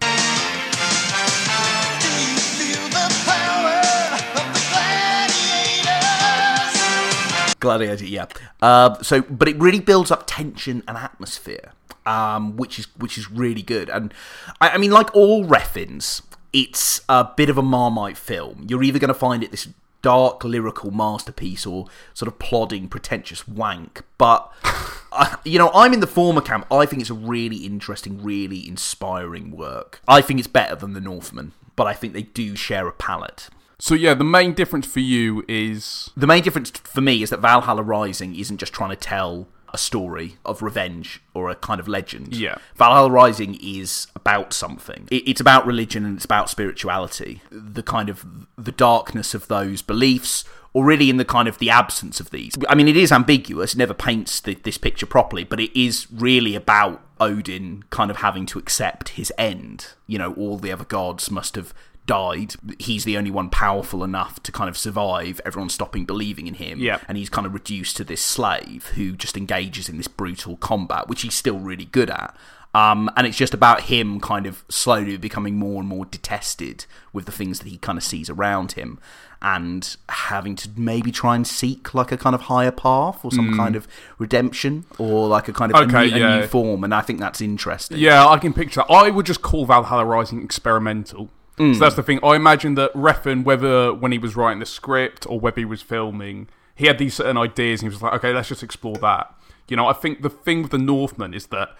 Gladiator, 7.59 8.05
yeah. 8.05 8.25
Uh, 8.61 9.01
so, 9.01 9.21
but 9.21 9.47
it 9.47 9.57
really 9.57 9.79
builds 9.79 10.11
up 10.11 10.25
tension 10.27 10.83
and 10.85 10.97
atmosphere, 10.97 11.71
um, 12.05 12.57
which 12.57 12.77
is 12.77 12.87
which 12.97 13.17
is 13.17 13.31
really 13.31 13.61
good. 13.61 13.89
And 13.89 14.13
I, 14.59 14.71
I 14.71 14.77
mean, 14.77 14.91
like 14.91 15.15
all 15.15 15.45
Refns, 15.45 16.23
it's 16.51 16.99
a 17.07 17.23
bit 17.37 17.49
of 17.49 17.57
a 17.57 17.61
Marmite 17.61 18.17
film. 18.17 18.65
You're 18.67 18.83
either 18.83 18.99
going 18.99 19.07
to 19.09 19.13
find 19.13 19.43
it 19.43 19.51
this 19.51 19.69
dark 20.03 20.43
lyrical 20.43 20.91
masterpiece 20.91 21.65
or 21.65 21.87
sort 22.13 22.27
of 22.27 22.37
plodding, 22.37 22.87
pretentious 22.87 23.47
wank. 23.47 24.03
But 24.19 24.53
uh, 25.11 25.37
you 25.43 25.57
know, 25.57 25.71
I'm 25.73 25.93
in 25.93 25.99
the 25.99 26.07
former 26.07 26.41
camp. 26.41 26.67
I 26.71 26.85
think 26.85 27.01
it's 27.01 27.09
a 27.09 27.15
really 27.15 27.57
interesting, 27.57 28.21
really 28.21 28.67
inspiring 28.67 29.49
work. 29.49 30.01
I 30.07 30.21
think 30.21 30.39
it's 30.39 30.47
better 30.47 30.75
than 30.75 30.93
The 30.93 31.01
Northman, 31.01 31.53
but 31.75 31.87
I 31.87 31.93
think 31.93 32.13
they 32.13 32.23
do 32.23 32.55
share 32.55 32.87
a 32.87 32.91
palette. 32.91 33.49
So 33.79 33.95
yeah, 33.95 34.13
the 34.13 34.23
main 34.23 34.53
difference 34.53 34.85
for 34.85 34.99
you 34.99 35.43
is 35.47 36.11
The 36.15 36.27
main 36.27 36.43
difference 36.43 36.69
for 36.69 37.01
me 37.01 37.23
is 37.23 37.31
that 37.31 37.39
Valhalla 37.39 37.81
Rising 37.81 38.35
isn't 38.35 38.57
just 38.57 38.73
trying 38.73 38.91
to 38.91 38.95
tell 38.95 39.47
a 39.73 39.77
story 39.77 40.37
of 40.45 40.61
revenge 40.61 41.21
or 41.33 41.49
a 41.49 41.55
kind 41.55 41.79
of 41.79 41.87
legend. 41.87 42.35
Yeah. 42.35 42.55
Valhalla 42.75 43.09
Rising 43.09 43.57
is 43.61 44.07
about 44.15 44.53
something. 44.53 45.07
It- 45.09 45.27
It's 45.27 45.41
about 45.41 45.65
religion 45.65 46.05
and 46.05 46.15
it's 46.15 46.25
about 46.25 46.49
spirituality. 46.49 47.41
The 47.51 47.83
kind 47.83 48.09
of 48.09 48.25
the 48.57 48.71
darkness 48.71 49.33
of 49.33 49.47
those 49.47 49.81
beliefs, 49.81 50.43
or 50.73 50.83
really 50.85 51.09
in 51.09 51.17
the 51.17 51.25
kind 51.25 51.47
of 51.47 51.57
the 51.59 51.69
absence 51.69 52.19
of 52.19 52.29
these. 52.31 52.53
I 52.67 52.75
mean, 52.75 52.87
it 52.87 52.97
is 52.97 53.11
ambiguous. 53.11 53.73
It 53.73 53.77
never 53.77 53.93
paints 53.93 54.39
the, 54.39 54.55
this 54.55 54.77
picture 54.77 55.05
properly, 55.05 55.43
but 55.43 55.59
it 55.59 55.75
is 55.79 56.07
really 56.11 56.55
about 56.55 57.01
Odin 57.19 57.83
kind 57.91 58.09
of 58.11 58.17
having 58.17 58.45
to 58.47 58.59
accept 58.59 59.09
his 59.09 59.31
end. 59.37 59.87
You 60.07 60.17
know, 60.19 60.33
all 60.33 60.57
the 60.57 60.71
other 60.71 60.83
gods 60.85 61.29
must 61.31 61.55
have 61.55 61.73
died. 62.05 62.55
He's 62.79 63.03
the 63.05 63.17
only 63.17 63.31
one 63.31 63.49
powerful 63.49 64.03
enough 64.03 64.41
to 64.43 64.51
kind 64.51 64.69
of 64.69 64.77
survive. 64.77 65.39
Everyone's 65.45 65.73
stopping 65.73 66.05
believing 66.05 66.47
in 66.47 66.55
him. 66.55 66.79
Yeah. 66.79 66.99
And 67.07 67.17
he's 67.17 67.29
kind 67.29 67.47
of 67.47 67.53
reduced 67.53 67.95
to 67.97 68.03
this 68.03 68.21
slave 68.21 68.87
who 68.95 69.13
just 69.13 69.37
engages 69.37 69.87
in 69.89 69.97
this 69.97 70.07
brutal 70.07 70.57
combat, 70.57 71.07
which 71.07 71.21
he's 71.21 71.33
still 71.35 71.59
really 71.59 71.85
good 71.85 72.09
at. 72.09 72.35
Um, 72.75 73.09
and 73.15 73.27
it's 73.27 73.37
just 73.37 73.53
about 73.53 73.81
him 73.83 74.19
kind 74.19 74.47
of 74.47 74.63
slowly 74.67 75.15
becoming 75.17 75.55
more 75.57 75.79
and 75.79 75.87
more 75.87 76.05
detested 76.05 76.85
with 77.13 77.25
the 77.25 77.31
things 77.31 77.59
that 77.59 77.67
he 77.69 77.77
kind 77.77 77.99
of 77.99 78.03
sees 78.03 78.31
around 78.31 78.71
him 78.71 78.99
and 79.43 79.95
having 80.09 80.55
to 80.55 80.69
maybe 80.75 81.11
try 81.11 81.35
and 81.35 81.45
seek 81.45 81.93
like 81.93 82.11
a 82.11 82.17
kind 82.17 82.33
of 82.33 82.41
higher 82.43 82.71
path 82.71 83.23
or 83.23 83.31
some 83.31 83.51
Mm. 83.51 83.57
kind 83.57 83.75
of 83.75 83.87
redemption 84.17 84.85
or 84.97 85.27
like 85.27 85.47
a 85.47 85.53
kind 85.53 85.71
of 85.71 85.79
a 85.81 85.83
Okay, 85.83 86.15
new, 86.17 86.25
a 86.25 86.39
new 86.41 86.47
form. 86.47 86.83
And 86.83 86.95
I 86.95 87.01
think 87.01 87.19
that's 87.19 87.41
interesting. 87.41 87.99
Yeah, 87.99 88.25
I 88.27 88.39
can 88.39 88.53
picture 88.53 88.81
that. 88.87 88.91
I 88.91 89.09
would 89.11 89.25
just 89.27 89.41
call 89.43 89.65
Valhalla 89.65 90.05
Rising 90.05 90.41
experimental. 90.43 91.29
Mm. 91.57 91.73
So 91.73 91.79
that's 91.79 91.95
the 91.95 92.03
thing. 92.03 92.19
I 92.23 92.35
imagine 92.35 92.75
that 92.75 92.93
Refn, 92.93 93.43
whether 93.43 93.93
when 93.93 94.11
he 94.11 94.17
was 94.17 94.35
writing 94.35 94.59
the 94.59 94.65
script 94.65 95.25
or 95.29 95.39
whether 95.39 95.59
he 95.61 95.65
was 95.65 95.81
filming, 95.81 96.47
he 96.75 96.87
had 96.87 96.97
these 96.97 97.13
certain 97.13 97.37
ideas 97.37 97.81
and 97.81 97.91
he 97.91 97.95
was 97.95 98.01
like, 98.01 98.13
okay, 98.13 98.33
let's 98.33 98.49
just 98.49 98.63
explore 98.63 98.95
that. 98.97 99.33
You 99.67 99.77
know, 99.77 99.87
I 99.87 99.93
think 99.93 100.21
the 100.23 100.29
thing 100.29 100.61
with 100.63 100.71
the 100.71 100.77
Northman 100.77 101.33
is 101.33 101.47
that 101.47 101.75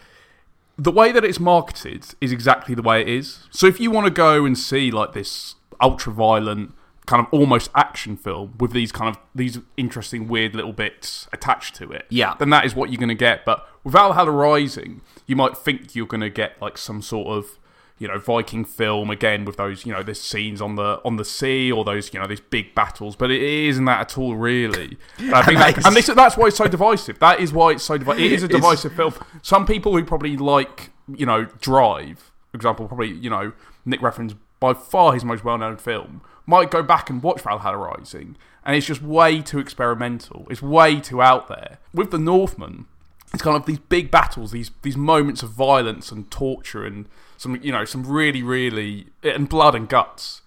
the 0.78 0.92
way 0.92 1.12
that 1.12 1.24
it's 1.24 1.40
marketed 1.40 2.06
is 2.22 2.32
exactly 2.32 2.74
the 2.76 2.82
way 2.82 3.02
it 3.02 3.08
is. 3.08 3.48
So 3.52 3.68
if 3.68 3.80
you 3.80 3.92
want 3.92 4.06
to 4.06 4.12
go 4.12 4.46
and 4.46 4.58
see 4.58 4.90
like 4.92 5.14
this 5.14 5.56
ultra 5.82 6.14
violent 6.14 6.74
kind 7.06 7.20
of 7.26 7.28
almost 7.34 7.70
action 7.76 8.16
film 8.16 8.54
with 8.60 8.72
these 8.72 8.92
kind 8.92 9.14
of 9.14 9.22
these 9.36 9.60
interesting 9.76 10.28
weird 10.28 10.56
little 10.56 10.72
bits 10.72 11.28
attached 11.34 11.76
to 11.76 11.92
it, 11.92 12.06
Yeah. 12.10 12.36
then 12.40 12.50
that 12.52 12.66
is 12.66 12.76
what 12.76 12.90
you're 12.92 13.00
going 13.00 13.10
to 13.10 13.16
get. 13.16 13.44
But 13.44 13.68
with 13.84 13.92
Valhalla 13.94 14.32
Rising, 14.32 15.02
you 15.28 15.36
might 15.36 15.58
think 15.58 15.96
you're 15.96 16.08
going 16.08 16.22
to 16.22 16.30
get 16.30 16.60
like 16.62 16.78
some 16.78 17.02
sort 17.02 17.28
of 17.28 17.60
you 18.04 18.10
know 18.10 18.20
Viking 18.20 18.66
film 18.66 19.10
again 19.10 19.46
with 19.46 19.56
those 19.56 19.86
you 19.86 19.94
know 19.94 20.04
there's 20.04 20.20
scenes 20.22 20.62
on 20.62 20.76
the 20.76 21.00
on 21.06 21.16
the 21.16 21.24
sea 21.24 21.72
or 21.72 21.86
those 21.86 22.14
you 22.14 22.20
know 22.20 22.28
these 22.28 22.42
big 22.42 22.76
battles, 22.76 23.16
but 23.16 23.32
it 23.32 23.42
isn't 23.42 23.86
that 23.86 24.02
at 24.02 24.18
all 24.18 24.36
really. 24.36 24.98
And 25.18 25.34
I 25.40 25.42
think 25.42 25.58
And 25.60 25.76
that, 25.76 25.86
and 25.88 25.98
is- 25.98 26.06
this, 26.08 26.16
that's 26.16 26.36
why 26.36 26.48
it's 26.48 26.58
so 26.58 26.68
divisive. 26.68 27.18
That 27.20 27.40
is 27.40 27.54
why 27.54 27.72
it's 27.72 27.84
so 27.84 27.98
divisive. 27.98 28.22
It 28.24 28.34
is 28.34 28.44
a 28.44 28.48
divisive 28.60 28.94
film. 28.94 29.14
Some 29.42 29.66
people 29.66 29.96
who 29.98 30.04
probably 30.04 30.36
like 30.36 30.92
you 31.16 31.26
know 31.26 31.46
Drive, 31.62 32.32
for 32.52 32.58
example, 32.58 32.88
probably 32.88 33.12
you 33.14 33.30
know 33.30 33.54
Nick 33.86 34.02
Refn's 34.02 34.36
by 34.60 34.74
far 34.74 35.14
his 35.14 35.24
most 35.24 35.46
well 35.46 35.58
known 35.58 35.78
film, 35.78 36.22
might 36.46 36.70
go 36.70 36.84
back 36.84 37.10
and 37.10 37.24
watch 37.24 37.42
Valhalla 37.42 37.78
Rising, 37.78 38.36
and 38.66 38.76
it's 38.76 38.86
just 38.86 39.02
way 39.02 39.42
too 39.42 39.60
experimental. 39.60 40.46
It's 40.50 40.62
way 40.62 41.00
too 41.00 41.22
out 41.22 41.48
there. 41.48 41.80
With 41.94 42.12
the 42.12 42.18
Northman, 42.20 42.86
it's 43.34 43.42
kind 43.44 43.56
of 43.56 43.66
these 43.66 43.80
big 43.80 44.12
battles, 44.12 44.52
these 44.52 44.72
these 44.82 44.98
moments 44.98 45.42
of 45.42 45.52
violence 45.52 46.12
and 46.12 46.30
torture, 46.30 46.86
and 46.86 47.08
some 47.44 47.60
you 47.62 47.72
know 47.72 47.86
some 47.86 48.04
really 48.04 48.42
really 48.42 49.08
and 49.22 49.48
blood 49.48 49.76
and 49.76 49.88
guts. 49.88 50.42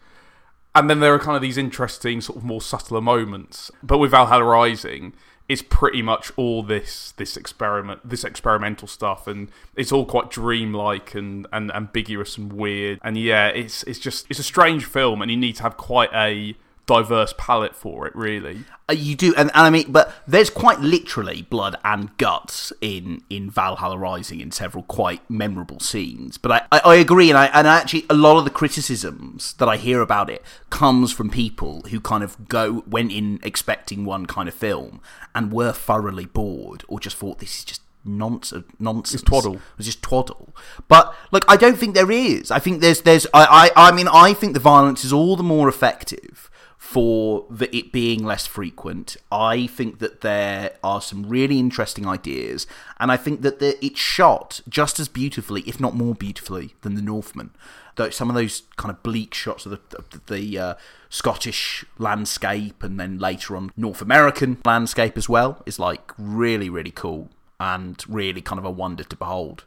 And 0.74 0.90
then 0.90 1.00
there 1.00 1.14
are 1.14 1.18
kind 1.18 1.36
of 1.36 1.40
these 1.40 1.56
interesting, 1.56 2.20
sort 2.20 2.36
of 2.36 2.44
more 2.44 2.60
subtler 2.60 3.00
moments. 3.00 3.70
But 3.82 3.96
with 3.96 4.10
Valhalla 4.10 4.44
Rising, 4.44 5.14
it's 5.48 5.62
pretty 5.62 6.02
much 6.02 6.32
all 6.36 6.62
this 6.62 7.12
this 7.16 7.36
experiment, 7.36 8.00
this 8.04 8.24
experimental 8.24 8.86
stuff, 8.86 9.26
and 9.26 9.48
it's 9.74 9.90
all 9.90 10.04
quite 10.04 10.30
dreamlike 10.30 11.14
and, 11.14 11.46
and 11.50 11.72
ambiguous 11.72 12.36
and 12.36 12.52
weird. 12.52 12.98
And 13.02 13.16
yeah, 13.16 13.48
it's 13.48 13.84
it's 13.84 13.98
just 13.98 14.26
it's 14.28 14.38
a 14.38 14.42
strange 14.42 14.84
film, 14.84 15.22
and 15.22 15.30
you 15.30 15.36
need 15.36 15.56
to 15.56 15.62
have 15.62 15.76
quite 15.78 16.10
a 16.12 16.54
diverse 16.86 17.34
palette 17.36 17.74
for 17.74 18.06
it, 18.06 18.14
really. 18.14 18.64
Uh, 18.88 18.92
You 18.94 19.16
do, 19.16 19.34
and, 19.36 19.50
and 19.54 19.66
I 19.66 19.70
mean, 19.70 19.90
but 19.90 20.14
there's 20.26 20.50
quite 20.50 20.80
literally 20.80 21.42
blood 21.42 21.76
and 21.84 22.16
guts 22.18 22.72
in 22.80 23.22
in 23.28 23.50
Valhalla 23.50 23.98
Rising 23.98 24.40
in 24.40 24.52
several 24.52 24.84
quite 24.84 25.28
memorable 25.28 25.80
scenes. 25.80 26.38
But 26.38 26.52
I, 26.52 26.62
I, 26.72 26.78
I 26.84 26.94
agree, 26.96 27.28
and 27.28 27.36
I 27.38 27.46
and 27.46 27.66
actually 27.66 28.06
a 28.08 28.14
lot 28.14 28.38
of 28.38 28.44
the 28.44 28.50
criticisms 28.50 29.54
that 29.54 29.68
I 29.68 29.76
hear 29.76 30.00
about 30.00 30.30
it 30.30 30.42
comes 30.70 31.12
from 31.12 31.28
people 31.30 31.82
who 31.90 32.00
kind 32.00 32.22
of 32.22 32.48
go 32.48 32.84
went 32.86 33.10
in 33.12 33.40
expecting 33.42 34.04
one 34.04 34.26
kind 34.26 34.48
of 34.48 34.54
film 34.54 35.00
and 35.34 35.52
were 35.52 35.72
thoroughly 35.72 36.26
bored 36.26 36.84
or 36.88 37.00
just 37.00 37.16
thought 37.16 37.40
this 37.40 37.58
is 37.58 37.64
just 37.64 37.82
nonsense 38.04 38.64
nonsense 38.78 39.20
It's 39.22 39.28
twaddle. 39.28 39.54
it 39.54 39.60
was 39.78 39.86
just 39.86 40.00
twaddle 40.00 40.54
but 40.86 41.12
look 41.32 41.44
i 41.48 41.56
don't 41.56 41.76
think 41.76 41.96
there 41.96 42.12
is 42.12 42.52
i 42.52 42.60
think 42.60 42.80
there's 42.80 43.00
there's 43.02 43.26
i 43.34 43.70
i, 43.74 43.88
I 43.88 43.90
mean 43.92 44.06
i 44.06 44.32
think 44.32 44.54
the 44.54 44.60
violence 44.60 45.04
is 45.04 45.12
all 45.12 45.34
the 45.34 45.42
more 45.42 45.68
effective 45.68 46.48
for 46.78 47.46
the, 47.50 47.74
it 47.76 47.92
being 47.92 48.24
less 48.24 48.46
frequent. 48.46 49.16
I 49.32 49.66
think 49.66 49.98
that 49.98 50.20
there 50.20 50.76
are 50.84 51.00
some 51.00 51.28
really 51.28 51.58
interesting 51.58 52.06
ideas, 52.06 52.66
and 53.00 53.10
I 53.10 53.16
think 53.16 53.42
that 53.42 53.58
the, 53.58 53.84
it's 53.84 54.00
shot 54.00 54.60
just 54.68 55.00
as 55.00 55.08
beautifully, 55.08 55.62
if 55.62 55.80
not 55.80 55.94
more 55.94 56.14
beautifully, 56.14 56.74
than 56.82 56.94
The 56.94 57.02
Northman. 57.02 57.50
Though 57.96 58.10
some 58.10 58.28
of 58.28 58.36
those 58.36 58.62
kind 58.76 58.90
of 58.90 59.02
bleak 59.02 59.32
shots 59.32 59.64
of 59.64 59.72
the, 59.72 60.20
the 60.26 60.58
uh, 60.58 60.74
Scottish 61.08 61.84
landscape, 61.98 62.82
and 62.82 63.00
then 63.00 63.18
later 63.18 63.56
on 63.56 63.72
North 63.76 64.02
American 64.02 64.58
landscape 64.64 65.16
as 65.16 65.28
well, 65.28 65.62
is 65.64 65.78
like 65.78 66.12
really, 66.18 66.68
really 66.68 66.90
cool 66.90 67.30
and 67.58 68.04
really 68.06 68.42
kind 68.42 68.58
of 68.58 68.66
a 68.66 68.70
wonder 68.70 69.02
to 69.02 69.16
behold. 69.16 69.64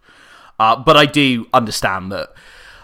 Uh, 0.59 0.75
but 0.75 0.95
I 0.95 1.05
do 1.05 1.47
understand 1.53 2.11
that 2.11 2.33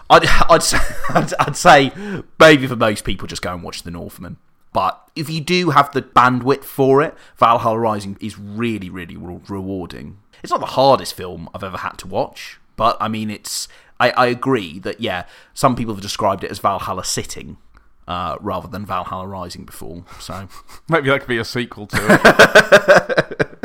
I'd, 0.08 0.26
I'd, 0.50 0.62
say, 0.62 0.78
I'd, 1.10 1.32
I'd 1.40 1.56
say 1.56 1.92
maybe 2.38 2.66
for 2.66 2.76
most 2.76 3.04
people, 3.04 3.26
just 3.26 3.42
go 3.42 3.52
and 3.52 3.62
watch 3.62 3.82
The 3.82 3.90
Northman. 3.90 4.36
But 4.72 5.10
if 5.16 5.30
you 5.30 5.40
do 5.40 5.70
have 5.70 5.90
the 5.92 6.02
bandwidth 6.02 6.64
for 6.64 7.00
it, 7.02 7.14
Valhalla 7.36 7.78
Rising 7.78 8.18
is 8.20 8.38
really, 8.38 8.90
really 8.90 9.16
re- 9.16 9.40
rewarding. 9.48 10.18
It's 10.42 10.50
not 10.50 10.60
the 10.60 10.66
hardest 10.66 11.14
film 11.14 11.48
I've 11.54 11.64
ever 11.64 11.78
had 11.78 11.96
to 11.98 12.06
watch, 12.06 12.58
but 12.76 12.96
I 13.00 13.08
mean, 13.08 13.30
it's. 13.30 13.68
I, 13.98 14.10
I 14.10 14.26
agree 14.26 14.78
that 14.80 15.00
yeah, 15.00 15.24
some 15.54 15.74
people 15.74 15.94
have 15.94 16.02
described 16.02 16.44
it 16.44 16.50
as 16.50 16.58
Valhalla 16.58 17.04
sitting. 17.04 17.56
Uh, 18.06 18.36
rather 18.40 18.68
than 18.68 18.86
Valhalla 18.86 19.26
Rising 19.26 19.64
before, 19.64 20.04
so 20.20 20.46
maybe 20.88 21.08
that 21.08 21.18
could 21.18 21.28
be 21.28 21.38
a 21.38 21.44
sequel 21.44 21.88
to 21.88 21.98
it. 22.00 23.55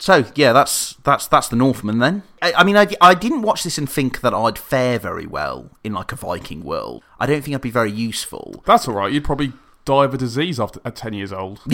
So 0.00 0.24
yeah, 0.34 0.54
that's 0.54 0.94
that's 1.04 1.28
that's 1.28 1.48
the 1.48 1.56
Northman 1.56 1.98
then. 1.98 2.22
I, 2.40 2.54
I 2.54 2.64
mean, 2.64 2.76
I, 2.76 2.86
I 3.02 3.12
didn't 3.14 3.42
watch 3.42 3.64
this 3.64 3.76
and 3.76 3.88
think 3.88 4.22
that 4.22 4.32
I'd 4.32 4.58
fare 4.58 4.98
very 4.98 5.26
well 5.26 5.70
in 5.84 5.92
like 5.92 6.10
a 6.10 6.16
Viking 6.16 6.64
world. 6.64 7.04
I 7.20 7.26
don't 7.26 7.42
think 7.42 7.54
I'd 7.54 7.60
be 7.60 7.70
very 7.70 7.92
useful. 7.92 8.62
That's 8.64 8.88
all 8.88 8.94
right. 8.94 9.12
You'd 9.12 9.24
probably 9.24 9.52
die 9.84 10.06
of 10.06 10.14
a 10.14 10.18
disease 10.18 10.58
after 10.58 10.80
at 10.86 10.96
ten 10.96 11.12
years 11.12 11.34
old. 11.34 11.60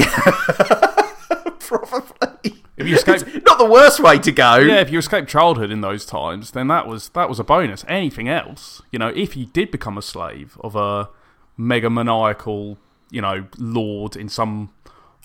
Probably. 1.61 2.65
If 2.77 2.87
you 2.87 2.97
escape, 2.97 3.45
not 3.45 3.59
the 3.59 3.69
worst 3.69 4.01
way 4.01 4.19
to 4.19 4.33
go. 4.33 4.57
Yeah, 4.57 4.81
if 4.81 4.91
you 4.91 4.99
escaped 4.99 5.29
childhood 5.29 5.71
in 5.71 5.81
those 5.81 6.05
times, 6.05 6.51
then 6.51 6.67
that 6.67 6.87
was 6.87 7.11
that 7.11 7.29
was 7.29 7.39
a 7.39 7.45
bonus. 7.45 7.85
Anything 7.87 8.29
else, 8.29 8.83
you 8.91 8.99
know, 8.99 9.09
if 9.09 9.37
you 9.37 9.47
did 9.47 9.71
become 9.71 9.97
a 9.97 10.03
slave 10.03 10.59
of 10.63 10.75
a 10.75 11.09
mega 11.57 11.89
maniacal, 11.89 12.77
you 13.11 13.23
know, 13.23 13.47
lord 13.57 14.17
in 14.17 14.29
some 14.29 14.73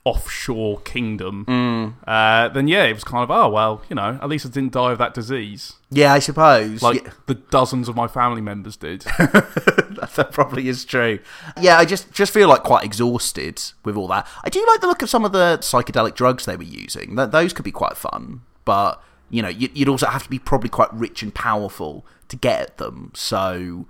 offshore 0.03 0.79
kingdom, 0.81 1.45
Mm. 1.45 1.93
uh, 2.07 2.49
then 2.49 2.67
yeah, 2.67 2.83
it 2.85 2.93
was 2.93 3.03
kind 3.03 3.23
of 3.23 3.29
oh 3.29 3.49
well, 3.49 3.83
you 3.89 3.95
know, 3.95 4.17
at 4.21 4.27
least 4.29 4.45
I 4.45 4.49
didn't 4.49 4.71
die 4.73 4.91
of 4.91 4.97
that 4.97 5.13
disease. 5.13 5.73
Yeah, 5.91 6.11
I 6.13 6.19
suppose. 6.19 6.81
Like 6.81 7.03
Yeah. 7.03 7.11
the 7.27 7.35
dozens 7.35 7.87
of 7.87 7.95
my 7.95 8.07
family 8.07 8.41
members 8.41 8.75
did. 8.77 9.01
that 9.17 10.29
probably 10.31 10.67
is 10.67 10.85
true. 10.85 11.19
Yeah, 11.59 11.77
I 11.77 11.85
just 11.85 12.11
just 12.11 12.33
feel 12.33 12.47
like 12.49 12.63
quite 12.63 12.83
exhausted 12.83 13.61
with 13.85 13.95
all 13.95 14.07
that. 14.07 14.27
I 14.43 14.49
do 14.49 14.65
like 14.67 14.81
the 14.81 14.87
look 14.87 15.01
of 15.01 15.09
some 15.09 15.25
of 15.25 15.31
the 15.31 15.57
psychedelic 15.61 16.15
drugs 16.15 16.45
they 16.45 16.55
were 16.55 16.63
using. 16.63 17.15
That 17.15 17.31
those 17.31 17.53
could 17.53 17.65
be 17.65 17.71
quite 17.71 17.97
fun, 17.97 18.41
but 18.65 19.01
you 19.29 19.41
know, 19.41 19.49
you- 19.49 19.69
you'd 19.73 19.87
also 19.87 20.07
have 20.07 20.23
to 20.23 20.29
be 20.29 20.39
probably 20.39 20.69
quite 20.69 20.93
rich 20.93 21.23
and 21.23 21.33
powerful 21.33 22.05
to 22.27 22.35
get 22.35 22.59
at 22.61 22.77
them. 22.77 23.11
So 23.13 23.85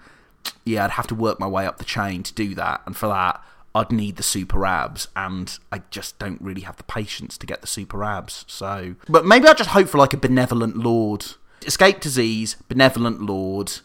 yeah, 0.65 0.83
I'd 0.85 0.91
have 0.91 1.07
to 1.07 1.15
work 1.15 1.39
my 1.39 1.47
way 1.47 1.65
up 1.65 1.77
the 1.77 1.83
chain 1.85 2.21
to 2.23 2.33
do 2.33 2.53
that, 2.55 2.81
and 2.85 2.95
for 2.97 3.07
that. 3.07 3.41
I'd 3.73 3.91
need 3.91 4.17
the 4.17 4.23
super 4.23 4.65
abs, 4.65 5.07
and 5.15 5.57
I 5.71 5.81
just 5.91 6.19
don't 6.19 6.41
really 6.41 6.61
have 6.61 6.77
the 6.77 6.83
patience 6.83 7.37
to 7.37 7.45
get 7.45 7.61
the 7.61 7.67
super 7.67 8.03
abs. 8.03 8.43
So, 8.47 8.95
but 9.07 9.25
maybe 9.25 9.47
I 9.47 9.53
just 9.53 9.69
hope 9.71 9.87
for 9.87 9.97
like 9.97 10.13
a 10.13 10.17
benevolent 10.17 10.77
lord, 10.77 11.25
escape 11.65 12.01
disease, 12.01 12.57
benevolent 12.67 13.21
lord, 13.21 13.79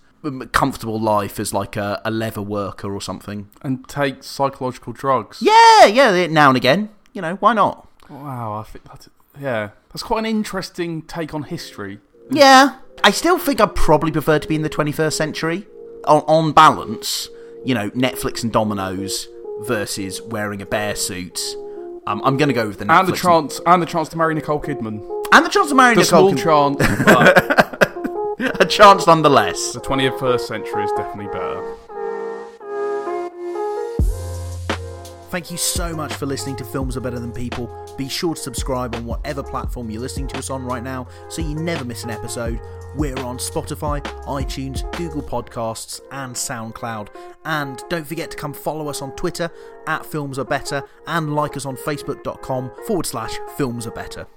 comfortable 0.53 1.01
life 1.01 1.39
as 1.39 1.55
like 1.55 1.77
a, 1.77 2.01
a 2.05 2.11
leather 2.11 2.43
worker 2.43 2.93
or 2.93 3.01
something. 3.01 3.49
and 3.63 3.87
take 3.89 4.25
psychological 4.25 4.93
drugs. 4.93 5.39
Yeah, 5.41 5.87
yeah, 5.87 6.27
now 6.27 6.49
and 6.49 6.57
again. 6.57 6.91
You 7.13 7.23
know, 7.23 7.37
why 7.37 7.55
not? 7.55 7.89
Wow, 8.11 8.55
I 8.55 8.63
think 8.65 8.85
that's 8.85 9.09
yeah, 9.41 9.71
that's 9.91 10.03
quite 10.03 10.21
an 10.21 10.27
interesting 10.27 11.03
take 11.03 11.35
on 11.35 11.45
history. 11.45 12.01
Yeah. 12.31 12.79
I 13.05 13.11
still 13.11 13.39
think 13.39 13.61
I'd 13.61 13.75
probably 13.75 14.11
prefer 14.11 14.39
to 14.39 14.49
be 14.49 14.55
in 14.55 14.63
the 14.63 14.71
21st 14.71 15.13
century. 15.13 15.67
On, 16.05 16.23
on 16.27 16.53
balance, 16.53 17.29
you 17.65 17.75
know, 17.75 17.91
Netflix 17.91 18.43
and 18.43 18.53
Domino's 18.53 19.29
versus 19.61 20.21
wearing 20.23 20.63
a 20.63 20.67
bear 20.67 20.95
suit. 20.95 21.41
Um, 22.07 22.21
I'm 22.25 22.37
going 22.37 22.49
to 22.49 22.55
go 22.55 22.69
with 22.69 22.79
the 22.79 22.85
Netflix. 22.85 22.99
And 23.01 23.09
the 23.09 23.17
chance, 23.17 23.61
and 23.67 23.83
the 23.83 23.87
chance 23.87 24.09
to 24.11 24.17
marry 24.17 24.35
Nicole 24.35 24.61
Kidman. 24.61 25.05
And 25.33 25.45
the 25.45 25.51
chance 25.51 25.69
to 25.71 25.75
marry 25.75 25.95
the 25.95 26.03
Nicole 26.03 26.37
small 26.37 26.75
Kidman. 26.77 26.79
chance, 26.79 27.05
but 28.39 28.61
a 28.61 28.67
chance 28.67 29.07
nonetheless. 29.07 29.73
the 29.73 29.81
21st 29.81 30.41
century 30.41 30.85
is 30.85 30.93
definitely 30.93 31.33
better. 31.33 31.56
Thank 35.29 35.51
you 35.51 35.57
so 35.57 35.95
much 35.95 36.15
for 36.15 36.25
listening 36.25 36.55
to 36.57 36.65
Films 36.65 36.97
Are 36.97 37.01
Better 37.01 37.19
Than 37.19 37.33
People. 37.33 37.69
Be 37.99 38.09
sure 38.09 38.37
to 38.37 38.41
subscribe 38.41 38.95
on 38.95 39.05
whatever 39.05 39.43
platform 39.43 39.91
you're 39.91 40.01
listening 40.01 40.29
to 40.29 40.39
us 40.39 40.51
on 40.51 40.65
right 40.65 40.85
now 40.85 41.09
so 41.29 41.43
you 41.43 41.57
never 41.57 41.85
miss 41.85 42.05
an 42.05 42.11
episode. 42.11 42.61
We're 42.95 43.19
on 43.19 43.39
Spotify, 43.39 44.03
iTunes, 44.25 44.91
Google 44.97 45.23
Podcasts, 45.23 46.01
and 46.13 46.35
SoundCloud. 46.35 47.09
And 47.45 47.83
don't 47.89 48.07
forget 48.07 48.31
to 48.31 48.37
come 48.37 48.55
follow 48.55 48.89
us 48.89 49.03
on 49.03 49.17
Twitter 49.17 49.51
at 49.89 50.07
Films 50.07 50.39
Are 50.39 50.45
Better 50.45 50.85
and 51.09 51.35
like 51.35 51.57
us 51.57 51.67
on 51.67 51.77
Facebook.com 51.77 52.71
forward 52.87 53.07
slash 53.07 53.37
Films 53.57 53.87
Are 53.87 53.93
Better. 53.93 54.29